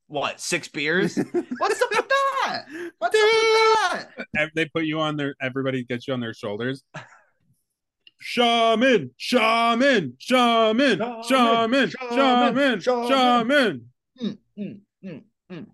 what 0.07 0.39
six 0.39 0.67
beers? 0.67 1.15
What's 1.17 1.81
up 1.81 1.89
with 1.89 2.07
that? 2.07 2.65
What's 2.99 3.15
up 3.15 3.21
with 3.23 4.27
that? 4.33 4.51
They 4.53 4.65
put 4.65 4.85
you 4.85 4.99
on 4.99 5.17
their. 5.17 5.35
Everybody 5.41 5.83
gets 5.83 6.07
you 6.07 6.13
on 6.13 6.19
their 6.19 6.33
shoulders. 6.33 6.83
Shaman, 8.19 9.11
shaman, 9.17 10.15
shaman, 10.19 10.99
shaman, 10.99 11.23
Shaman, 11.23 11.91
shaman, 12.11 12.79
shaman, 12.79 12.79
shaman. 12.81 13.85
Mm, 14.21 14.37
mm, 14.57 15.23
mm. 15.51 15.67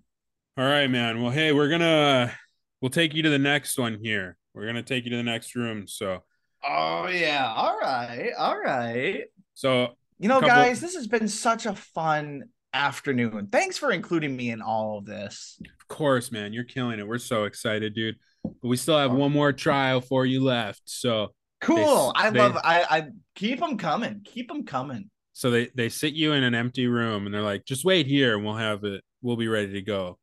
All 0.57 0.65
right, 0.65 0.87
man. 0.89 1.21
Well, 1.21 1.31
hey, 1.31 1.51
we're 1.51 1.69
gonna 1.69 2.33
we'll 2.81 2.89
take 2.89 3.13
you 3.13 3.23
to 3.23 3.29
the 3.29 3.39
next 3.39 3.77
one 3.77 3.99
here. 4.01 4.37
We're 4.53 4.65
gonna 4.65 4.83
take 4.83 5.03
you 5.03 5.11
to 5.11 5.17
the 5.17 5.23
next 5.23 5.55
room. 5.55 5.87
So, 5.87 6.23
Oh 6.67 7.07
yeah. 7.07 7.51
All 7.55 7.77
right. 7.79 8.31
All 8.37 8.59
right. 8.59 9.23
so 9.53 9.95
You 10.19 10.27
know, 10.27 10.35
Couple- 10.39 10.49
guys, 10.49 10.79
this 10.81 10.95
has 10.95 11.07
been 11.07 11.27
such 11.27 11.65
a 11.65 11.73
fun 11.75 12.43
afternoon. 12.73 13.47
Thanks 13.51 13.77
for 13.77 13.91
including 13.91 14.35
me 14.35 14.51
in 14.51 14.61
all 14.61 14.97
of 14.99 15.05
this. 15.05 15.59
of 15.63 15.87
course, 15.87 16.31
man, 16.31 16.53
you're 16.53 16.63
killing 16.63 16.99
it. 16.99 17.07
We're 17.07 17.17
so 17.17 17.45
excited, 17.45 17.93
dude. 17.95 18.15
But 18.43 18.67
we 18.69 18.77
still 18.77 18.97
have 18.97 19.11
one 19.11 19.31
more 19.31 19.51
trial 19.53 20.01
for 20.01 20.25
you 20.25 20.43
left. 20.43 20.81
So, 20.85 21.33
Cool. 21.61 22.13
They- 22.15 22.21
I 22.23 22.29
they- 22.31 22.39
love. 22.39 22.57
I. 22.63 22.85
I 22.89 23.07
keep 23.35 23.59
them 23.59 23.77
coming. 23.77 24.21
Keep 24.23 24.47
them 24.47 24.63
coming. 24.65 25.09
so 25.33 25.49
they 25.51 25.69
they 25.75 25.89
sit 25.89 26.13
you 26.13 26.33
in 26.33 26.43
an 26.43 26.53
empty 26.55 26.87
room 26.87 27.25
and 27.25 27.33
they're 27.33 27.41
like, 27.41 27.65
just 27.65 27.85
wait 27.85 28.05
here 28.07 28.35
and 28.35 28.43
we'll 28.45 28.55
have 28.55 28.83
it. 28.83 29.03
We'll 29.21 29.37
be 29.37 29.47
ready 29.47 29.73
to 29.73 29.81
go. 29.81 30.17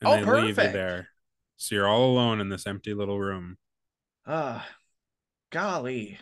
And 0.00 0.08
Oh, 0.08 0.16
they 0.16 0.40
leave 0.40 0.48
you 0.50 0.54
perfect. 0.54 0.72
there. 0.74 1.08
So 1.56 1.74
you're 1.74 1.88
all 1.88 2.10
alone 2.12 2.40
in 2.40 2.48
this 2.50 2.66
empty 2.66 2.92
little 2.94 3.18
room. 3.18 3.56
Uh 4.26 4.60
golly. 5.50 6.18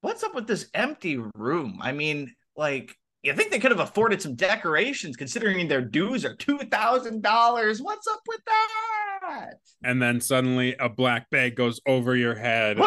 What's 0.00 0.22
up 0.22 0.34
with 0.34 0.46
this 0.46 0.68
empty 0.74 1.18
room? 1.34 1.78
I 1.80 1.92
mean, 1.92 2.34
like, 2.56 2.96
you 3.22 3.32
think 3.34 3.50
they 3.50 3.60
could 3.60 3.70
have 3.70 3.80
afforded 3.80 4.20
some 4.20 4.34
decorations 4.34 5.16
considering 5.16 5.68
their 5.68 5.80
dues 5.82 6.24
are 6.24 6.34
two 6.34 6.58
thousand 6.58 7.22
dollars? 7.22 7.80
What's 7.80 8.06
up 8.08 8.20
with 8.26 8.40
that? 8.46 9.50
And 9.84 10.02
then 10.02 10.20
suddenly 10.20 10.74
a 10.74 10.88
black 10.88 11.30
bag 11.30 11.54
goes 11.54 11.80
over 11.86 12.16
your 12.16 12.34
head. 12.34 12.78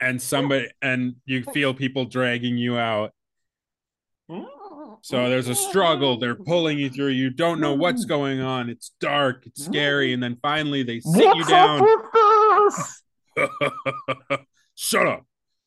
and 0.00 0.22
somebody 0.22 0.68
and 0.80 1.16
you 1.26 1.42
feel 1.42 1.74
people 1.74 2.04
dragging 2.04 2.56
you 2.56 2.78
out 2.78 3.12
so 5.02 5.28
there's 5.28 5.48
a 5.48 5.54
struggle 5.54 6.18
they're 6.18 6.36
pulling 6.36 6.78
you 6.78 6.88
through 6.88 7.08
you 7.08 7.30
don't 7.30 7.60
know 7.60 7.74
what's 7.74 8.04
going 8.04 8.40
on 8.40 8.68
it's 8.70 8.92
dark 9.00 9.42
it's 9.44 9.64
scary 9.64 10.12
and 10.12 10.22
then 10.22 10.36
finally 10.40 10.82
they 10.84 11.00
sit 11.00 11.24
you 11.36 11.44
down 11.46 11.80
shut 14.74 15.06
up. 15.06 15.26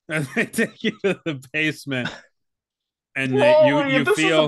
And 0.09 0.27
they 0.35 0.45
take 0.45 0.83
you 0.83 0.91
to 1.03 1.19
the 1.25 1.41
basement. 1.53 2.09
And 3.15 3.37
they, 3.37 3.67
you 3.67 3.85
you 3.87 4.05
feel 4.15 4.47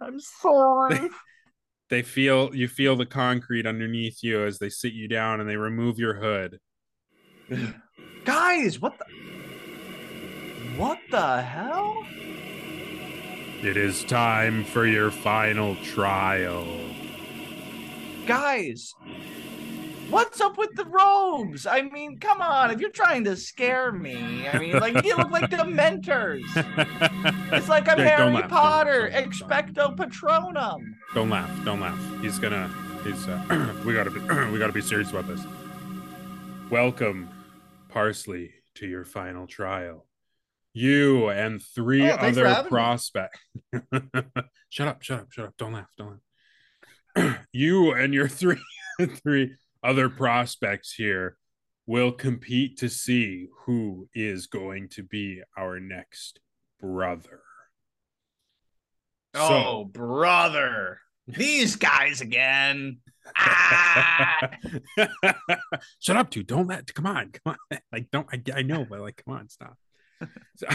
I'm 0.00 0.20
sorry. 0.20 1.08
they 1.90 2.02
feel 2.02 2.54
you 2.54 2.68
feel 2.68 2.96
the 2.96 3.06
concrete 3.06 3.66
underneath 3.66 4.22
you 4.22 4.44
as 4.44 4.58
they 4.58 4.68
sit 4.68 4.92
you 4.92 5.08
down 5.08 5.40
and 5.40 5.48
they 5.48 5.56
remove 5.56 5.98
your 5.98 6.14
hood. 6.14 6.58
Guys, 8.24 8.80
what 8.80 8.98
the 8.98 9.04
What 10.76 10.98
the 11.10 11.42
hell? 11.42 12.04
it 13.60 13.76
is 13.76 14.04
time 14.04 14.62
for 14.62 14.86
your 14.86 15.10
final 15.10 15.74
trial. 15.76 16.64
Guys, 18.26 18.94
what's 20.10 20.40
up 20.40 20.56
with 20.58 20.74
the 20.74 20.84
robes? 20.84 21.66
I 21.66 21.82
mean, 21.82 22.18
come 22.18 22.40
on, 22.40 22.70
if 22.70 22.80
you're 22.80 22.90
trying 22.90 23.24
to 23.24 23.36
scare 23.36 23.92
me, 23.92 24.48
I 24.48 24.58
mean, 24.58 24.72
like 24.78 25.04
you 25.04 25.16
look 25.16 25.30
like 25.30 25.50
dementors. 25.50 26.42
It's 27.52 27.68
like 27.68 27.88
I'm 27.88 27.98
don't 27.98 28.06
Harry 28.06 28.32
laugh, 28.32 28.48
Potter, 28.50 29.10
don't- 29.10 29.22
don't- 29.22 29.32
expecto 29.32 29.96
patronum. 29.96 30.80
Don't 31.14 31.30
laugh. 31.30 31.50
Don't 31.64 31.80
laugh. 31.80 31.98
He's 32.22 32.38
gonna. 32.38 32.68
He's. 33.04 33.26
Uh, 33.28 33.74
we 33.86 33.94
gotta. 33.94 34.10
Be, 34.10 34.20
we 34.52 34.58
gotta 34.58 34.72
be 34.72 34.82
serious 34.82 35.10
about 35.10 35.26
this. 35.28 35.40
Welcome, 36.70 37.28
Parsley, 37.88 38.52
to 38.74 38.86
your 38.86 39.04
final 39.04 39.46
trial. 39.46 40.06
You 40.74 41.28
and 41.30 41.62
three 41.62 42.08
Oh, 42.08 42.14
other 42.14 42.64
prospects. 42.68 43.38
shut 44.68 44.88
up! 44.88 45.02
Shut 45.02 45.20
up! 45.20 45.32
Shut 45.32 45.44
up! 45.46 45.54
Don't 45.58 45.72
laugh! 45.72 45.88
Don't 45.96 46.20
laugh. 47.16 47.38
you 47.52 47.92
and 47.92 48.12
your 48.14 48.28
three 48.28 48.60
three 49.24 49.56
other 49.82 50.08
prospects 50.08 50.92
here 50.94 51.36
will 51.86 52.12
compete 52.12 52.76
to 52.78 52.88
see 52.88 53.46
who 53.64 54.08
is 54.14 54.46
going 54.46 54.88
to 54.90 55.02
be 55.02 55.42
our 55.56 55.80
next 55.80 56.40
brother. 56.80 57.40
Oh, 59.34 59.84
brother. 59.84 61.00
These 61.26 61.76
guys 61.76 62.20
again. 62.20 62.98
Ah! 63.36 64.50
Shut 65.98 66.16
up, 66.16 66.30
dude. 66.30 66.46
Don't 66.46 66.66
let 66.66 66.92
come 66.94 67.06
on, 67.06 67.30
come 67.32 67.56
on. 67.70 67.78
Like, 67.92 68.10
don't 68.10 68.26
I, 68.32 68.42
I 68.58 68.62
know, 68.62 68.86
but 68.88 69.00
like, 69.00 69.22
come 69.24 69.34
on, 69.34 69.48
stop. 69.48 69.76
So, 70.56 70.66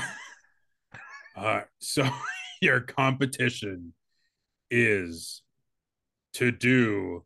uh, 1.36 1.62
so 1.80 2.08
your 2.62 2.82
competition 2.82 3.93
is 4.72 5.41
to 6.34 6.51
do 6.51 7.24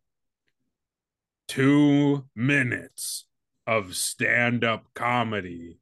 two 1.47 2.25
minutes 2.35 3.25
of 3.65 3.95
stand-up 3.95 4.85
comedy. 4.93 5.79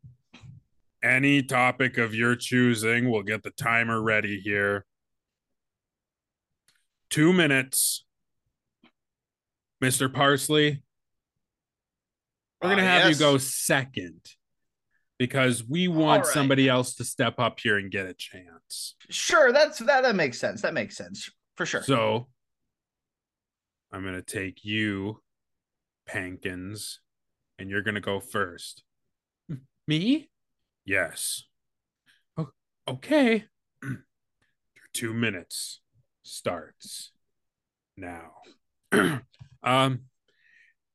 Any 1.04 1.44
topic 1.44 1.98
of 1.98 2.16
your 2.16 2.36
choosing. 2.36 3.10
We'll 3.12 3.22
get 3.24 3.44
the 3.44 3.52
timer 3.52 4.02
ready 4.02 4.40
here. 4.40 4.86
Two 7.10 7.32
minutes. 7.32 8.06
Mr. 9.84 10.12
Parsley, 10.12 10.82
we're 12.62 12.70
gonna 12.70 12.82
Uh, 12.82 12.86
have 12.86 13.10
yes. 13.10 13.14
you 13.14 13.20
go 13.20 13.38
second 13.38 14.22
because 15.20 15.64
we 15.64 15.88
want 15.88 16.24
right. 16.24 16.34
somebody 16.34 16.68
else 16.70 16.96
to 16.96 17.04
step 17.06 17.40
up 17.40 17.60
here 17.60 17.78
and 17.78 17.92
get 17.92 18.08
a 18.08 18.14
chance. 18.14 18.96
Sure, 19.10 19.52
that's 19.52 19.80
that 19.80 20.02
that 20.02 20.16
makes 20.16 20.40
sense. 20.40 20.62
That 20.62 20.74
makes 20.74 20.96
sense. 20.98 21.30
For 21.56 21.66
sure. 21.68 21.84
So 21.84 22.30
I'm 23.92 24.04
gonna 24.04 24.22
take 24.24 24.66
you, 24.66 25.22
Pankins, 26.10 26.98
and 27.60 27.70
you're 27.70 27.82
gonna 27.82 28.02
go 28.02 28.20
first. 28.20 28.84
Me? 29.88 30.30
Yes. 30.86 31.44
Oh, 32.38 32.50
okay. 32.88 33.46
Your 33.84 34.00
two 34.94 35.14
minutes 35.14 35.82
starts 36.24 37.12
now. 37.98 38.32
um 39.64 40.02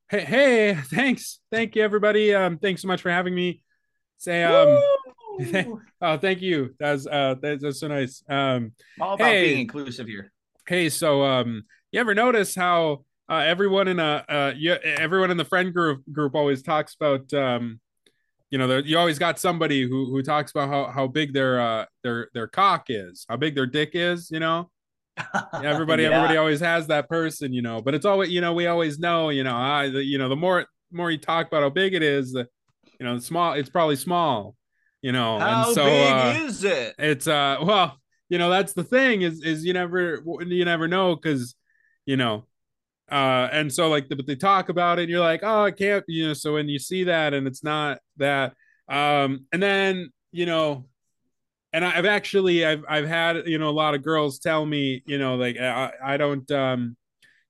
hey 0.09 0.21
hey 0.21 0.73
thanks 0.85 1.39
thank 1.51 1.75
you 1.75 1.83
everybody 1.83 2.33
um 2.33 2.57
thanks 2.57 2.81
so 2.81 2.87
much 2.87 3.01
for 3.01 3.09
having 3.11 3.35
me 3.35 3.61
say 4.17 4.43
um 4.43 4.77
oh 6.01 6.17
thank 6.17 6.41
you 6.41 6.73
that's 6.79 7.05
uh 7.05 7.35
that's, 7.41 7.61
that's 7.61 7.79
so 7.81 7.87
nice 7.87 8.23
um 8.29 8.71
All 8.99 9.13
about 9.15 9.27
Hey. 9.27 9.49
being 9.49 9.59
inclusive 9.61 10.07
here. 10.07 10.31
hey 10.67 10.89
so 10.89 11.23
um 11.23 11.63
you 11.91 11.99
ever 11.99 12.15
notice 12.15 12.55
how 12.55 13.03
uh 13.31 13.37
everyone 13.39 13.87
in 13.87 13.99
a 13.99 14.25
uh 14.29 14.53
you, 14.55 14.73
everyone 14.73 15.31
in 15.31 15.37
the 15.37 15.45
friend 15.45 15.73
group 15.73 16.03
group 16.11 16.35
always 16.35 16.61
talks 16.61 16.93
about 16.95 17.33
um 17.33 17.79
you 18.51 18.57
know 18.57 18.77
you 18.79 18.97
always 18.97 19.17
got 19.17 19.39
somebody 19.39 19.87
who 19.87 20.11
who 20.11 20.21
talks 20.21 20.51
about 20.51 20.67
how 20.69 20.85
how 20.91 21.07
big 21.07 21.33
their 21.33 21.59
uh 21.59 21.85
their 22.03 22.27
their 22.33 22.47
cock 22.47 22.85
is 22.89 23.25
how 23.29 23.37
big 23.37 23.55
their 23.55 23.65
dick 23.65 23.91
is 23.93 24.29
you 24.29 24.39
know 24.39 24.69
everybody 25.63 26.03
Yeah. 26.03 26.09
everybody 26.09 26.37
always 26.37 26.59
has 26.59 26.87
that 26.87 27.07
person 27.09 27.53
you 27.53 27.61
know 27.61 27.81
but 27.81 27.95
it's 27.95 28.05
always 28.05 28.29
you 28.29 28.41
know 28.41 28.53
we 28.53 28.67
always 28.67 28.99
know 28.99 29.29
you 29.29 29.43
know 29.43 29.55
I 29.55 29.89
the, 29.89 30.03
you 30.03 30.17
know 30.17 30.27
the 30.27 30.35
more 30.35 30.65
more 30.91 31.09
you 31.09 31.17
talk 31.17 31.47
about 31.47 31.63
how 31.63 31.69
big 31.69 31.93
it 31.93 32.03
is 32.03 32.33
the 32.33 32.47
you 32.99 33.05
know 33.05 33.17
small 33.19 33.53
it's 33.53 33.69
probably 33.69 33.95
small 33.95 34.55
you 35.01 35.13
know 35.13 35.39
How 35.39 35.67
and 35.67 35.75
so 35.75 35.85
big 35.85 36.15
uh, 36.15 36.33
is 36.45 36.63
it? 36.63 36.95
it's 36.99 37.27
uh 37.27 37.57
well 37.63 37.97
you 38.29 38.37
know 38.37 38.49
that's 38.49 38.73
the 38.73 38.83
thing 38.83 39.21
is 39.21 39.41
is 39.43 39.63
you 39.63 39.71
never 39.73 40.21
you 40.45 40.65
never 40.65 40.87
know 40.89 41.15
because 41.15 41.55
you 42.05 42.17
know 42.17 42.45
uh 43.11 43.49
and 43.51 43.71
so 43.71 43.89
like 43.89 44.07
but 44.09 44.25
they 44.25 44.35
talk 44.35 44.69
about 44.69 44.97
it 44.97 45.03
and 45.03 45.11
you're 45.11 45.19
like 45.19 45.41
oh 45.43 45.65
it 45.65 45.77
can't 45.77 46.03
you 46.07 46.27
know 46.27 46.33
so 46.33 46.53
when 46.53 46.69
you 46.69 46.79
see 46.79 47.03
that 47.03 47.33
and 47.33 47.45
it's 47.45 47.63
not 47.63 47.99
that 48.17 48.53
um 48.89 49.45
and 49.51 49.61
then 49.61 50.09
you 50.31 50.45
know 50.45 50.85
and 51.73 51.85
I've 51.85 52.05
actually 52.05 52.65
I've 52.65 52.83
I've 52.87 53.07
had 53.07 53.47
you 53.47 53.57
know 53.57 53.69
a 53.69 53.71
lot 53.71 53.95
of 53.95 54.03
girls 54.03 54.39
tell 54.39 54.65
me 54.65 55.03
you 55.05 55.17
know 55.17 55.35
like 55.35 55.57
I, 55.57 55.91
I 56.03 56.17
don't 56.17 56.49
um 56.51 56.95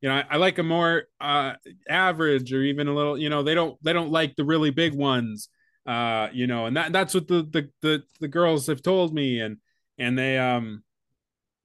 you 0.01 0.09
know 0.09 0.15
I, 0.15 0.25
I 0.31 0.37
like 0.37 0.57
a 0.57 0.63
more 0.63 1.03
uh 1.19 1.53
average 1.89 2.53
or 2.53 2.61
even 2.61 2.87
a 2.87 2.93
little 2.93 3.17
you 3.17 3.29
know 3.29 3.43
they 3.43 3.55
don't 3.55 3.77
they 3.83 3.93
don't 3.93 4.11
like 4.11 4.35
the 4.35 4.45
really 4.45 4.69
big 4.71 4.93
ones 4.93 5.49
uh 5.87 6.27
you 6.31 6.47
know 6.47 6.67
and 6.67 6.77
that 6.77 6.91
that's 6.91 7.13
what 7.13 7.27
the 7.27 7.43
the 7.51 7.69
the, 7.81 8.03
the 8.19 8.27
girls 8.27 8.67
have 8.67 8.81
told 8.81 9.13
me 9.13 9.39
and 9.39 9.57
and 9.97 10.17
they 10.17 10.37
um 10.37 10.83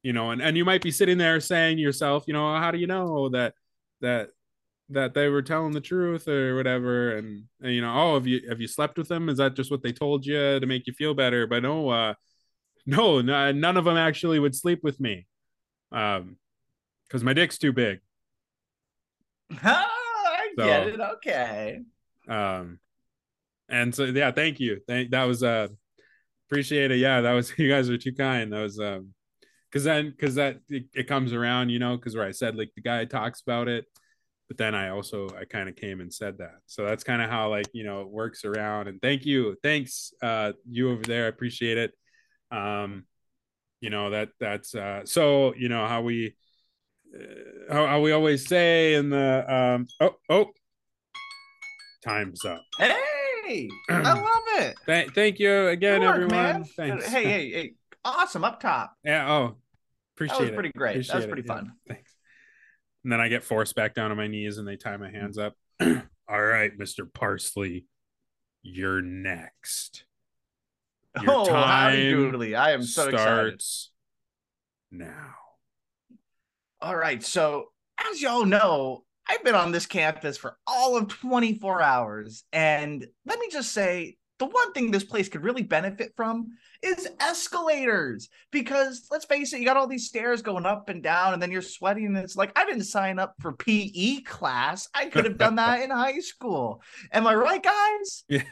you 0.02 0.12
know 0.12 0.30
and 0.30 0.40
and 0.40 0.56
you 0.56 0.64
might 0.64 0.82
be 0.82 0.90
sitting 0.90 1.18
there 1.18 1.40
saying 1.40 1.78
yourself 1.78 2.24
you 2.26 2.32
know 2.32 2.56
how 2.56 2.70
do 2.70 2.78
you 2.78 2.86
know 2.86 3.28
that 3.28 3.54
that 4.00 4.30
that 4.90 5.14
they 5.14 5.28
were 5.28 5.42
telling 5.42 5.72
the 5.72 5.80
truth 5.80 6.28
or 6.28 6.54
whatever. 6.54 7.16
And, 7.16 7.44
and, 7.60 7.72
you 7.72 7.80
know 7.80 7.92
oh 7.92 8.14
have 8.14 8.26
you 8.26 8.40
have 8.48 8.60
you 8.60 8.68
slept 8.68 8.96
with 8.98 9.08
them? 9.08 9.28
Is 9.28 9.38
that 9.38 9.54
just 9.54 9.70
what 9.70 9.82
they 9.82 9.92
told 9.92 10.24
you 10.24 10.60
to 10.60 10.66
make 10.66 10.86
you 10.86 10.92
feel 10.92 11.14
better? 11.14 11.46
But 11.46 11.62
no 11.62 11.88
uh 11.88 12.14
no 12.86 13.18
n- 13.18 13.60
none 13.60 13.76
of 13.76 13.84
them 13.84 13.96
actually 13.96 14.38
would 14.38 14.54
sleep 14.54 14.80
with 14.84 15.00
me 15.00 15.26
um 15.92 16.36
because 17.08 17.22
my 17.24 17.32
dick's 17.32 17.58
too 17.58 17.72
big. 17.72 17.98
Oh 19.52 19.56
I 19.64 20.48
So- 20.56 20.64
get 20.66 20.86
it. 20.88 21.00
Okay. 21.00 21.80
um 22.28 22.78
and 23.68 23.92
so 23.94 24.04
yeah 24.04 24.30
thank 24.30 24.60
you. 24.60 24.80
Thank 24.86 25.10
that 25.10 25.24
was 25.24 25.42
uh 25.42 25.66
appreciate 26.48 26.92
it. 26.92 26.98
Yeah 26.98 27.22
that 27.22 27.32
was 27.32 27.52
you 27.58 27.68
guys 27.68 27.90
are 27.90 27.98
too 27.98 28.12
kind. 28.14 28.52
That 28.52 28.60
was 28.62 28.78
um 28.78 29.14
because 29.76 29.84
then 29.84 30.10
because 30.10 30.34
that 30.36 30.58
it, 30.70 30.84
it 30.94 31.06
comes 31.06 31.34
around 31.34 31.68
you 31.68 31.78
know 31.78 31.96
because 31.96 32.16
where 32.16 32.26
i 32.26 32.30
said 32.30 32.56
like 32.56 32.70
the 32.76 32.80
guy 32.80 33.04
talks 33.04 33.42
about 33.42 33.68
it 33.68 33.84
but 34.48 34.56
then 34.56 34.74
i 34.74 34.88
also 34.88 35.28
i 35.38 35.44
kind 35.44 35.68
of 35.68 35.76
came 35.76 36.00
and 36.00 36.12
said 36.12 36.38
that 36.38 36.54
so 36.64 36.82
that's 36.82 37.04
kind 37.04 37.20
of 37.20 37.28
how 37.28 37.50
like 37.50 37.68
you 37.74 37.84
know 37.84 38.00
it 38.00 38.08
works 38.08 38.46
around 38.46 38.88
and 38.88 39.02
thank 39.02 39.26
you 39.26 39.54
thanks 39.62 40.14
uh 40.22 40.52
you 40.66 40.90
over 40.90 41.02
there 41.02 41.26
i 41.26 41.28
appreciate 41.28 41.76
it 41.76 41.92
um 42.50 43.04
you 43.82 43.90
know 43.90 44.08
that 44.08 44.30
that's 44.40 44.74
uh 44.74 45.02
so 45.04 45.54
you 45.54 45.68
know 45.68 45.86
how 45.86 46.00
we 46.00 46.34
uh, 47.14 47.72
how, 47.74 47.86
how 47.86 48.00
we 48.00 48.12
always 48.12 48.48
say 48.48 48.94
in 48.94 49.10
the 49.10 49.54
um 49.54 49.86
oh 50.00 50.14
oh 50.30 50.46
time's 52.02 52.44
up 52.46 52.62
Hey, 53.46 53.68
I 53.88 54.12
love 54.12 54.42
it. 54.58 54.76
Th- 54.86 55.10
thank 55.14 55.38
you 55.38 55.68
again, 55.68 56.02
everyone. 56.02 56.30
man. 56.30 56.64
Thanks. 56.76 57.06
Hey, 57.06 57.22
hey, 57.22 57.50
hey. 57.52 57.74
Awesome 58.04 58.42
up 58.42 58.58
top. 58.58 58.94
Yeah. 59.04 59.30
Oh, 59.30 59.56
appreciate 60.16 60.36
That 60.36 60.42
was 60.42 60.50
it. 60.50 60.54
pretty 60.54 60.72
great. 60.72 61.06
That 61.06 61.16
was 61.16 61.26
pretty 61.26 61.42
it. 61.42 61.46
Yeah, 61.48 61.54
fun. 61.54 61.72
thanks. 61.88 62.14
And 63.04 63.12
then 63.12 63.20
I 63.20 63.28
get 63.28 63.44
forced 63.44 63.74
back 63.76 63.94
down 63.94 64.10
on 64.10 64.16
my 64.16 64.26
knees, 64.26 64.58
and 64.58 64.66
they 64.66 64.76
tie 64.76 64.96
my 64.96 65.10
hands 65.10 65.38
up. 65.38 65.54
All 65.80 66.42
right, 66.42 66.72
Mister 66.76 67.06
Parsley, 67.06 67.86
you're 68.62 69.02
next. 69.02 70.04
Your 71.22 71.34
oh, 71.34 71.46
time 71.46 71.94
doodly. 71.94 72.58
I 72.58 72.72
am 72.72 72.82
so 72.82 73.08
excited. 73.08 73.20
starts 73.20 73.92
now. 74.90 75.34
All 76.80 76.96
right. 76.96 77.22
So, 77.22 77.66
as 78.10 78.20
y'all 78.20 78.44
know, 78.44 79.04
I've 79.28 79.42
been 79.42 79.54
on 79.54 79.72
this 79.72 79.86
campus 79.86 80.36
for 80.36 80.56
all 80.66 80.96
of 80.96 81.08
24 81.08 81.80
hours. 81.80 82.44
And 82.52 83.06
let 83.24 83.38
me 83.38 83.48
just 83.50 83.72
say, 83.72 84.16
the 84.38 84.46
one 84.46 84.72
thing 84.72 84.90
this 84.90 85.04
place 85.04 85.28
could 85.28 85.42
really 85.42 85.62
benefit 85.62 86.12
from 86.16 86.48
is 86.82 87.08
escalators. 87.20 88.28
Because 88.50 89.06
let's 89.10 89.24
face 89.24 89.52
it, 89.52 89.60
you 89.60 89.64
got 89.64 89.76
all 89.76 89.86
these 89.86 90.06
stairs 90.06 90.42
going 90.42 90.66
up 90.66 90.88
and 90.88 91.02
down, 91.02 91.32
and 91.32 91.42
then 91.42 91.50
you're 91.50 91.62
sweating. 91.62 92.06
And 92.06 92.16
it's 92.18 92.36
like, 92.36 92.52
I 92.56 92.64
didn't 92.66 92.84
sign 92.84 93.18
up 93.18 93.34
for 93.40 93.52
PE 93.52 94.20
class. 94.22 94.88
I 94.94 95.06
could 95.06 95.24
have 95.24 95.38
done 95.38 95.56
that 95.56 95.80
in 95.82 95.90
high 95.90 96.18
school. 96.20 96.82
Am 97.12 97.26
I 97.26 97.34
right, 97.34 97.62
guys? 97.62 98.24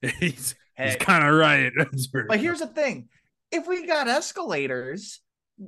he's 0.00 0.10
he's 0.20 0.54
Hey. 0.74 0.96
kind 0.98 1.26
of 1.26 1.34
right. 1.34 1.70
But 2.28 2.40
here's 2.40 2.60
the 2.60 2.66
thing 2.66 3.08
if 3.50 3.66
we 3.68 3.86
got 3.86 4.08
escalators, 4.08 5.20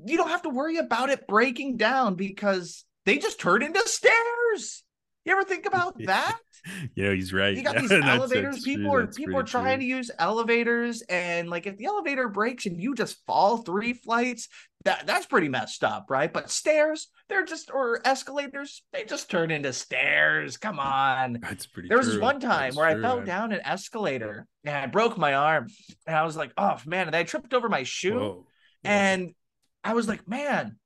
you 0.06 0.16
don't 0.16 0.30
have 0.30 0.42
to 0.42 0.48
worry 0.48 0.78
about 0.78 1.10
it 1.10 1.26
breaking 1.26 1.76
down 1.76 2.14
because 2.14 2.84
they 3.04 3.18
just 3.18 3.38
turn 3.38 3.62
into 3.62 3.82
stairs. 3.86 4.82
You 5.24 5.32
ever 5.32 5.44
think 5.44 5.66
about 5.66 5.94
that? 6.06 6.38
yeah, 6.94 7.12
he's 7.12 7.32
right. 7.32 7.56
You 7.56 7.62
got 7.62 7.74
Yeah, 7.74 7.80
these 7.82 7.90
that's- 7.90 8.16
elevators. 8.18 8.54
that's 8.56 8.64
people 8.64 8.90
true. 8.90 9.00
are 9.00 9.04
That's 9.04 9.16
people 9.16 9.38
are 9.38 9.42
trying 9.42 9.78
true. 9.78 9.86
to 9.88 9.94
use 9.96 10.10
elevators, 10.18 11.02
and 11.02 11.48
like 11.50 11.66
if 11.66 11.76
the 11.76 11.86
elevator 11.86 12.28
breaks 12.28 12.66
and 12.66 12.80
you 12.80 12.94
just 12.94 13.24
fall 13.26 13.58
three 13.58 13.92
flights, 13.92 14.48
that 14.84 15.06
that's 15.06 15.26
pretty 15.26 15.48
messed 15.48 15.82
up, 15.84 16.06
right? 16.10 16.32
But 16.32 16.50
stairs, 16.50 17.08
they're 17.28 17.44
just 17.44 17.70
or 17.72 18.00
escalators, 18.06 18.82
they 18.92 19.04
just 19.04 19.30
turn 19.30 19.50
into 19.50 19.72
stairs. 19.72 20.56
Come 20.56 20.78
on. 20.78 21.38
That's 21.40 21.66
pretty. 21.66 21.88
There 21.88 21.96
was 21.98 22.06
this 22.06 22.16
true. 22.16 22.22
one 22.22 22.40
time 22.40 22.64
That's 22.68 22.76
where 22.76 22.86
I 22.86 23.00
fell 23.00 23.22
down 23.22 23.52
an 23.52 23.60
escalator 23.64 24.46
and 24.64 24.76
I 24.76 24.86
broke 24.86 25.16
my 25.18 25.34
arm, 25.34 25.68
and 26.06 26.16
I 26.16 26.24
was 26.24 26.36
like, 26.36 26.52
"Oh 26.56 26.78
man!" 26.86 27.06
And 27.06 27.16
I 27.16 27.22
tripped 27.24 27.54
over 27.54 27.68
my 27.68 27.82
shoe, 27.82 28.18
Whoa. 28.18 28.46
and 28.84 29.34
I 29.82 29.94
was 29.94 30.08
like, 30.08 30.26
"Man, 30.28 30.76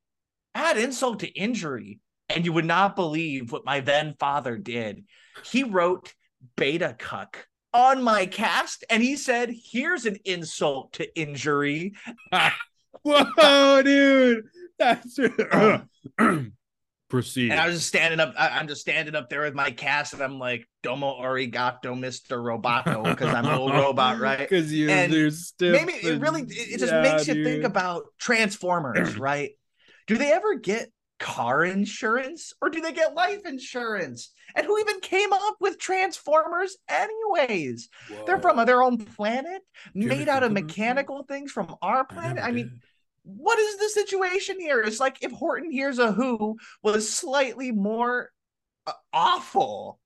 add 0.55 0.77
insult 0.77 1.19
to 1.21 1.27
injury." 1.27 1.99
And 2.29 2.45
you 2.45 2.53
would 2.53 2.65
not 2.65 2.95
believe 2.95 3.51
what 3.51 3.65
my 3.65 3.79
then 3.79 4.15
father 4.19 4.57
did. 4.57 5.05
He 5.43 5.63
wrote 5.63 6.13
"beta 6.55 6.95
cuck" 6.97 7.47
on 7.73 8.03
my 8.03 8.25
cast, 8.25 8.83
and 8.89 9.01
he 9.01 9.15
said, 9.15 9.51
"Here's 9.71 10.05
an 10.05 10.17
insult 10.25 10.93
to 10.93 11.19
injury." 11.19 11.93
Whoa, 13.03 13.81
dude. 13.83 14.45
That's 14.77 15.17
proceed. 17.09 17.51
And 17.51 17.59
I 17.59 17.65
was 17.65 17.77
just 17.77 17.87
standing 17.87 18.19
up. 18.19 18.33
I, 18.37 18.49
I'm 18.49 18.67
just 18.67 18.81
standing 18.81 19.15
up 19.15 19.29
there 19.29 19.41
with 19.41 19.55
my 19.55 19.71
cast, 19.71 20.13
and 20.13 20.21
I'm 20.21 20.39
like, 20.39 20.67
"Domo 20.83 21.19
arigato, 21.21 21.97
Mister 21.97 22.37
Roboto," 22.37 23.03
because 23.03 23.33
I'm 23.33 23.45
a 23.45 23.49
little 23.49 23.69
robot, 23.81 24.19
right? 24.19 24.39
Because 24.39 24.71
you, 24.71 24.89
And 24.89 25.11
you're 25.11 25.31
stiff. 25.31 25.71
maybe 25.71 25.93
it 25.93 26.21
really 26.21 26.43
it 26.43 26.73
it 26.73 26.79
just 26.79 26.93
yeah, 26.93 27.01
makes 27.01 27.27
you 27.27 27.43
think 27.43 27.63
about 27.63 28.03
transformers 28.19 29.17
right 29.17 29.51
do 30.07 30.17
they 30.17 30.31
ever 30.31 30.55
get 30.55 30.91
car 31.19 31.63
insurance? 31.63 32.53
Or 32.61 32.69
do 32.69 32.81
they 32.81 32.93
get 32.93 33.13
life 33.13 33.45
insurance? 33.45 34.31
And 34.55 34.65
who 34.65 34.79
even 34.79 34.99
came 35.01 35.31
up 35.31 35.57
with 35.59 35.77
transformers 35.77 36.77
anyways? 36.89 37.89
They're 38.25 38.39
from 38.39 38.65
their 38.65 38.81
own 38.81 38.97
planet 38.97 39.61
made 39.93 40.05
out 40.11 40.11
of 40.11 40.17
think 40.17 40.29
about 40.29 40.41
that? 40.41 40.51
mechanical 40.51 41.23
things 41.23 41.51
from 41.51 41.75
our 41.81 42.05
planet 42.05 42.35
never 42.37 42.47
i 42.47 42.51
mean 42.51 42.81
what 43.37 43.59
is 43.59 43.77
the 43.77 43.89
situation 43.89 44.59
here? 44.59 44.81
It's 44.81 44.99
like 44.99 45.17
if 45.21 45.31
horton 45.31 45.71
hears 45.71 45.99
a 45.99 46.11
who 46.11 46.57
was 46.81 47.11
slightly 47.11 47.71
more 47.71 48.31
uh, 48.87 48.93
awful 49.13 49.99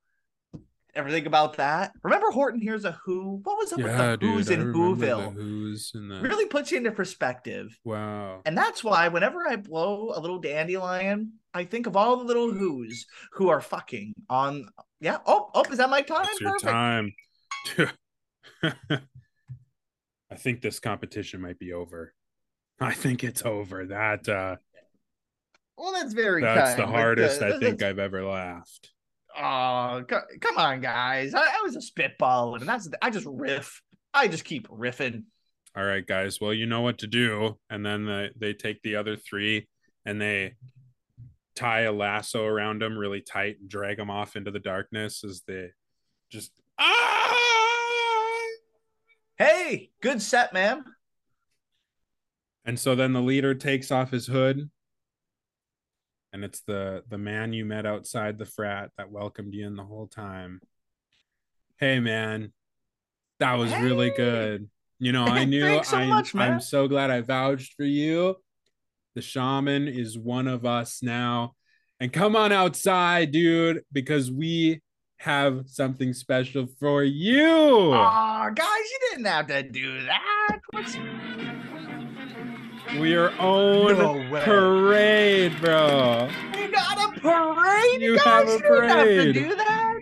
ever 0.95 1.09
think 1.09 1.25
about 1.25 1.57
that 1.57 1.91
remember 2.03 2.29
horton 2.31 2.61
hears 2.61 2.85
a 2.85 2.91
who 3.03 3.39
what 3.43 3.57
was 3.57 3.73
up 3.73 3.79
yeah, 3.79 3.85
with 3.85 3.97
the 3.97 4.17
dude. 4.17 4.29
who's 4.35 4.49
I 4.51 4.53
in 4.53 4.73
whoville 4.73 5.33
Who's 5.33 5.91
in 5.95 6.07
the 6.07 6.21
really 6.21 6.45
puts 6.45 6.71
you 6.71 6.77
into 6.77 6.91
perspective. 6.91 7.77
wow. 7.83 8.41
And 8.45 8.57
that's 8.57 8.83
why 8.83 9.07
whenever 9.07 9.47
I 9.47 9.55
blow 9.55 10.11
a 10.15 10.19
little 10.19 10.39
dandelion, 10.39 11.33
I 11.53 11.63
think 11.65 11.87
of 11.87 11.95
all 11.95 12.17
the 12.17 12.23
little 12.25 12.51
who's 12.51 13.05
who 13.33 13.49
are 13.49 13.61
fucking 13.61 14.13
on. 14.29 14.67
Yeah. 15.01 15.17
Oh, 15.25 15.49
oh, 15.53 15.63
is 15.71 15.77
that 15.79 15.89
my 15.89 16.01
time? 16.01 16.25
It's 16.29 16.39
your 16.41 16.51
Perfect. 16.51 16.71
time. 16.71 17.13
I 20.31 20.35
think 20.35 20.61
this 20.61 20.79
competition 20.79 21.41
might 21.41 21.59
be 21.59 21.73
over. 21.73 22.13
I 22.79 22.93
think 22.93 23.23
it's 23.23 23.43
over. 23.43 23.85
That 23.85 24.27
uh 24.29 24.55
Well, 25.77 25.93
that's 25.93 26.13
very 26.13 26.41
that's 26.41 26.71
kind. 26.75 26.79
the 26.83 26.85
but, 26.91 26.91
hardest 26.95 27.41
uh, 27.41 27.47
I 27.47 27.51
think 27.59 27.79
that's- 27.79 27.83
I've 27.89 27.99
ever 27.99 28.23
laughed. 28.23 28.91
Oh, 29.35 30.03
co- 30.07 30.21
come 30.39 30.57
on, 30.57 30.81
guys! 30.81 31.33
I, 31.33 31.41
I 31.41 31.61
was 31.63 31.75
a 31.75 31.81
spitball, 31.81 32.55
and 32.55 32.67
that's 32.67 32.89
I 33.01 33.09
just 33.09 33.25
riff. 33.27 33.81
I 34.13 34.27
just 34.27 34.45
keep 34.45 34.67
riffing. 34.67 35.23
All 35.75 35.83
right, 35.83 36.05
guys. 36.05 36.39
Well, 36.39 36.53
you 36.53 36.67
know 36.67 36.81
what 36.81 36.99
to 36.99 37.07
do. 37.07 37.57
And 37.69 37.83
then 37.83 38.05
the, 38.05 38.29
they 38.37 38.53
take 38.53 38.81
the 38.83 38.95
other 38.95 39.15
three 39.15 39.67
and 40.05 40.21
they 40.21 40.53
tie 41.55 41.81
a 41.81 41.91
lasso 41.91 42.45
around 42.45 42.81
them 42.81 42.97
really 42.97 43.21
tight 43.21 43.57
and 43.59 43.69
drag 43.69 43.97
them 43.97 44.11
off 44.11 44.35
into 44.35 44.51
the 44.51 44.59
darkness 44.59 45.23
as 45.23 45.41
they 45.47 45.69
just 46.31 46.51
ah! 46.77 47.37
Hey, 49.37 49.89
good 50.01 50.21
set, 50.21 50.53
man. 50.53 50.83
And 52.65 52.79
so 52.79 52.93
then 52.93 53.13
the 53.13 53.21
leader 53.21 53.55
takes 53.55 53.91
off 53.91 54.11
his 54.11 54.27
hood. 54.27 54.69
And 56.33 56.43
it's 56.43 56.61
the 56.61 57.03
the 57.09 57.17
man 57.17 57.53
you 57.53 57.63
met 57.63 57.85
outside 57.85 58.37
the 58.37 58.45
frat 58.45 58.89
that 58.97 59.11
welcomed 59.11 59.53
you 59.53 59.67
in 59.67 59.75
the 59.75 59.83
whole 59.83 60.07
time. 60.07 60.59
Hey 61.77 61.99
man, 61.99 62.51
that 63.39 63.53
was 63.53 63.71
really 63.77 64.09
good. 64.09 64.67
You 64.99 65.11
know, 65.11 65.25
I 65.25 65.45
knew 65.45 65.83
so 65.83 65.97
I'm, 65.97 66.09
much, 66.09 66.33
man. 66.33 66.53
I'm 66.53 66.59
so 66.59 66.87
glad 66.87 67.11
I 67.11 67.21
vouched 67.21 67.75
for 67.75 67.83
you. 67.83 68.35
The 69.15 69.21
shaman 69.21 69.87
is 69.87 70.17
one 70.17 70.47
of 70.47 70.65
us 70.65 71.03
now. 71.03 71.53
And 71.99 72.11
come 72.11 72.35
on 72.35 72.51
outside, 72.51 73.31
dude, 73.31 73.83
because 73.91 74.31
we 74.31 74.81
have 75.17 75.63
something 75.67 76.13
special 76.13 76.67
for 76.79 77.03
you. 77.03 77.47
Oh, 77.47 78.49
guys, 78.55 78.67
you 78.67 78.99
didn't 79.11 79.25
have 79.25 79.47
to 79.47 79.63
do 79.63 80.01
that. 80.05 80.59
What's... 80.71 80.97
we 82.99 83.15
are 83.15 83.31
own 83.39 83.97
No 83.97 84.39
parade, 84.43 85.59
bro. 85.59 86.29
You 86.57 86.71
got 86.71 87.17
a 87.17 87.19
parade, 87.19 88.01
You 88.01 88.17
guys. 88.17 88.25
have 88.25 88.47
a 88.47 88.51
You 88.51 88.59
didn't 88.59 88.89
have 88.89 89.05
to 89.07 89.33
do 89.33 89.55
that. 89.55 89.99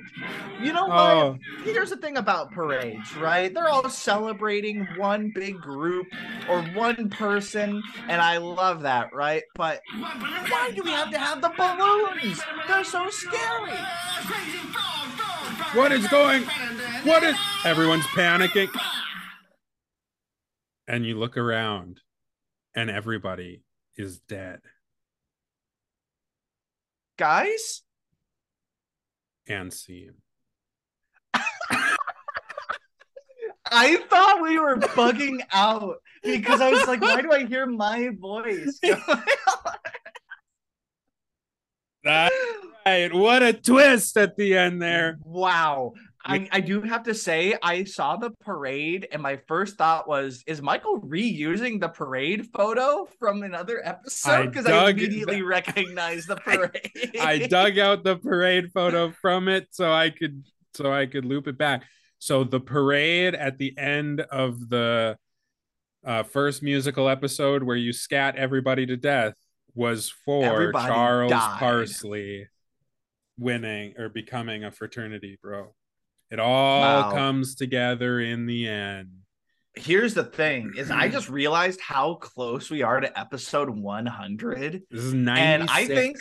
You 0.61 0.73
know 0.73 0.85
what? 0.85 0.99
Oh, 0.99 1.37
Here's 1.63 1.89
the 1.89 1.97
thing 1.97 2.17
about 2.17 2.51
parades, 2.51 3.15
right? 3.17 3.51
They're 3.51 3.69
all 3.69 3.89
celebrating 3.89 4.85
one 4.97 5.31
big 5.33 5.59
group 5.59 6.05
or 6.47 6.61
one 6.75 7.09
person, 7.09 7.81
and 8.07 8.21
I 8.21 8.37
love 8.37 8.83
that, 8.83 9.11
right? 9.11 9.41
But 9.55 9.81
why 9.97 10.71
do 10.75 10.83
we 10.83 10.91
have 10.91 11.09
to 11.11 11.17
have 11.17 11.41
the 11.41 11.49
balloons? 11.57 12.39
They're 12.67 12.83
so 12.83 13.09
scary. 13.09 13.71
what 15.73 15.91
is 15.91 16.07
going? 16.09 16.43
What 17.05 17.23
is? 17.23 17.35
Everyone's 17.65 18.05
panicking. 18.05 18.69
And 20.87 21.05
you 21.05 21.17
look 21.17 21.37
around, 21.37 22.01
and 22.76 22.89
everybody 22.89 23.63
is 23.97 24.19
dead. 24.19 24.59
Guys, 27.17 27.84
and 29.47 29.74
scene. 29.74 30.13
I 33.74 33.95
thought 34.09 34.41
we 34.41 34.59
were 34.59 34.76
bugging 34.76 35.39
out 35.53 35.95
because 36.24 36.59
I 36.59 36.72
was 36.72 36.86
like, 36.88 37.01
why 37.01 37.22
do 37.22 37.32
I 37.32 37.45
hear 37.45 37.65
my 37.65 38.09
voice? 38.09 38.78
That's 42.03 42.36
right. 42.86 43.13
What 43.13 43.43
a 43.43 43.53
twist 43.53 44.17
at 44.17 44.36
the 44.36 44.57
end 44.57 44.82
there. 44.82 45.19
Wow. 45.24 45.93
I, 46.24 46.47
I 46.51 46.59
do 46.61 46.82
have 46.82 47.03
to 47.03 47.13
say, 47.13 47.55
I 47.61 47.84
saw 47.84 48.15
the 48.15 48.32
parade, 48.41 49.07
and 49.11 49.22
my 49.22 49.38
first 49.47 49.78
thought 49.78 50.07
was, 50.07 50.43
is 50.45 50.61
Michael 50.61 50.99
reusing 51.01 51.80
the 51.80 51.89
parade 51.89 52.47
photo 52.55 53.07
from 53.19 53.43
another 53.43 53.82
episode? 53.84 54.51
Because 54.51 54.65
I, 54.65 54.69
dug- 54.69 54.99
immediately 54.99 55.41
recognized 55.41 56.28
the 56.28 56.36
parade. 56.36 57.17
I 57.19 57.39
dug 57.39 57.80
out 57.80 58.03
the 58.03 58.17
parade 58.17 58.72
photo 58.74 59.11
from 59.11 59.47
it 59.47 59.67
so 59.72 59.91
I 59.91 60.09
could 60.09 60.45
so 60.74 60.91
I 60.91 61.05
could 61.05 61.26
loop 61.26 61.47
it 61.47 61.57
back. 61.57 61.84
So 62.19 62.43
the 62.43 62.59
parade 62.59 63.34
at 63.36 63.57
the 63.57 63.78
end 63.78 64.22
of 64.22 64.69
the 64.69 65.17
uh, 66.05 66.24
first 66.24 66.63
musical 66.63 67.09
episode 67.09 67.63
where 67.63 67.76
you 67.76 67.93
scat 67.93 68.36
everybody 68.36 68.86
to 68.86 68.95
death 68.95 69.34
was 69.74 70.13
for 70.26 70.45
Everybody 70.45 70.88
Charles 70.88 71.32
died. 71.32 71.59
Parsley 71.59 72.47
winning 73.38 73.95
or 73.97 74.09
becoming 74.09 74.63
a 74.63 74.72
fraternity 74.72 75.39
bro. 75.41 75.74
It 76.32 76.39
all 76.39 76.82
Wow. 76.82 77.11
comes 77.11 77.55
together 77.55 78.19
in 78.19 78.45
the 78.45 78.67
end. 78.67 79.09
Here's 79.75 80.13
the 80.13 80.23
thing: 80.23 80.73
is 80.77 80.89
I 80.91 81.07
just 81.09 81.29
realized 81.29 81.79
how 81.82 82.15
close 82.15 82.69
we 82.69 82.82
are 82.82 82.99
to 82.99 83.19
episode 83.19 83.69
100. 83.69 84.84
This 84.89 85.03
is 85.03 85.13
96. 85.13 85.39
And 85.39 85.69
I 85.69 85.86
think- 85.95 86.17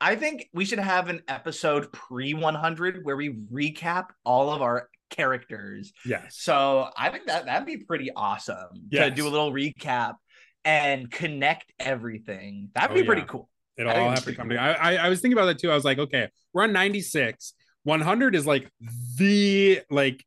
I 0.00 0.16
think 0.16 0.48
we 0.52 0.64
should 0.64 0.80
have 0.80 1.08
an 1.08 1.22
episode 1.28 1.90
pre 1.92 2.34
100 2.34 3.04
where 3.04 3.16
we 3.16 3.30
recap 3.52 4.08
all 4.24 4.50
of 4.52 4.60
our 4.60 4.90
characters. 5.08 5.92
yes. 6.04 6.36
So 6.38 6.90
I 6.96 7.08
think 7.10 7.26
that 7.26 7.46
that'd 7.46 7.64
be 7.66 7.78
pretty 7.78 8.10
awesome 8.14 8.88
to 8.92 9.10
do 9.10 9.26
a 9.26 9.30
little 9.30 9.52
recap 9.52 10.14
and 10.64 11.10
connect 11.10 11.72
everything. 11.78 12.70
That'd 12.74 12.90
Oh, 12.90 13.00
be 13.00 13.06
pretty 13.06 13.22
yeah. 13.22 13.26
cool. 13.28 13.48
It 13.76 13.86
all 13.86 14.10
have 14.10 14.24
to 14.24 14.34
come 14.34 14.48
cool. 14.48 14.56
together. 14.58 14.76
I, 14.80 14.96
I 14.96 15.06
I 15.06 15.08
was 15.08 15.20
thinking 15.20 15.38
about 15.38 15.46
that 15.46 15.58
too. 15.58 15.70
I 15.70 15.74
was 15.74 15.84
like, 15.84 15.98
okay, 15.98 16.28
we're 16.52 16.64
on 16.64 16.72
96. 16.72 17.54
100 17.84 18.34
is 18.34 18.46
like 18.46 18.70
the 19.16 19.80
like 19.90 20.24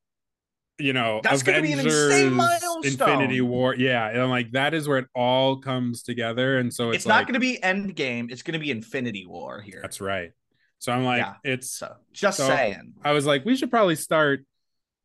you 0.80 0.94
know 0.94 1.22
That's 1.24 1.44
gonna 1.44 1.62
be 1.62 1.72
an 1.74 1.80
insane 1.80 2.34
milestone. 2.34 2.86
Infinity 2.86 3.42
War. 3.42 3.76
Yeah, 3.76 4.08
and 4.10 4.22
I'm 4.22 4.30
like 4.30 4.52
that 4.52 4.74
is 4.74 4.88
where 4.88 5.00
it 5.00 5.08
all 5.16 5.58
comes 5.58 6.04
together. 6.04 6.60
And 6.60 6.74
so 6.74 6.90
It's, 6.90 6.98
it's, 6.98 7.08
not 7.08 7.26
like, 7.26 7.34
to 7.34 7.40
be 7.40 7.60
Endgame. 7.64 8.32
It's 8.32 8.44
going 8.44 8.54
to 8.54 8.60
be 8.60 8.70
Infinity 8.70 9.26
War 9.26 9.60
here. 9.60 9.80
That's 9.82 10.00
right. 10.00 10.32
So 10.80 10.92
I'm 10.92 11.04
like, 11.04 11.22
Yeah. 11.22 11.34
it's 11.44 11.72
so 11.72 11.96
just 12.14 12.38
So- 12.38 12.48
saying. 12.48 12.94
I 13.04 13.12
was 13.14 13.26
like, 13.26 13.44
we 13.44 13.58
should 13.58 13.72
probably 13.72 13.96
start 13.96 14.46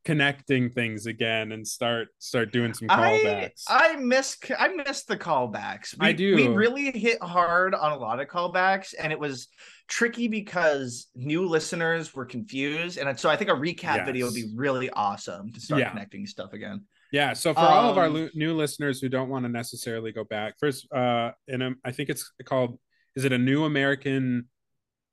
connecting 0.05 0.69
things 0.69 1.07
again 1.07 1.53
and 1.53 1.67
start 1.67 2.09
start 2.19 2.53
doing 2.53 2.75
some 2.75 2.89
callbacks. 2.89 3.63
I 3.69 3.97
miss 3.97 4.37
I 4.59 4.69
miss 4.69 5.05
the 5.05 5.17
callbacks. 5.17 5.99
We, 5.99 6.09
I 6.09 6.13
do. 6.13 6.35
We 6.35 6.49
really 6.49 6.91
hit 6.91 7.23
hard 7.23 7.75
on 7.75 7.93
a 7.93 7.97
lot 7.97 8.21
of 8.21 8.29
callbacks, 8.29 8.95
and 8.99 9.13
it 9.13 9.19
was 9.19 9.49
tricky 9.89 10.29
because 10.29 11.09
new 11.15 11.47
listeners 11.47 12.15
were 12.15 12.25
confused, 12.25 12.99
and 12.99 13.19
so 13.19 13.31
I 13.31 13.37
think 13.37 13.51
a 13.51 13.55
recap 13.55 14.05
video 14.05 14.27
would 14.27 14.35
be 14.35 14.51
really 14.55 14.91
awesome 14.91 15.53
to 15.53 15.61
start 15.61 15.81
Yeah. 15.81 15.91
connecting 15.91 16.27
stuff 16.27 16.53
again. 16.53 16.85
Yeah. 17.13 17.35
So 17.35 17.53
for 17.53 17.61
all 17.61 17.91
of 17.91 17.99
our 17.99 18.07
Um, 18.07 18.31
new 18.35 18.55
listeners 18.55 19.01
who 19.01 19.09
don't 19.11 19.29
want 19.29 19.45
to 19.45 19.51
necessarily 19.51 20.13
go 20.13 20.25
back, 20.25 20.55
first, 20.59 20.91
uh, 20.93 21.33
in 21.47 21.61
a, 21.61 21.73
I 21.85 21.93
think 21.93 22.09
it's 22.09 22.33
called, 22.45 22.79
is 23.15 23.25
it 23.27 23.33
a 23.33 23.39
New 23.39 23.65
American 23.65 24.49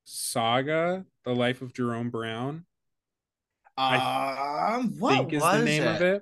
Saga: 0.06 1.06
The 1.26 1.36
Life 1.36 1.62
of 1.62 1.74
Jerome 1.74 2.10
Brown? 2.10 2.66
Um, 3.80 5.00
what 5.00 5.18
think 5.18 5.34
is 5.34 5.42
was 5.42 5.60
the 5.60 5.66
name 5.66 5.84
it? 5.84 5.96
of 5.96 6.02
it. 6.02 6.22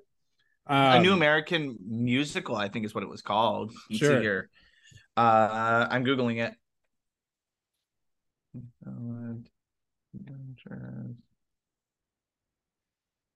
a 0.68 1.00
new 1.02 1.12
Um, 1.12 1.18
American 1.18 1.78
musical, 1.88 2.56
I 2.56 2.70
think 2.70 2.86
is 2.86 2.94
what 2.94 3.04
it 3.04 3.10
was 3.10 3.22
called. 3.22 3.74
Let's 3.90 4.00
Sure. 4.00 4.22
here. 4.22 4.50
Uh, 5.16 5.88
I'm 5.90 6.06
googling 6.06 6.46
it. 6.46 6.54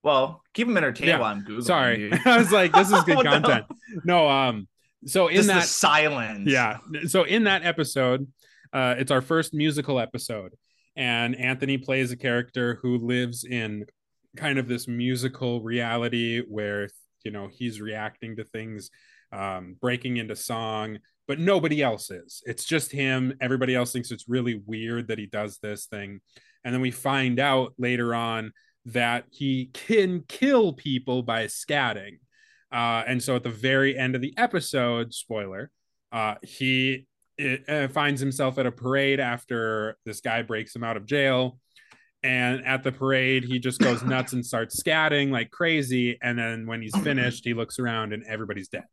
Well, 0.02 0.42
keep 0.52 0.66
them 0.66 0.76
entertained 0.76 1.08
Yeah. 1.08 1.18
while 1.20 1.32
I'm 1.32 1.44
googling. 1.44 1.62
Sorry. 1.64 2.12
I 2.24 2.38
was 2.38 2.50
like, 2.50 2.72
this 2.72 2.90
is 2.90 3.02
good 3.04 3.14
hell? 3.24 3.40
content. 3.40 3.66
No, 4.04 4.28
um, 4.28 4.68
so 5.06 5.28
in 5.28 5.34
Just 5.36 5.48
that 5.48 5.64
silence. 5.64 6.48
yeah 6.48 6.78
so 7.08 7.24
in 7.24 7.42
that 7.42 7.64
episode 7.64 8.24
uh 8.72 8.94
it's 8.96 9.10
our 9.10 9.20
first 9.20 9.52
musical 9.52 9.98
episode 9.98 10.52
and 10.94 11.34
anthony 11.34 11.76
plays 11.76 12.12
a 12.12 12.16
character 12.16 12.78
who 12.82 12.98
lives 12.98 13.42
in 13.42 13.84
kind 14.36 14.58
of 14.58 14.68
this 14.68 14.88
musical 14.88 15.62
reality 15.62 16.42
where 16.48 16.88
you 17.24 17.30
know 17.30 17.48
he's 17.50 17.80
reacting 17.80 18.36
to 18.36 18.44
things 18.44 18.90
um 19.32 19.76
breaking 19.80 20.16
into 20.16 20.34
song 20.34 20.98
but 21.28 21.38
nobody 21.38 21.82
else 21.82 22.10
is. 22.10 22.42
It's 22.46 22.64
just 22.64 22.92
him. 22.92 23.34
Everybody 23.40 23.74
else 23.74 23.92
thinks 23.92 24.10
it's 24.10 24.28
really 24.28 24.60
weird 24.66 25.08
that 25.08 25.18
he 25.18 25.26
does 25.26 25.58
this 25.58 25.86
thing. 25.86 26.20
And 26.64 26.74
then 26.74 26.80
we 26.80 26.90
find 26.90 27.38
out 27.38 27.74
later 27.78 28.14
on 28.14 28.52
that 28.86 29.24
he 29.30 29.70
can 29.72 30.24
kill 30.28 30.72
people 30.72 31.22
by 31.22 31.46
scatting. 31.46 32.18
Uh, 32.72 33.04
and 33.06 33.22
so 33.22 33.36
at 33.36 33.44
the 33.44 33.50
very 33.50 33.96
end 33.96 34.14
of 34.14 34.20
the 34.20 34.34
episode, 34.36 35.14
spoiler, 35.14 35.70
uh, 36.10 36.34
he 36.42 37.06
it, 37.38 37.68
uh, 37.68 37.88
finds 37.88 38.20
himself 38.20 38.58
at 38.58 38.66
a 38.66 38.72
parade 38.72 39.20
after 39.20 39.96
this 40.04 40.20
guy 40.20 40.42
breaks 40.42 40.74
him 40.74 40.84
out 40.84 40.96
of 40.96 41.06
jail. 41.06 41.58
And 42.24 42.64
at 42.64 42.84
the 42.84 42.92
parade, 42.92 43.44
he 43.44 43.58
just 43.58 43.80
goes 43.80 44.02
nuts 44.04 44.32
and 44.32 44.46
starts 44.46 44.80
scatting 44.80 45.30
like 45.30 45.50
crazy. 45.50 46.18
And 46.22 46.38
then 46.38 46.66
when 46.66 46.80
he's 46.80 46.96
finished, 46.98 47.44
he 47.44 47.52
looks 47.54 47.78
around 47.78 48.12
and 48.12 48.22
everybody's 48.24 48.68
dead. 48.68 48.84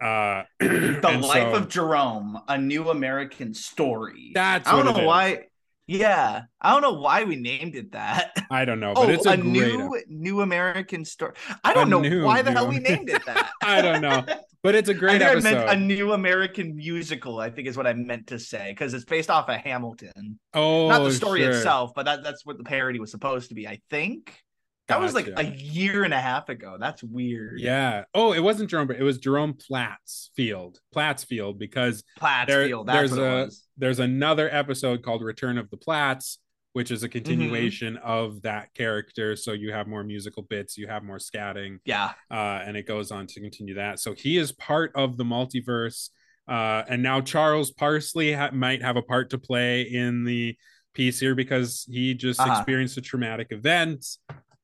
Uh, 0.00 0.42
The 0.60 1.18
Life 1.22 1.54
of 1.54 1.68
Jerome, 1.68 2.40
a 2.48 2.58
new 2.58 2.90
American 2.90 3.54
story. 3.54 4.32
That's 4.34 4.68
I 4.68 4.82
don't 4.82 4.96
know 4.96 5.06
why. 5.06 5.46
Yeah, 5.88 6.42
I 6.60 6.72
don't 6.72 6.82
know 6.82 7.00
why 7.00 7.22
we 7.22 7.36
named 7.36 7.76
it 7.76 7.92
that. 7.92 8.36
I 8.50 8.64
don't 8.64 8.80
know, 8.80 8.94
but 8.94 9.08
oh, 9.08 9.12
it's 9.12 9.26
a, 9.26 9.30
a, 9.30 9.36
great 9.36 9.52
new 9.52 10.02
new 10.08 10.40
American 10.40 11.04
story. 11.04 11.34
I 11.62 11.72
don't 11.74 11.86
A 11.86 11.90
know 11.90 12.00
new 12.00 12.24
why 12.24 12.42
the 12.42 12.50
new 12.50 12.56
hell 12.56 12.68
we 12.68 12.78
named 12.80 13.08
it 13.08 13.24
that. 13.24 13.50
I 13.62 13.80
don't 13.82 14.00
know, 14.00 14.24
but 14.64 14.74
it's 14.74 14.88
a 14.88 14.94
great 14.94 15.20
think 15.20 15.30
episode. 15.30 15.48
I 15.48 15.64
meant 15.64 15.70
a 15.70 15.76
new 15.76 16.12
American 16.12 16.74
musical. 16.74 17.38
I 17.38 17.50
think 17.50 17.68
is 17.68 17.76
what 17.76 17.86
I 17.86 17.92
meant 17.92 18.26
to 18.28 18.38
say 18.40 18.72
because 18.72 18.94
it's 18.94 19.04
based 19.04 19.30
off 19.30 19.48
of 19.48 19.56
Hamilton, 19.56 20.40
oh, 20.54 20.88
not 20.88 20.98
the 20.98 21.04
oh, 21.04 21.10
story 21.10 21.42
sure. 21.42 21.50
itself, 21.50 21.92
but 21.94 22.04
that, 22.06 22.24
that's 22.24 22.44
what 22.44 22.58
the 22.58 22.64
parody 22.64 22.98
was 22.98 23.12
supposed 23.12 23.50
to 23.50 23.54
be. 23.54 23.68
I 23.68 23.78
think 23.88 24.42
that 24.88 25.00
was 25.00 25.14
like 25.14 25.28
a 25.36 25.44
year 25.46 26.04
and 26.04 26.14
a 26.14 26.20
half 26.20 26.48
ago. 26.48 26.76
That's 26.78 27.02
weird. 27.02 27.58
Yeah. 27.60 28.04
Oh, 28.14 28.32
it 28.32 28.40
wasn't 28.40 28.70
Jerome, 28.70 28.86
but 28.86 28.96
it 28.96 29.02
was 29.02 29.18
Jerome 29.18 29.54
Platsfield. 29.54 30.78
Platsfield, 30.92 31.58
because 31.58 32.04
Plattsfield. 32.20 32.86
There- 32.86 32.94
that's 33.02 33.12
there's 33.14 33.18
a- 33.18 33.50
there's 33.78 33.98
another 33.98 34.48
episode 34.54 35.02
called 35.02 35.22
Return 35.22 35.58
of 35.58 35.68
the 35.70 35.76
Platts, 35.76 36.38
which 36.72 36.86
Mm-hmm. 36.86 36.94
is 36.94 37.02
a 37.02 37.08
continuation 37.08 37.96
of 37.98 38.42
that 38.42 38.72
character. 38.74 39.34
So 39.36 39.52
you 39.52 39.72
have 39.72 39.86
more 39.86 40.04
musical 40.04 40.42
bits, 40.42 40.76
you 40.78 40.86
have 40.86 41.02
more 41.02 41.18
scatting, 41.18 41.78
Yeah. 41.84 42.12
uh, 42.30 42.62
and 42.64 42.76
it 42.76 42.86
goes 42.86 43.10
on 43.10 43.26
to 43.28 43.40
continue 43.40 43.74
that. 43.74 43.98
So 43.98 44.14
he 44.14 44.36
is 44.38 44.52
part 44.52 44.92
of 44.94 45.16
the 45.16 45.24
multiverse. 45.24 46.10
Uh, 46.48 46.84
and 46.88 47.02
now 47.02 47.20
Charles 47.20 47.72
Parsley 47.72 48.32
ha- 48.32 48.50
might 48.52 48.80
have 48.82 48.96
a 48.96 49.02
part 49.02 49.30
to 49.30 49.38
play 49.38 49.82
in 49.82 50.22
the 50.24 50.56
piece 50.94 51.18
here 51.18 51.34
because 51.34 51.84
he 51.90 52.14
just 52.14 52.38
Uh-huh. 52.40 52.52
experienced 52.52 52.96
a 52.96 53.00
traumatic 53.00 53.48
event. 53.50 54.06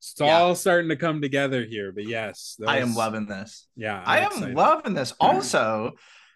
It's 0.03 0.15
Yeah. 0.21 0.37
all 0.41 0.55
starting 0.57 0.89
to 0.89 0.97
come 0.97 1.21
together 1.23 1.65
here. 1.65 1.93
But 1.93 2.07
yes, 2.09 2.57
I 2.67 2.79
am 2.79 2.95
loving 2.95 3.27
this. 3.27 3.69
Yeah, 3.77 4.03
I 4.05 4.19
I'm 4.19 4.25
am 4.25 4.33
excited. 4.33 4.57
loving 4.57 4.95
this. 4.95 5.15
Also, 5.21 5.93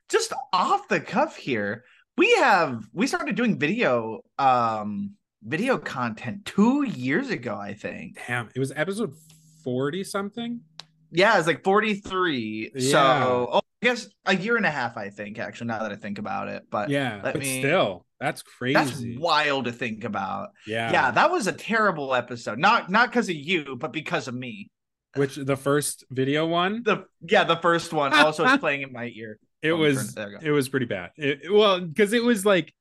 just 0.08 0.32
off 0.52 0.86
the 0.86 1.00
cuff 1.00 1.36
here, 1.36 1.84
we 2.16 2.32
have 2.36 2.84
we 2.92 3.08
started 3.08 3.34
doing 3.34 3.58
video 3.58 4.20
um 4.38 5.14
video 5.42 5.78
content 5.78 6.44
two 6.44 6.84
years 6.84 7.30
ago, 7.30 7.56
I 7.56 7.74
think. 7.74 8.20
Damn, 8.28 8.48
it 8.54 8.58
was 8.60 8.72
episode 8.76 9.14
40 9.64 10.04
something. 10.04 10.60
Yeah, 11.10 11.36
it's 11.38 11.48
like 11.48 11.64
43. 11.64 12.70
Yeah. 12.74 12.90
So 12.92 13.48
oh, 13.52 13.60
I 13.82 13.84
guess 13.86 14.08
a 14.26 14.36
year 14.36 14.56
and 14.56 14.64
a 14.66 14.70
half, 14.70 14.96
I 14.96 15.10
think, 15.10 15.40
actually, 15.40 15.68
now 15.68 15.80
that 15.82 15.90
I 15.92 15.96
think 15.96 16.18
about 16.18 16.46
it. 16.48 16.62
But 16.70 16.88
Yeah, 16.88 17.18
but 17.20 17.36
me- 17.38 17.58
still, 17.58 18.05
that's 18.20 18.42
crazy. 18.42 18.74
that's 18.74 19.02
wild 19.20 19.66
to 19.66 19.72
think 19.72 20.04
about. 20.04 20.48
yeah. 20.66 20.90
Yeah. 20.92 21.10
that 21.10 21.30
was 21.30 21.46
a 21.46 21.52
terrible 21.52 22.14
episode. 22.14 22.58
Not 22.58 22.90
not 22.90 23.10
because 23.10 23.28
of 23.28 23.36
you, 23.36 23.76
but 23.76 23.92
because 23.92 24.28
of 24.28 24.34
me. 24.34 24.70
Which 25.14 25.36
the 25.36 25.56
first 25.56 26.04
video 26.10 26.46
one, 26.46 26.82
The 26.84 27.04
yeah, 27.22 27.44
the 27.44 27.56
first 27.56 27.92
one 27.92 28.12
also 28.14 28.44
is 28.44 28.58
playing 28.58 28.82
in 28.82 28.92
my 28.92 29.10
ear. 29.14 29.38
it 29.62 29.70
Oh, 29.72 29.76
was 29.76 29.96
turn- 29.96 30.14
there 30.14 30.26
we 30.28 30.32
go. 30.44 30.46
it 30.48 30.50
was 30.50 30.68
pretty 30.68 30.86
bad. 30.86 31.10
It- 31.16 31.50
well, 31.52 31.80
because 31.80 32.12
it 32.12 32.22
was 32.22 32.44
like 32.44 32.72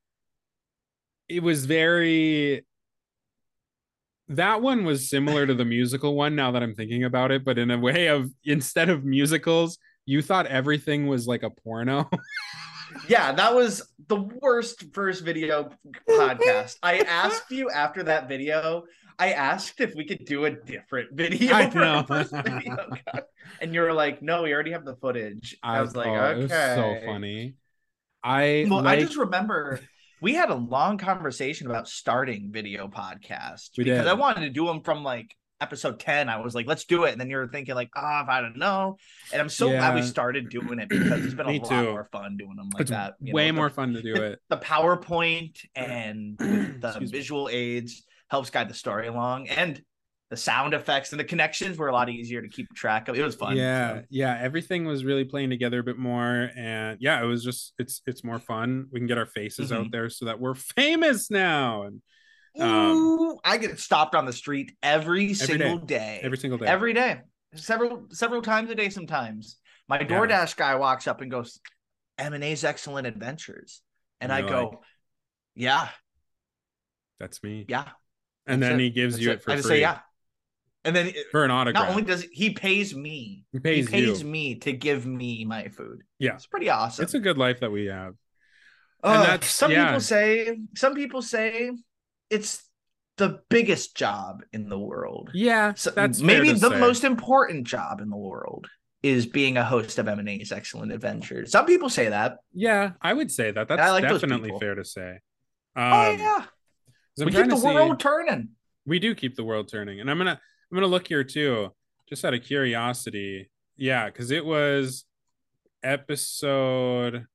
it 1.29 1.41
was 1.41 1.65
very 1.65 2.65
that 4.29 4.61
one 4.61 4.83
was 4.85 5.09
similar 5.09 5.45
to 5.45 5.53
the 5.53 5.65
musical 5.65 6.15
one 6.15 6.35
now 6.35 6.51
that 6.51 6.63
I'm 6.63 6.73
thinking 6.75 7.03
about 7.03 7.31
it, 7.31 7.45
but 7.45 7.57
in 7.57 7.69
a 7.71 7.77
way 7.77 8.07
of 8.07 8.31
instead 8.43 8.89
of 8.89 9.05
musicals, 9.05 9.77
you 10.05 10.21
thought 10.21 10.47
everything 10.47 11.07
was 11.07 11.27
like 11.27 11.43
a 11.43 11.49
porno. 11.51 12.09
Yeah, 13.07 13.31
that 13.33 13.53
was 13.53 13.83
the 14.07 14.17
worst 14.17 14.93
first 14.93 15.23
video 15.23 15.69
podcast. 16.09 16.77
I 16.81 16.99
asked 17.07 17.51
you 17.51 17.69
after 17.69 18.03
that 18.03 18.27
video. 18.27 18.83
I 19.17 19.31
asked 19.31 19.79
if 19.79 19.95
we 19.95 20.05
could 20.05 20.25
do 20.25 20.45
a 20.45 20.51
different 20.51 21.13
video 21.13 21.53
I 21.53 21.69
know. 21.73 22.03
video, 22.03 22.89
and 23.61 23.73
you 23.73 23.81
were 23.81 23.93
like, 23.93 24.21
"No, 24.21 24.43
we 24.43 24.53
already 24.53 24.71
have 24.71 24.85
the 24.85 24.95
footage." 24.95 25.57
I, 25.63 25.81
was 25.81 25.95
like, 25.95 26.07
"Okay." 26.07 26.31
it 26.39 26.43
was 26.43 26.51
so 26.51 26.97
funny. 27.05 27.55
I 28.23 28.65
Well, 28.69 28.81
like, 28.81 28.99
I 28.99 29.01
just 29.01 29.17
remember 29.17 29.79
we 30.21 30.33
had 30.33 30.49
a 30.49 30.55
long 30.55 30.97
conversation 30.97 31.67
about 31.67 31.87
starting 31.87 32.51
video 32.51 32.87
podcasts 32.87 33.77
We 33.77 33.83
because 33.83 34.05
did. 34.05 34.07
I 34.07 34.13
wanted 34.13 34.41
to 34.41 34.49
do 34.49 34.65
them 34.65 34.81
from 34.81 35.03
like 35.03 35.35
episode 35.61 35.99
10. 35.99 36.29
I 36.29 36.39
was 36.41 36.53
like, 36.55 36.67
let's 36.67 36.85
do 36.85 37.05
it. 37.05 37.11
And 37.13 37.21
then 37.21 37.29
you 37.29 37.37
were 37.37 37.47
thinking, 37.47 37.75
like, 37.75 37.89
oh, 37.95 38.19
if 38.23 38.29
I 38.29 38.41
don't 38.41 38.57
know. 38.57 38.97
And 39.31 39.41
I'm 39.41 39.49
so 39.49 39.69
glad 39.69 39.95
we 39.95 40.01
started 40.01 40.49
doing 40.49 40.79
it 40.79 40.89
because 40.89 41.25
it's 41.25 41.33
been 41.33 41.45
a 41.47 41.57
lot 41.57 41.69
too. 41.69 41.91
more 41.91 42.09
fun 42.11 42.37
doing 42.37 42.55
them 42.55 42.69
like 42.73 42.81
it's 42.81 42.91
that. 42.91 43.15
you 43.21 43.33
way 43.33 43.45
know, 43.47 43.53
the- 43.53 43.57
more 43.61 43.69
fun 43.69 43.93
to 43.93 44.01
do 44.01 44.15
it. 44.15 44.39
The 44.49 44.57
PowerPoint 44.57 45.59
and 45.75 46.37
the 46.37 46.99
visual 47.01 47.49
aids 47.51 48.03
helps 48.29 48.49
guide 48.49 48.69
the 48.69 48.73
story 48.73 49.07
along. 49.07 49.47
And 49.47 49.81
the 50.31 50.37
sound 50.37 50.73
effects 50.73 51.11
and 51.11 51.19
the 51.19 51.23
connections 51.23 51.77
were 51.77 51.87
a 51.87 51.93
lot 51.93 52.09
easier 52.09 52.41
to 52.41 52.49
keep 52.49 52.67
track 52.73 53.07
of. 53.07 53.15
It 53.17 53.21
was 53.23 53.35
fun. 53.35 53.55
Yeah, 53.55 53.99
so. 53.99 54.03
yeah. 54.09 54.37
Everything 54.41 54.83
was 54.85 55.05
really 55.05 55.23
playing 55.23 55.51
together 55.51 55.79
a 55.79 55.83
bit 55.83 55.99
more, 55.99 56.49
and 56.57 56.97
yeah, 56.99 57.21
it 57.21 57.25
was 57.27 57.43
just 57.43 57.73
it's 57.77 58.01
it's 58.07 58.23
more 58.23 58.39
fun. 58.39 58.87
We 58.91 58.99
can 58.99 59.05
get 59.07 59.19
our 59.19 59.27
faces 59.27 59.69
Mhm. 59.69 59.77
out 59.77 59.91
there 59.91 60.09
so 60.09 60.25
that 60.25 60.39
we're 60.39 60.55
famous 60.75 61.29
now, 61.29 61.83
and 61.83 62.01
Um, 62.59 62.69
Ooh, 62.95 63.39
I 63.43 63.57
get 63.57 63.79
stopped 63.79 64.15
on 64.15 64.25
the 64.25 64.33
street 64.33 64.75
every, 64.81 65.33
single 65.33 65.77
day. 65.77 66.19
every 66.23 66.37
single 66.37 66.57
day. 66.57 66.65
every 66.67 66.93
day 66.93 67.21
several 67.55 68.07
several 68.11 68.41
times 68.41 68.69
a 68.69 68.75
day 68.75 68.89
sometimes 68.89 69.57
my 69.87 69.99
Yeah. 69.99 70.07
DoorDash 70.07 70.57
guy 70.57 70.75
walks 70.75 71.07
up 71.07 71.21
and 71.21 71.31
goes 71.31 71.59
M&A's 72.17 72.63
excellent 72.65 73.07
adventures 73.07 73.81
and 74.21 74.31
I 74.31 74.41
go 74.41 74.63
like- 74.69 74.79
yeah 75.55 75.89
That's 77.19 77.41
me. 77.43 77.65
yeah 77.69 77.89
and 78.47 78.61
that's 78.61 78.71
then 78.71 78.79
it. 78.79 78.83
he 78.83 78.89
gives 78.89 79.15
That's 79.15 79.23
you 79.25 79.31
it. 79.31 79.33
it 79.35 79.43
for 79.43 79.51
I 79.51 79.55
just 79.55 79.67
free 79.67 79.77
say 79.77 79.81
yeah 79.81 79.99
and 80.83 80.95
then 80.95 81.13
for 81.31 81.45
an 81.45 81.51
autograph. 81.51 81.83
not 81.85 81.89
only 81.91 82.03
does 82.03 82.23
it, 82.23 82.29
he 82.33 82.49
pays 82.51 82.93
me 82.95 83.45
he 83.53 83.59
pays, 83.59 83.87
he 83.87 83.91
pays 83.91 84.21
you. 84.21 84.27
me 84.27 84.55
to 84.55 84.71
give 84.73 85.05
me 85.05 85.45
my 85.45 85.69
food 85.69 86.01
Yeah. 86.19 86.33
it's 86.35 86.47
pretty 86.47 86.69
awesome 86.69 87.03
It's 87.03 87.13
a 87.13 87.19
good 87.19 87.37
life 87.37 87.61
that 87.61 87.71
we 87.71 87.85
have. 87.85 88.15
and 89.03 89.13
Ugh, 89.17 89.25
that's- 89.27 89.49
some 89.49 89.71
yeah. 89.71 89.85
people 89.87 90.01
say 90.01 90.59
some 90.75 90.93
people 90.95 91.21
say 91.21 91.71
it's 92.29 92.63
the 93.17 93.39
biggest 93.49 93.95
job 93.95 94.43
in 94.51 94.67
the 94.69 94.77
world 94.79 95.29
Yeah, 95.33 95.73
So 95.75 95.89
that's 95.91 96.19
maybe 96.19 96.51
the 96.51 96.69
say. 96.69 96.79
most 96.79 97.03
important 97.03 97.65
job 97.65 98.01
in 98.01 98.09
the 98.09 98.17
world 98.17 98.67
is 99.03 99.25
being 99.25 99.55
a 99.57 99.63
host 99.63 99.99
of 99.99 100.07
M&A's 100.07 100.51
Excellent 100.51 100.91
Adventures. 100.91 101.51
Some 101.51 101.65
people 101.65 101.89
say 101.89 102.09
that. 102.09 102.37
Yeah, 102.53 102.91
I 103.01 103.13
would 103.13 103.31
say 103.31 103.51
that. 103.51 103.67
That's 103.67 103.81
I 103.81 103.91
like 103.91 104.03
definitely 104.03 104.51
fair 104.59 104.75
to 104.75 104.83
say. 104.83 105.19
oh 105.75 105.81
Um, 106.11 106.19
yeah, 106.19 106.35
'cause 106.39 106.47
I'm 107.21 107.25
we 107.27 107.31
keep 107.31 107.47
the 107.49 107.55
see- 107.57 107.65
world 107.67 107.99
turning. 107.99 108.49
we 108.85 108.99
do 108.99 109.13
keep 109.15 109.35
the 109.35 109.43
world 109.43 109.67
turning 109.69 109.99
and 109.99 110.11
i'm 110.11 110.17
gonna 110.17 110.39
i'm 110.71 110.75
gonna 110.75 110.85
look 110.87 111.07
here 111.07 111.23
too 111.23 111.71
just 112.09 112.23
out 112.25 112.33
of 112.35 112.43
curiosity 112.43 113.49
yeah 113.77 114.05
because 114.05 114.29
it 114.31 114.45
was 114.45 115.05
episode 115.83 117.25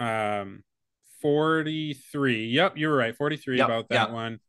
um 0.00 0.64
43 1.22 2.46
yep 2.48 2.76
you 2.76 2.88
were 2.88 2.96
right 2.96 3.16
43 3.16 3.58
Yep, 3.58 3.64
about 3.66 3.88
that 3.88 3.94
yep. 4.08 4.10
one 4.10 4.40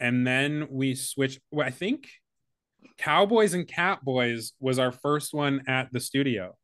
and 0.00 0.26
then 0.26 0.68
we 0.70 0.94
switched 0.94 1.40
well, 1.50 1.66
i 1.66 1.70
think 1.70 2.08
cowboys 2.98 3.54
and 3.54 3.66
catboys 3.66 4.52
was 4.60 4.78
our 4.78 4.92
first 4.92 5.34
one 5.34 5.62
at 5.66 5.92
the 5.92 6.00
studio 6.00 6.56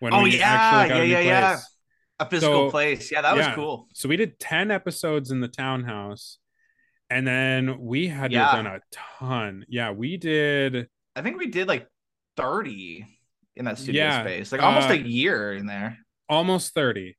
when 0.00 0.12
Oh, 0.14 0.22
we 0.22 0.38
yeah, 0.38 0.48
actually 0.50 0.88
got 0.88 1.00
a 1.00 1.06
yeah, 1.06 1.20
new 1.22 1.28
yeah, 1.28 1.40
yeah. 1.40 1.60
A 2.18 2.28
physical 2.28 2.68
So, 2.68 2.70
place. 2.70 3.12
Yeah, 3.12 3.20
that 3.22 3.36
was 3.36 3.44
yeah. 3.46 3.54
cool. 3.54 3.88
So 3.92 4.08
we 4.08 4.16
did 4.16 4.38
10 4.38 4.70
episodes 4.70 5.30
in 5.30 5.40
the 5.40 5.48
townhouse. 5.48 6.38
And 7.10 7.26
then 7.26 7.78
we 7.78 8.08
had 8.08 8.32
Yeah. 8.32 8.50
done 8.52 8.66
a 8.66 8.80
ton. 8.90 9.64
Yeah, 9.68 9.90
we 9.90 10.16
did. 10.16 10.88
I 11.14 11.20
think 11.22 11.38
we 11.38 11.46
did 11.48 11.68
like 11.68 11.86
30 12.36 13.06
in 13.54 13.64
that 13.66 13.78
studio 13.78 14.02
Yeah, 14.04 14.22
space. 14.22 14.50
Like 14.52 14.62
almost 14.62 14.88
uh, 14.90 14.94
a 14.94 14.96
year 14.96 15.52
in 15.54 15.66
there. 15.66 15.98
almost 16.28 16.72
30. 16.74 17.16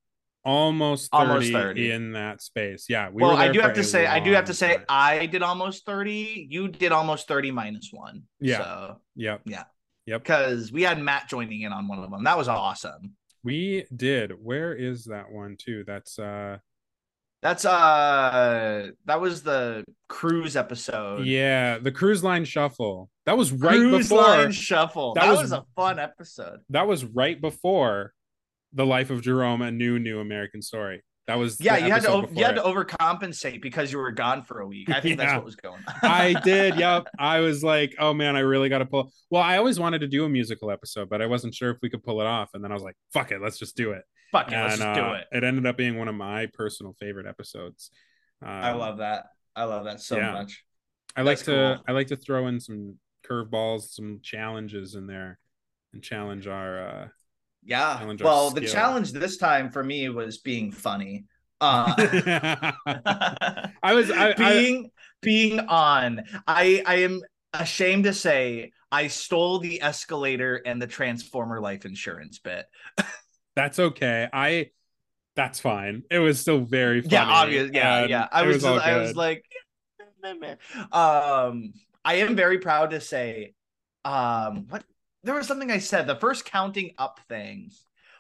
Almost 0.48 1.12
30, 1.12 1.28
Almost 1.30 1.52
30. 1.52 1.92
in 1.92 2.12
that 2.14 2.42
space. 2.42 2.86
Yeah. 2.90 3.10
We 3.12 3.22
well, 3.22 3.36
I 3.36 3.52
do 3.52 3.60
have 3.60 3.74
to 3.74 3.84
say, 3.84 4.08
I 4.08 4.20
do 4.20 4.32
have 4.32 4.46
to 4.46 4.54
say, 4.54 4.76
time. 4.78 4.86
I 4.90 5.26
did 5.26 5.42
almost 5.44 5.86
30. 5.86 6.48
You 6.50 6.70
did 6.70 6.92
almost 6.94 7.28
30 7.28 7.52
minus 7.52 7.90
one. 7.92 8.24
Yeah. 8.40 8.58
So, 8.60 9.02
Yep. 9.18 9.42
Yeah. 9.46 9.64
Yep. 10.06 10.24
because 10.24 10.72
we 10.72 10.84
had 10.84 11.00
Matt 11.02 11.28
joining 11.28 11.62
in 11.62 11.74
on 11.74 11.88
one 11.90 12.00
of 12.00 12.10
them. 12.10 12.24
That 12.24 12.38
was 12.38 12.48
awesome. 12.48 13.12
We 13.44 13.86
did. 13.96 14.32
Where 14.42 14.74
is 14.74 15.04
that 15.06 15.30
one 15.32 15.58
too? 15.60 15.84
That's 15.86 16.18
uh 16.18 16.58
That's 17.42 17.66
uh 17.66 18.88
that 19.06 19.20
was 19.22 19.44
the 19.44 19.84
cruise 20.08 20.56
episode. 20.56 21.26
yeah, 21.26 21.78
the 21.78 21.92
cruise 21.92 22.24
line 22.24 22.46
shuffle. 22.46 23.10
That 23.26 23.38
was 23.38 23.52
right 23.52 23.76
cruise 23.78 24.08
before 24.10 24.22
line 24.22 24.52
shuffle. 24.54 25.14
that 25.16 25.26
That, 25.26 25.32
was- 25.32 25.42
was, 25.42 25.52
a 25.52 25.66
fun 25.76 26.00
episode. 26.00 26.60
that 26.70 26.88
was 26.88 27.04
right 27.04 27.40
before 27.40 28.14
the 28.74 28.86
life 28.86 29.10
of 29.10 29.22
Jerome, 29.22 29.62
a 29.62 29.72
new 29.72 30.00
new 30.00 30.20
American 30.20 30.62
story. 30.62 31.04
That 31.28 31.38
was 31.38 31.60
Yeah, 31.60 31.78
you 31.78 31.92
had 31.92 32.04
to 32.04 32.28
you 32.32 32.46
had 32.46 32.56
to 32.56 32.62
overcompensate 32.62 33.62
because 33.62 33.92
you 33.92 33.98
were 33.98 34.12
gone 34.12 34.44
for 34.44 34.62
a 34.62 34.68
week. 34.68 34.90
I 34.90 35.02
think 35.02 35.18
that's 35.18 35.34
what 35.34 35.44
was 35.44 35.58
going 35.58 35.84
on. 35.86 36.10
I 36.10 36.34
did. 36.42 36.76
Yep. 36.78 37.08
I 37.20 37.40
was 37.40 37.64
like, 37.64 37.96
oh 38.00 38.14
man, 38.14 38.36
I 38.36 38.40
really 38.40 38.70
got 38.70 38.80
to 38.80 38.86
pull. 38.86 39.12
Well, 39.30 39.42
I 39.42 39.58
always 39.58 39.80
wanted 39.80 40.00
to 40.00 40.08
do 40.08 40.26
a 40.26 40.30
musical 40.30 40.72
episode, 40.72 41.10
but 41.10 41.22
I 41.22 41.26
wasn't 41.26 41.54
sure 41.54 41.72
if 41.72 41.78
we 41.82 41.90
could 41.90 42.04
pull 42.04 42.22
it 42.22 42.28
off. 42.28 42.50
And 42.54 42.64
then 42.64 42.72
I 42.72 42.74
was 42.74 42.84
like, 42.84 42.96
fuck 43.14 43.32
it, 43.32 43.42
let's 43.42 43.58
just 43.58 43.76
do 43.76 43.92
it. 43.92 44.04
Fuck 44.32 44.52
it, 44.52 44.56
let's 44.56 44.78
just 44.78 44.88
uh, 44.88 44.94
do 44.94 45.14
it. 45.16 45.26
it 45.32 45.44
ended 45.44 45.66
up 45.66 45.76
being 45.76 45.98
one 45.98 46.08
of 46.08 46.16
my 46.16 46.48
personal 46.54 46.96
favorite 47.00 47.26
episodes. 47.26 47.92
Um, 48.42 48.50
I 48.50 48.72
love 48.74 49.00
that. 49.00 49.26
I 49.56 49.66
love 49.66 49.86
that 49.86 50.02
so 50.02 50.18
yeah. 50.18 50.32
much. 50.32 50.64
I 51.16 51.24
like 51.24 51.40
that's 51.40 51.46
to 51.46 51.52
cool. 51.78 51.84
I 51.88 51.92
like 51.92 52.08
to 52.08 52.16
throw 52.16 52.48
in 52.48 52.60
some 52.60 52.96
curveballs, 53.28 53.94
some 53.94 54.20
challenges 54.22 54.96
in 54.96 55.08
there, 55.08 55.40
and 55.94 56.02
challenge 56.02 56.48
our. 56.48 56.88
uh 56.88 57.08
Yeah. 57.68 57.98
Challenge 57.98 58.22
Well, 58.24 58.50
the 58.50 58.62
skill. 58.62 58.74
challenge 58.74 59.12
this 59.12 59.38
time 59.38 59.70
for 59.70 59.84
me 59.84 60.10
was 60.10 60.38
being 60.40 60.72
funny. 60.72 61.26
Uh 61.60 61.94
I 63.84 63.94
was 63.94 64.10
I, 64.10 64.30
I, 64.30 64.34
being 64.34 64.92
being 65.22 65.60
on. 65.60 66.24
I 66.48 66.82
I 66.86 66.96
am 66.98 67.22
ashamed 67.54 68.06
to 68.06 68.14
say 68.14 68.72
I 68.92 69.08
stole 69.08 69.60
the 69.60 69.82
escalator 69.82 70.62
and 70.66 70.82
the 70.82 70.88
transformer 70.88 71.60
life 71.60 71.86
insurance 71.86 72.40
bit. 72.40 72.66
that's 73.56 73.80
okay. 73.80 74.30
I 74.32 74.70
that's 75.36 75.60
fine. 75.60 76.04
It 76.10 76.20
was 76.20 76.40
still 76.40 76.62
very 76.62 77.02
funny. 77.02 77.14
Yeah, 77.14 77.26
obvious. 77.26 77.70
Yeah, 77.74 78.06
yeah. 78.06 78.28
I 78.32 78.44
it 78.44 78.48
was, 78.48 78.64
just, 78.64 78.66
I 78.66 78.98
was 78.98 79.16
like, 79.16 79.44
um, 80.92 81.74
I 82.04 82.16
am 82.16 82.36
very 82.36 82.60
proud 82.60 82.92
to 82.92 83.02
say, 83.02 83.54
um, 84.04 84.66
what 84.70 84.84
there 85.24 85.36
was 85.36 85.48
something 85.48 85.72
I 85.72 85.80
said 85.80 86.08
the 86.08 86.16
first 86.16 86.46
counting 86.46 86.92
up 86.98 87.20
thing. 87.28 87.72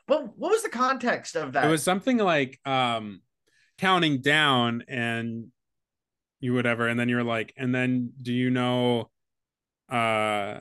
What 0.07 0.37
what 0.37 0.51
was 0.51 0.63
the 0.63 0.69
context 0.69 1.35
of 1.35 1.53
that? 1.53 1.65
it 1.65 1.69
was 1.69 1.83
something 1.83 2.17
like 2.17 2.59
um 2.65 3.21
counting 3.77 4.21
down 4.21 4.83
and 4.87 5.47
you 6.39 6.53
whatever, 6.53 6.87
and 6.87 6.99
then 6.99 7.09
you're 7.09 7.23
like, 7.23 7.53
and 7.57 7.73
then 7.73 8.11
do 8.21 8.33
you 8.33 8.49
know 8.49 9.09
uh 9.89 10.59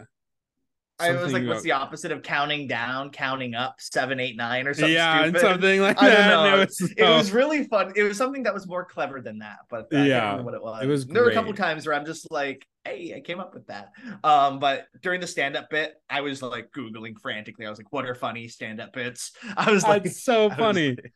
I 0.99 1.12
was 1.12 1.32
like, 1.32 1.42
what's 1.44 1.57
about- 1.59 1.62
the 1.62 1.72
opposite 1.72 2.12
of 2.12 2.22
counting 2.22 2.66
down? 2.66 3.11
Counting 3.11 3.55
up, 3.55 3.76
seven, 3.80 4.18
eight, 4.18 4.36
nine, 4.36 4.66
or 4.66 4.74
something. 4.74 4.92
yeah, 4.94 5.24
and 5.24 5.36
something 5.36 5.80
like 5.80 5.97
I 6.03 6.09
that. 6.11 6.30
don't 6.30 6.51
know. 6.51 6.57
It 6.62 6.68
was, 6.68 6.92
It 6.97 7.03
was 7.05 7.30
really 7.32 7.64
fun. 7.64 7.92
It 7.97 8.03
was 8.03 8.16
something 8.16 8.42
that 8.44 8.55
was 8.55 8.66
more 8.66 8.84
clever 8.84 9.20
than 9.20 9.38
that, 9.40 9.59
but 9.68 9.88
I 9.92 10.07
Yeah, 10.07 10.40
what 10.40 10.55
it 10.55 10.62
was. 10.62 10.82
it 10.82 10.86
was 10.86 11.07
There 11.07 11.22
were 11.22 11.30
a 11.30 11.34
couple 11.34 11.53
times 11.53 11.86
where 11.86 11.94
I'm 11.94 12.07
just 12.07 12.30
like, 12.30 12.66
"Hey, 12.84 13.12
I 13.16 13.20
came 13.20 13.40
up 13.40 13.53
with 13.55 13.66
that." 13.66 13.90
Um, 14.24 14.59
but 14.59 14.86
during 15.03 15.20
the 15.20 15.26
stand-up 15.26 15.68
bit, 15.70 15.94
I 16.09 16.22
was 16.22 16.40
like 16.42 16.70
googling 16.70 17.18
frantically. 17.20 17.66
I 17.66 17.70
was 17.70 17.78
like, 17.78 17.92
"What 17.92 18.07
are 18.07 18.14
funny 18.14 18.49
stand-up 18.49 18.92
bits?" 18.92 19.32
I 19.57 19.70
was 19.70 19.82
like, 19.84 20.05
That's 20.05 20.22
so 20.24 20.49
funny. 20.59 20.90
like- 20.90 21.12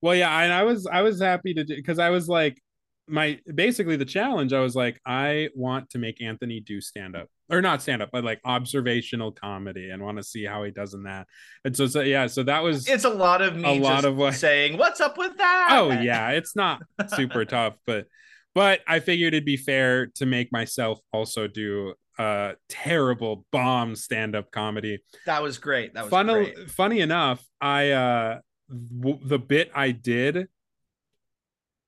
Well, 0.00 0.14
yeah, 0.14 0.38
and 0.42 0.52
I 0.52 0.62
was 0.62 0.86
I 0.86 1.02
was 1.02 1.20
happy 1.20 1.54
to 1.54 1.64
do 1.64 1.74
because 1.74 1.98
I 1.98 2.10
was 2.10 2.28
like 2.28 2.60
my 3.08 3.38
basically 3.52 3.96
the 3.96 4.04
challenge. 4.04 4.52
I 4.52 4.60
was 4.60 4.74
like, 4.76 5.00
I 5.04 5.48
want 5.54 5.90
to 5.90 5.98
make 5.98 6.22
Anthony 6.22 6.60
do 6.60 6.80
stand 6.80 7.16
up 7.16 7.28
or 7.50 7.60
not 7.60 7.82
stand 7.82 8.00
up, 8.02 8.08
but 8.12 8.24
like 8.24 8.40
observational 8.44 9.30
comedy, 9.32 9.90
and 9.90 10.02
want 10.02 10.16
to 10.18 10.22
see 10.24 10.44
how 10.44 10.64
he 10.64 10.70
does 10.70 10.94
in 10.94 11.02
that. 11.04 11.26
And 11.64 11.76
so, 11.76 11.86
so 11.86 12.00
yeah, 12.00 12.26
so 12.26 12.42
that 12.44 12.62
was 12.62 12.88
it's 12.88 13.04
a 13.04 13.10
lot 13.10 13.42
of 13.42 13.54
me 13.56 13.78
A 13.78 13.80
lot 13.82 13.96
just 13.96 14.06
of 14.06 14.16
what- 14.16 14.34
saying, 14.34 14.78
"What's 14.78 15.00
up 15.00 15.18
with 15.18 15.36
that?" 15.38 15.68
oh 15.72 15.90
yeah, 15.92 16.30
it's 16.30 16.56
not 16.56 16.82
super 17.14 17.44
tough, 17.56 17.74
but 17.86 18.06
but 18.54 18.80
I 18.86 19.00
figured 19.00 19.34
it'd 19.34 19.44
be 19.44 19.56
fair 19.56 20.06
to 20.14 20.26
make 20.26 20.52
myself 20.52 21.00
also 21.12 21.46
do 21.48 21.94
a 22.18 22.52
terrible 22.68 23.44
bomb 23.50 23.96
stand 23.96 24.36
up 24.36 24.50
comedy. 24.52 25.00
that 25.26 25.42
was 25.42 25.58
great. 25.58 25.94
That 25.94 26.04
was 26.04 26.10
Fun, 26.10 26.26
great. 26.28 26.70
funny 26.70 27.00
enough, 27.00 27.44
I 27.60 27.90
uh 27.90 28.38
w- 28.70 29.18
the 29.22 29.38
bit 29.40 29.70
I 29.74 29.90
did 29.90 30.46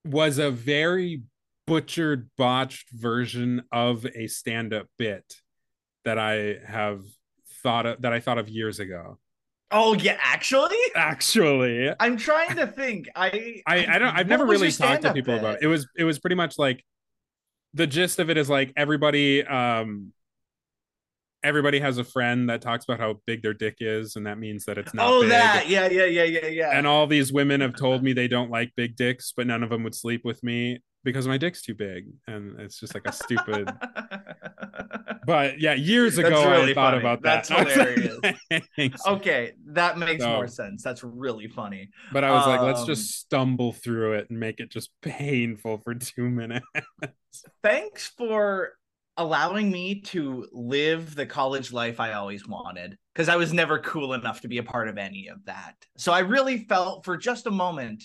was 0.04 0.38
a 0.38 0.50
very 0.50 1.22
butchered, 1.66 2.30
botched 2.36 2.90
version 2.92 3.62
of 3.72 4.07
a 4.14 4.26
stand-up 4.28 4.86
bit 4.98 5.24
that 6.07 6.18
I 6.18 6.57
have 6.66 7.02
thought 7.62 7.84
of 7.86 8.02
that 8.02 8.14
I 8.14 8.20
thought 8.20 8.38
of 8.38 8.48
years 8.48 8.80
ago. 8.80 9.18
Oh 9.70 9.94
yeah, 9.94 10.16
actually, 10.20 10.76
Actually, 10.94 11.92
I'm 12.00 12.16
trying 12.16 12.57
to 12.57 12.66
think. 12.68 13.09
I 13.14 13.62
I 13.66 13.86
I 13.96 13.98
don't. 13.98 14.16
I've 14.16 14.28
never 14.28 14.46
really 14.46 14.70
talked 14.72 15.02
to 15.02 15.12
people 15.12 15.34
about 15.38 15.57
it. 15.57 15.64
it. 15.64 15.66
Was 15.66 15.86
it 15.98 16.04
was 16.04 16.18
pretty 16.18 16.36
much 16.36 16.59
like 16.59 16.82
the 17.74 17.86
gist 17.86 18.18
of 18.20 18.30
it 18.30 18.38
is 18.38 18.48
like 18.48 18.72
everybody 18.76 19.44
um 19.44 20.12
everybody 21.42 21.78
has 21.80 21.98
a 21.98 22.04
friend 22.04 22.48
that 22.48 22.61
talks 22.62 22.84
about 22.84 22.98
how 22.98 23.20
big 23.26 23.42
their 23.42 23.54
dick 23.54 23.76
is, 23.80 24.16
and 24.16 24.26
that 24.26 24.38
means 24.38 24.64
that 24.64 24.78
it's 24.78 24.94
not 24.94 25.07
Oh, 25.07 25.20
big. 25.22 25.30
that 25.30 25.68
yeah, 25.68 25.88
yeah, 25.90 26.04
yeah, 26.04 26.24
yeah, 26.24 26.46
yeah. 26.46 26.70
And 26.72 26.86
all 26.86 27.07
these 27.07 27.32
women 27.32 27.61
have 27.61 27.76
told 27.76 28.02
me 28.04 28.12
they 28.12 28.28
don't 28.28 28.50
like 28.50 28.72
big 28.76 28.96
dicks, 28.96 29.32
but 29.36 29.46
none 29.46 29.62
of 29.62 29.70
them 29.70 29.82
would 29.84 29.94
sleep 29.94 30.22
with 30.24 30.42
me 30.42 30.80
because 31.07 31.26
my 31.26 31.38
dick's 31.38 31.62
too 31.62 31.74
big, 31.74 32.09
and 32.26 32.61
it's 32.61 32.78
just 32.78 32.92
like 32.94 33.07
a 33.07 33.12
stupid. 33.12 33.70
But 35.26 35.61
yeah, 35.61 35.74
years 35.74 36.18
ago 36.18 36.40
I 36.40 36.57
really 36.59 36.72
thought 36.74 36.92
funny. 36.92 37.00
about 37.00 37.22
that 37.22 37.48
That's 37.48 37.74
hilarious. 37.74 39.00
Okay, 39.09 39.54
that 39.72 39.98
makes 39.98 40.22
So- 40.22 40.30
more 40.30 40.46
sense. 40.46 40.84
That's 40.84 41.02
really 41.02 41.48
funny. 41.48 41.90
But 42.12 42.22
I 42.22 42.30
was 42.30 42.46
like, 42.46 42.61
let's 42.61 42.82
Um, 42.82 42.86
just 42.86 43.11
stumble 43.18 43.72
through 43.72 44.12
it 44.18 44.30
and 44.30 44.38
make 44.38 44.61
it 44.61 44.70
just 44.70 44.90
painful 45.02 45.78
for 45.78 45.94
two 45.96 46.30
minutes. 46.30 46.64
Thanks 47.64 48.07
for 48.16 48.74
allowing 49.16 49.68
me 49.72 50.00
to 50.02 50.46
live 50.52 51.16
the 51.16 51.26
college 51.26 51.72
life 51.72 51.98
I 51.98 52.12
always 52.12 52.46
wanted 52.46 52.96
because 53.12 53.28
I 53.28 53.34
was 53.34 53.52
never 53.52 53.80
cool 53.80 54.12
enough 54.14 54.42
to 54.42 54.48
be 54.48 54.59
a 54.59 54.62
part 54.62 54.86
of 54.88 54.96
any 54.96 55.26
of 55.26 55.44
that. 55.46 55.74
So 55.96 56.12
I 56.12 56.20
really 56.20 56.59
felt 56.68 57.04
for 57.04 57.16
just 57.16 57.46
a 57.46 57.50
moment 57.50 58.04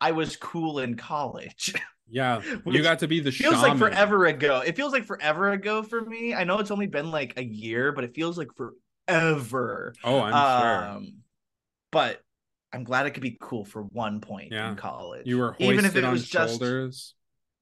I 0.00 0.12
was 0.12 0.36
cool 0.36 0.78
in 0.78 0.94
college. 0.96 1.74
Yeah, 2.12 2.42
you 2.66 2.82
got 2.82 2.98
to 3.00 3.08
be 3.08 3.20
the 3.20 3.32
feels 3.32 3.54
shaman. 3.54 3.70
like 3.70 3.78
forever 3.78 4.26
ago. 4.26 4.60
It 4.64 4.76
feels 4.76 4.92
like 4.92 5.06
forever 5.06 5.50
ago 5.52 5.82
for 5.82 6.00
me. 6.02 6.34
I 6.34 6.44
know 6.44 6.58
it's 6.58 6.70
only 6.70 6.86
been 6.86 7.10
like 7.10 7.38
a 7.38 7.42
year, 7.44 7.90
but 7.92 8.04
it 8.04 8.14
feels 8.14 8.36
like 8.36 8.48
forever. 8.54 9.94
Oh, 10.04 10.20
I'm 10.20 10.32
sure. 10.62 10.84
Um, 10.96 11.14
But 11.90 12.20
I'm 12.72 12.84
glad 12.84 13.06
it 13.06 13.10
could 13.12 13.22
be 13.22 13.36
cool 13.40 13.64
for 13.64 13.82
one 13.82 14.20
point 14.20 14.52
Yeah. 14.52 14.70
in 14.70 14.76
college. 14.76 15.26
You 15.26 15.38
were 15.38 15.52
hoisted 15.52 15.72
even 15.72 15.84
if 15.86 15.96
it 15.96 16.04
on 16.04 16.12
was 16.12 16.28
just 16.28 16.58
shoulders. 16.58 17.14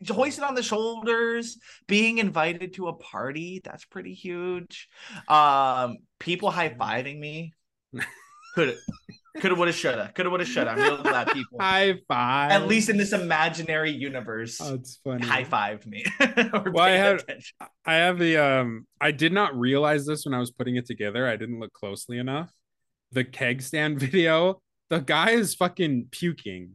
hoisted 0.08 0.44
on 0.44 0.54
the 0.54 0.62
shoulders, 0.62 1.58
being 1.86 2.18
invited 2.18 2.74
to 2.74 2.88
a 2.88 2.92
party, 2.94 3.60
that's 3.64 3.84
pretty 3.84 4.14
huge. 4.14 4.88
Um, 5.28 5.98
people 6.18 6.50
high 6.50 6.70
fiving 6.70 7.18
me. 7.20 7.52
Could 8.54 8.68
have, 8.68 8.76
could 9.40 9.50
have 9.52 9.58
would 9.58 9.68
have 9.68 9.76
shoulda. 9.76 10.10
Could 10.14 10.26
have 10.26 10.32
would 10.32 10.40
have 10.40 10.48
shoulda. 10.48 10.70
I'm 10.72 10.78
real 10.78 11.02
glad 11.02 11.28
people 11.32 11.58
High 11.60 11.94
five. 12.08 12.50
at 12.50 12.66
least 12.66 12.88
in 12.88 12.96
this 12.96 13.12
imaginary 13.12 13.90
universe 13.90 14.58
Oh, 14.60 14.74
it's 14.74 14.98
funny. 15.04 15.26
high 15.26 15.44
fived 15.44 15.86
me. 15.86 16.04
Well, 16.72 16.84
I 16.84 16.90
attention. 16.90 17.56
I 17.84 17.94
have 17.94 18.18
the 18.18 18.36
um 18.38 18.86
I 19.00 19.12
did 19.12 19.32
not 19.32 19.56
realize 19.58 20.04
this 20.06 20.24
when 20.24 20.34
I 20.34 20.38
was 20.40 20.50
putting 20.50 20.76
it 20.76 20.86
together. 20.86 21.28
I 21.28 21.36
didn't 21.36 21.60
look 21.60 21.72
closely 21.72 22.18
enough. 22.18 22.50
The 23.12 23.24
keg 23.24 23.62
stand 23.62 24.00
video, 24.06 24.60
the 24.88 24.98
guy 25.00 25.30
is 25.30 25.54
fucking 25.54 26.08
puking. 26.10 26.72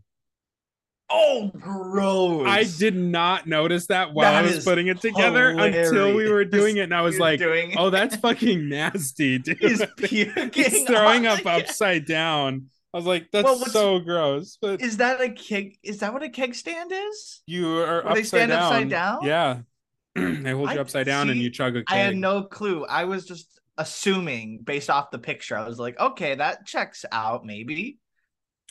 Oh 1.17 1.51
gross. 1.57 2.45
I 2.47 2.65
did 2.77 2.95
not 2.95 3.47
notice 3.47 3.87
that 3.87 4.13
while 4.13 4.31
That 4.31 4.43
I 4.43 4.47
was 4.47 4.63
putting 4.65 4.87
it 4.87 4.99
together 4.99 5.49
until 5.49 6.13
we 6.13 6.29
were 6.29 6.43
doing 6.43 6.77
it. 6.77 6.81
And 6.81 6.93
I 6.93 7.01
was 7.01 7.15
You're 7.15 7.55
like, 7.55 7.75
oh, 7.77 7.89
that's 7.89 8.17
fucking 8.17 8.67
nasty, 8.67 9.39
dude. 9.39 9.57
He's 9.61 9.83
puking. 9.97 10.51
He's 10.53 10.83
throwing 10.83 11.25
up 11.25 11.45
upside 11.45 12.05
down. 12.05 12.69
I 12.93 12.97
was 12.97 13.05
like, 13.05 13.31
that's 13.31 13.45
Well, 13.45 13.57
so 13.65 13.99
gross. 13.99 14.57
But 14.61 14.81
Is 14.81 14.97
that 14.97 15.21
a 15.21 15.29
keg? 15.29 15.77
Is 15.83 15.99
that 15.99 16.13
what 16.13 16.23
a 16.23 16.29
keg 16.29 16.53
stand 16.53 16.91
is? 16.91 17.41
you 17.45 17.67
are 17.79 18.03
Where 18.03 18.13
they 18.13 18.21
upside 18.21 18.25
stand 18.25 18.51
down. 18.51 18.61
upside 18.63 18.89
down? 18.89 19.19
Yeah. 19.23 19.57
they 20.15 20.51
hold 20.51 20.71
you 20.71 20.79
upside 20.79 21.05
down 21.05 21.29
and 21.29 21.39
you 21.39 21.49
chug 21.49 21.75
a 21.77 21.83
keg. 21.83 21.85
I 21.89 21.97
had 21.97 22.17
no 22.17 22.43
clue. 22.43 22.85
I 22.85 23.05
was 23.05 23.25
just 23.25 23.59
assuming 23.77 24.59
based 24.63 24.89
off 24.89 25.11
the 25.11 25.19
picture. 25.19 25.57
I 25.57 25.67
was 25.67 25.79
like, 25.79 25.99
okay, 25.99 26.35
that 26.35 26.65
checks 26.65 27.05
out. 27.11 27.45
Maybe. 27.45 27.99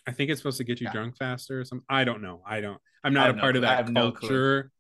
I 0.07 0.13
think 0.13 0.31
it's 0.31 0.41
supposed 0.41 0.59
to 0.59 0.65
get 0.65 0.81
you 0.81 0.87
Yeah. 0.87 0.93
drunk 0.93 1.17
faster 1.17 1.61
or 1.61 1.65
something. 1.65 1.85
I 1.89 2.05
don't 2.05 2.23
know. 2.23 2.43
I 2.47 2.61
don't. 2.61 2.81
I'm 3.03 3.15
not 3.15 3.31
a 3.31 3.35
no 3.35 3.41
part 3.41 3.57
of 3.57 3.63
that 3.63 3.79
have 3.79 3.91
no 3.91 4.13
culture. 4.13 4.71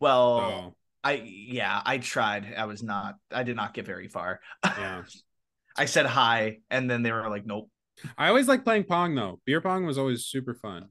Well, 0.00 0.38
so 0.38 0.74
I 1.04 1.12
yeah, 1.14 1.80
I 1.84 1.98
tried. 1.98 2.54
I 2.56 2.64
was 2.66 2.82
not. 2.82 3.16
I 3.30 3.42
did 3.42 3.56
not 3.56 3.74
get 3.74 3.86
very 3.86 4.08
far. 4.08 4.40
yeah. 4.64 5.02
I 5.76 5.84
said 5.84 6.06
hi, 6.06 6.58
and 6.70 6.90
then 6.90 7.02
they 7.02 7.12
were 7.12 7.28
like, 7.28 7.46
nope. 7.46 7.70
I 8.16 8.28
always 8.28 8.48
like 8.48 8.64
playing 8.64 8.84
pong 8.84 9.14
though. 9.14 9.40
Beer 9.44 9.60
pong 9.60 9.86
was 9.86 9.98
always 9.98 10.24
super 10.26 10.54
fun. 10.54 10.90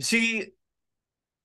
See, 0.00 0.52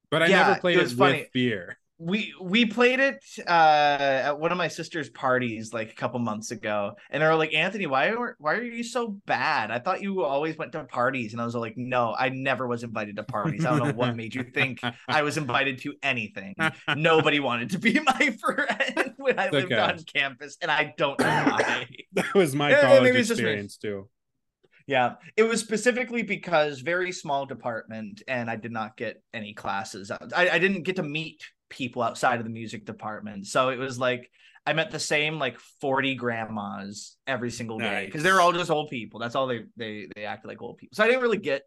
But 0.09 0.21
I 0.23 0.27
Yeah, 0.27 0.47
never 0.47 0.59
played 0.59 0.79
it 0.79 0.91
it, 0.91 0.97
with 0.97 0.97
funny. 0.97 1.29
beer. 1.33 1.77
We 1.99 2.31
we 2.39 2.63
played 2.65 2.99
it 2.99 3.23
uh 3.47 3.49
at 3.49 4.39
one 4.39 4.51
of 4.51 4.57
my 4.57 4.67
sister's 4.67 5.09
parties 5.09 5.73
like 5.73 5.89
a 5.91 5.95
couple 5.95 6.19
months 6.19 6.51
ago 6.51 6.93
and 7.09 7.23
they 7.23 7.27
were 7.27 7.33
like 7.35 7.55
anthony 7.55 7.87
why 7.87 8.09
are 8.09 8.35
why 8.39 8.53
are 8.53 8.61
you 8.63 8.83
so 8.83 9.17
bad? 9.25 9.71
I 9.71 9.79
thought 9.79 10.03
you 10.03 10.23
always 10.23 10.57
went 10.57 10.73
to 10.73 10.83
parties. 10.83 11.33
And 11.33 11.41
i 11.41 11.45
was 11.45 11.55
like 11.55 11.73
no 11.75 12.15
i 12.17 12.29
never 12.29 12.67
was 12.67 12.83
invited 12.83 13.15
to 13.15 13.23
parties. 13.23 13.65
I 13.65 13.75
don't 13.75 13.87
know 13.87 13.93
what 13.93 14.15
made 14.15 14.35
you 14.35 14.43
think 14.43 14.79
i 15.07 15.23
was 15.23 15.37
invited 15.37 15.79
to 15.79 15.95
anything. 16.03 16.53
Nobody 16.95 17.39
wanted 17.39 17.71
to 17.71 17.79
be 17.79 17.99
my 18.05 18.37
friend 18.39 19.13
when 19.17 19.39
i 19.39 19.45
It's 19.45 19.53
lived 19.53 19.71
okay. 19.73 19.81
on 19.81 20.03
campus 20.03 20.57
and 20.61 20.69
i 20.69 20.93
don't 20.97 21.19
know 21.19 21.25
why. 21.25 21.87
That 22.13 22.33
was 22.35 22.53
my 22.55 22.69
Yeah, 22.69 22.81
college 22.81 23.15
experience 23.15 23.77
too. 23.77 24.07
yeah 24.85 25.15
it 25.35 25.43
was 25.43 25.59
specifically 25.61 26.21
because 26.21 26.81
very 26.81 27.11
small 27.11 27.45
department 27.47 28.21
and 28.27 28.49
i 28.51 28.55
did 28.55 28.71
not 28.71 28.95
get 28.97 29.21
any 29.33 29.53
classes. 29.53 30.11
I, 30.11 30.49
I 30.49 30.59
didn't 30.59 30.83
get 30.83 30.97
to 30.97 31.03
meet 31.03 31.41
people 31.69 32.01
outside 32.01 32.39
of 32.39 32.43
the 32.45 32.49
music 32.51 32.85
department. 32.85 33.47
So 33.47 33.69
it 33.69 33.77
was 33.77 33.97
like 33.99 34.29
i 34.65 34.73
met 34.73 34.91
the 34.91 34.99
same 34.99 35.39
like 35.39 35.57
40 35.79 36.15
grandmas 36.15 37.15
every 37.25 37.49
single 37.51 37.79
day 37.79 38.05
because 38.05 38.21
they 38.21 38.29
were 38.31 38.35
Nice. 38.37 38.43
all 38.43 38.51
just 38.53 38.69
old 38.71 38.89
people. 38.89 39.19
That's 39.19 39.33
all 39.35 39.47
they 39.47 39.63
they 39.77 40.07
they 40.15 40.25
acted 40.25 40.47
like 40.49 40.61
old 40.61 40.77
people. 40.77 40.93
So 40.95 41.03
i 41.03 41.07
didn't 41.07 41.21
really 41.21 41.37
get 41.37 41.61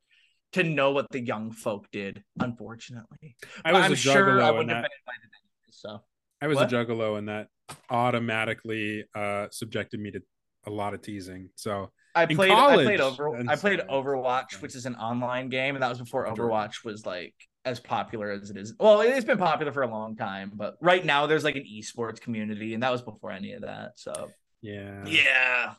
to 0.52 0.62
know 0.64 0.90
what 0.90 1.06
the 1.10 1.20
young 1.20 1.50
folk 1.52 1.86
did 1.92 2.22
unfortunately. 2.40 3.36
I 3.64 3.72
was 3.72 3.84
i'm 3.84 3.92
a 3.92 3.96
sure 3.96 4.42
i 4.42 4.50
wouldn't 4.50 4.70
have 4.70 4.82
been 4.82 4.90
invited 5.00 5.30
anyway, 5.32 5.70
so. 5.70 6.02
I 6.42 6.46
was 6.46 6.56
What? 6.56 6.72
a 6.72 6.76
juggalo 6.76 7.18
and 7.18 7.28
that 7.28 7.48
automatically 7.90 9.04
uh 9.14 9.46
subjected 9.50 10.00
me 10.00 10.10
to 10.12 10.20
a 10.66 10.70
lot 10.70 10.94
of 10.94 11.02
teasing. 11.02 11.50
So 11.54 11.90
I 12.14 12.26
played 12.26 12.50
I 12.50 12.74
played 12.74 13.00
over 13.00 13.36
I 13.48 13.56
played 13.56 13.80
Overwatch, 13.80 14.60
which 14.60 14.74
is 14.74 14.84
an 14.86 14.96
online 14.96 15.48
game, 15.48 15.74
and 15.76 15.82
that 15.82 15.88
was 15.88 15.98
before 15.98 16.26
Overwatch 16.26 16.84
was 16.84 17.06
like 17.06 17.34
as 17.64 17.80
popular 17.80 18.30
as 18.30 18.50
it 18.50 18.56
is. 18.56 18.74
Well, 18.78 19.00
it's 19.00 19.24
been 19.24 19.38
popular 19.38 19.72
for 19.72 19.82
a 19.82 19.90
long 19.90 20.16
time, 20.16 20.52
but 20.54 20.76
right 20.80 21.04
now 21.04 21.26
there's 21.26 21.44
like 21.44 21.56
an 21.56 21.64
esports 21.70 22.20
community, 22.20 22.74
and 22.74 22.82
that 22.82 22.92
was 22.92 23.02
before 23.02 23.30
any 23.30 23.52
of 23.52 23.62
that. 23.62 23.92
So 23.96 24.30
yeah. 24.62 25.04
yeah, 25.06 25.74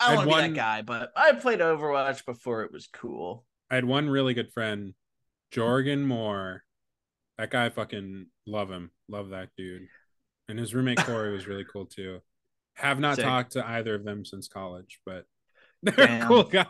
I 0.00 0.12
I 0.12 0.14
don't 0.14 0.26
want 0.26 0.42
to 0.44 0.48
be 0.48 0.54
that 0.54 0.60
guy, 0.60 0.82
but 0.82 1.12
I 1.16 1.32
played 1.32 1.60
Overwatch 1.60 2.24
before 2.24 2.62
it 2.62 2.72
was 2.72 2.86
cool. 2.86 3.44
I 3.70 3.74
had 3.74 3.84
one 3.84 4.08
really 4.08 4.34
good 4.34 4.52
friend, 4.52 4.94
Jorgen 5.52 6.04
Moore. 6.04 6.62
That 7.38 7.50
guy 7.50 7.68
fucking 7.68 8.26
love 8.46 8.70
him. 8.70 8.90
Love 9.08 9.30
that 9.30 9.50
dude. 9.56 9.88
And 10.48 10.58
his 10.58 10.74
roommate 10.74 10.98
Corey 10.98 11.32
was 11.32 11.46
really 11.46 11.64
cool 11.64 11.86
too. 11.86 12.20
Have 12.74 13.00
not 13.00 13.16
Sick. 13.16 13.24
talked 13.24 13.52
to 13.52 13.66
either 13.66 13.94
of 13.94 14.04
them 14.04 14.24
since 14.24 14.48
college, 14.48 15.00
but 15.04 15.24
they're 15.82 16.06
Damn. 16.06 16.28
cool 16.28 16.44
guys. 16.44 16.66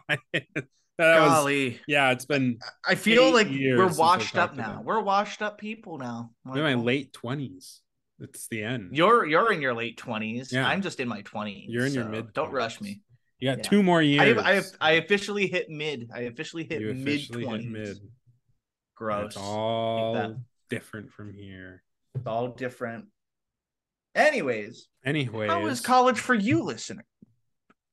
That 0.99 1.21
was 1.21 1.31
Golly, 1.31 1.81
yeah, 1.87 2.11
it's 2.13 2.25
been 2.25 2.59
I 2.87 2.95
feel 2.95 3.33
like 3.33 3.49
we're 3.49 3.89
washed 3.95 4.37
up 4.37 4.55
now. 4.57 4.83
We're 4.85 5.01
washed 5.01 5.43
up 5.43 5.59
people 5.59 5.99
now. 5.99 6.31
I'm 6.47 6.57
in 6.57 6.63
my 6.63 6.75
late 6.75 7.13
twenties. 7.13 7.81
It's 8.19 8.49
the 8.49 8.63
end. 8.63 8.97
You're 8.97 9.27
you're 9.27 9.53
in 9.53 9.61
your 9.61 9.75
late 9.75 9.99
twenties. 9.99 10.53
Yeah. 10.53 10.67
I'm 10.67 10.81
just 10.81 11.01
in 11.01 11.09
my 11.09 11.21
twenties. 11.23 11.67
You're 11.69 11.87
in 11.87 11.93
your 11.93 12.07
mid. 12.07 12.33
Don't 12.33 12.51
rush 12.51 12.81
me. 12.81 13.03
You 13.39 13.51
got 13.51 13.59
Yeah. 13.59 13.63
two 13.65 13.83
more 13.83 14.01
years. 14.01 14.39
I 14.39 14.57
I 14.59 14.63
I 14.81 14.93
officially 14.93 15.47
hit 15.47 15.69
mid. 15.69 16.11
I 16.15 16.21
officially 16.21 16.65
hit 16.65 16.81
you 16.81 16.95
mid 16.95 17.31
twenties. 17.31 17.69
mid. 17.71 17.99
Gross. 18.95 19.27
It's 19.27 19.37
all 19.37 20.37
different 20.71 21.13
from 21.13 21.35
here. 21.35 21.83
It's 22.15 22.27
all 22.27 22.49
different. 22.49 23.07
Anyways, 24.15 24.89
Anyways, 25.05 25.51
how 25.51 25.63
was 25.63 25.83
college 25.83 26.19
for 26.19 26.35
you, 26.35 26.63
listener? 26.63 27.05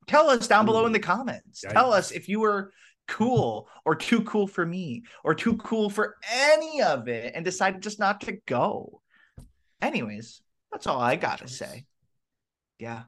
Tell 0.07 0.29
us 0.29 0.47
down 0.47 0.65
below 0.65 0.85
in 0.85 0.93
the 0.93 0.99
comments. 0.99 1.65
Tell 1.69 1.91
us 1.91 2.11
if 2.11 2.29
you 2.29 2.39
were 2.39 2.71
cool 3.07 3.67
or 3.85 3.95
too 3.95 4.21
cool 4.23 4.47
for 4.47 4.65
me 4.65 5.03
or 5.23 5.35
too 5.35 5.57
cool 5.57 5.89
for 5.89 6.15
any 6.31 6.81
of 6.81 7.07
it 7.07 7.33
and 7.35 7.43
decided 7.43 7.81
just 7.81 7.99
not 7.99 8.21
to 8.21 8.37
go. 8.47 9.01
Anyways, 9.81 10.41
that's 10.71 10.87
all 10.87 10.99
I 10.99 11.15
gotta 11.15 11.47
say. 11.47 11.85
Yeah. 12.79 13.03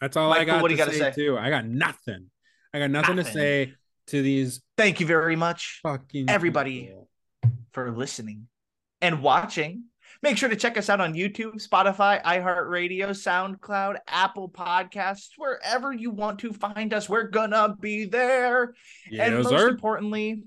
That's 0.00 0.16
all 0.16 0.32
I 0.32 0.44
got 0.44 0.62
what 0.62 0.68
to 0.68 0.74
do 0.74 0.78
you 0.80 0.84
gotta 0.84 0.96
say, 0.96 1.12
say? 1.12 1.26
too. 1.26 1.38
I 1.38 1.50
got 1.50 1.66
nothing. 1.66 2.30
I 2.72 2.78
got 2.78 2.90
nothing, 2.90 3.16
to 3.16 3.24
say 3.24 3.74
to 4.08 4.22
these 4.22 4.60
Thank 4.76 5.00
you 5.00 5.06
very 5.06 5.36
much 5.36 5.80
fucking 5.82 6.30
Everybody. 6.30 6.82
people. 6.86 7.08
for 7.72 7.90
listening 7.90 8.46
and 9.00 9.22
watching. 9.22 9.84
Make 10.22 10.36
sure 10.36 10.50
to 10.50 10.56
check 10.56 10.76
us 10.76 10.90
out 10.90 11.00
on 11.00 11.14
YouTube, 11.14 11.66
Spotify, 11.66 12.22
iHeartRadio, 12.22 13.08
SoundCloud, 13.08 13.96
Apple 14.06 14.50
Podcasts, 14.50 15.30
wherever 15.38 15.94
you 15.94 16.10
want 16.10 16.40
to 16.40 16.52
find 16.52 16.92
us. 16.92 17.08
We're 17.08 17.28
gonna 17.28 17.74
be 17.80 18.04
there. 18.04 18.64
and 18.64 18.74
Yes, 19.10 19.44
most 19.44 19.48
sir. 19.48 19.68
importantly, 19.68 20.44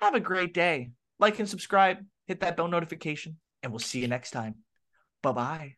have 0.00 0.14
a 0.14 0.20
great 0.20 0.52
day. 0.52 0.90
Like 1.18 1.38
and 1.38 1.48
subscribe, 1.48 2.04
hit 2.26 2.40
that 2.40 2.56
bell 2.56 2.68
notification, 2.68 3.38
and 3.62 3.72
we'll 3.72 3.78
see 3.78 4.00
you 4.00 4.08
next 4.08 4.32
time. 4.32 4.56
Bye 5.22 5.32
bye. 5.32 5.74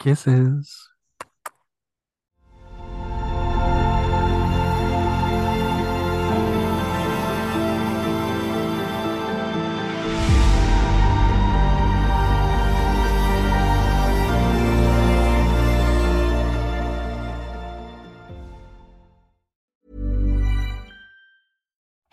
Kisses. 0.00 0.88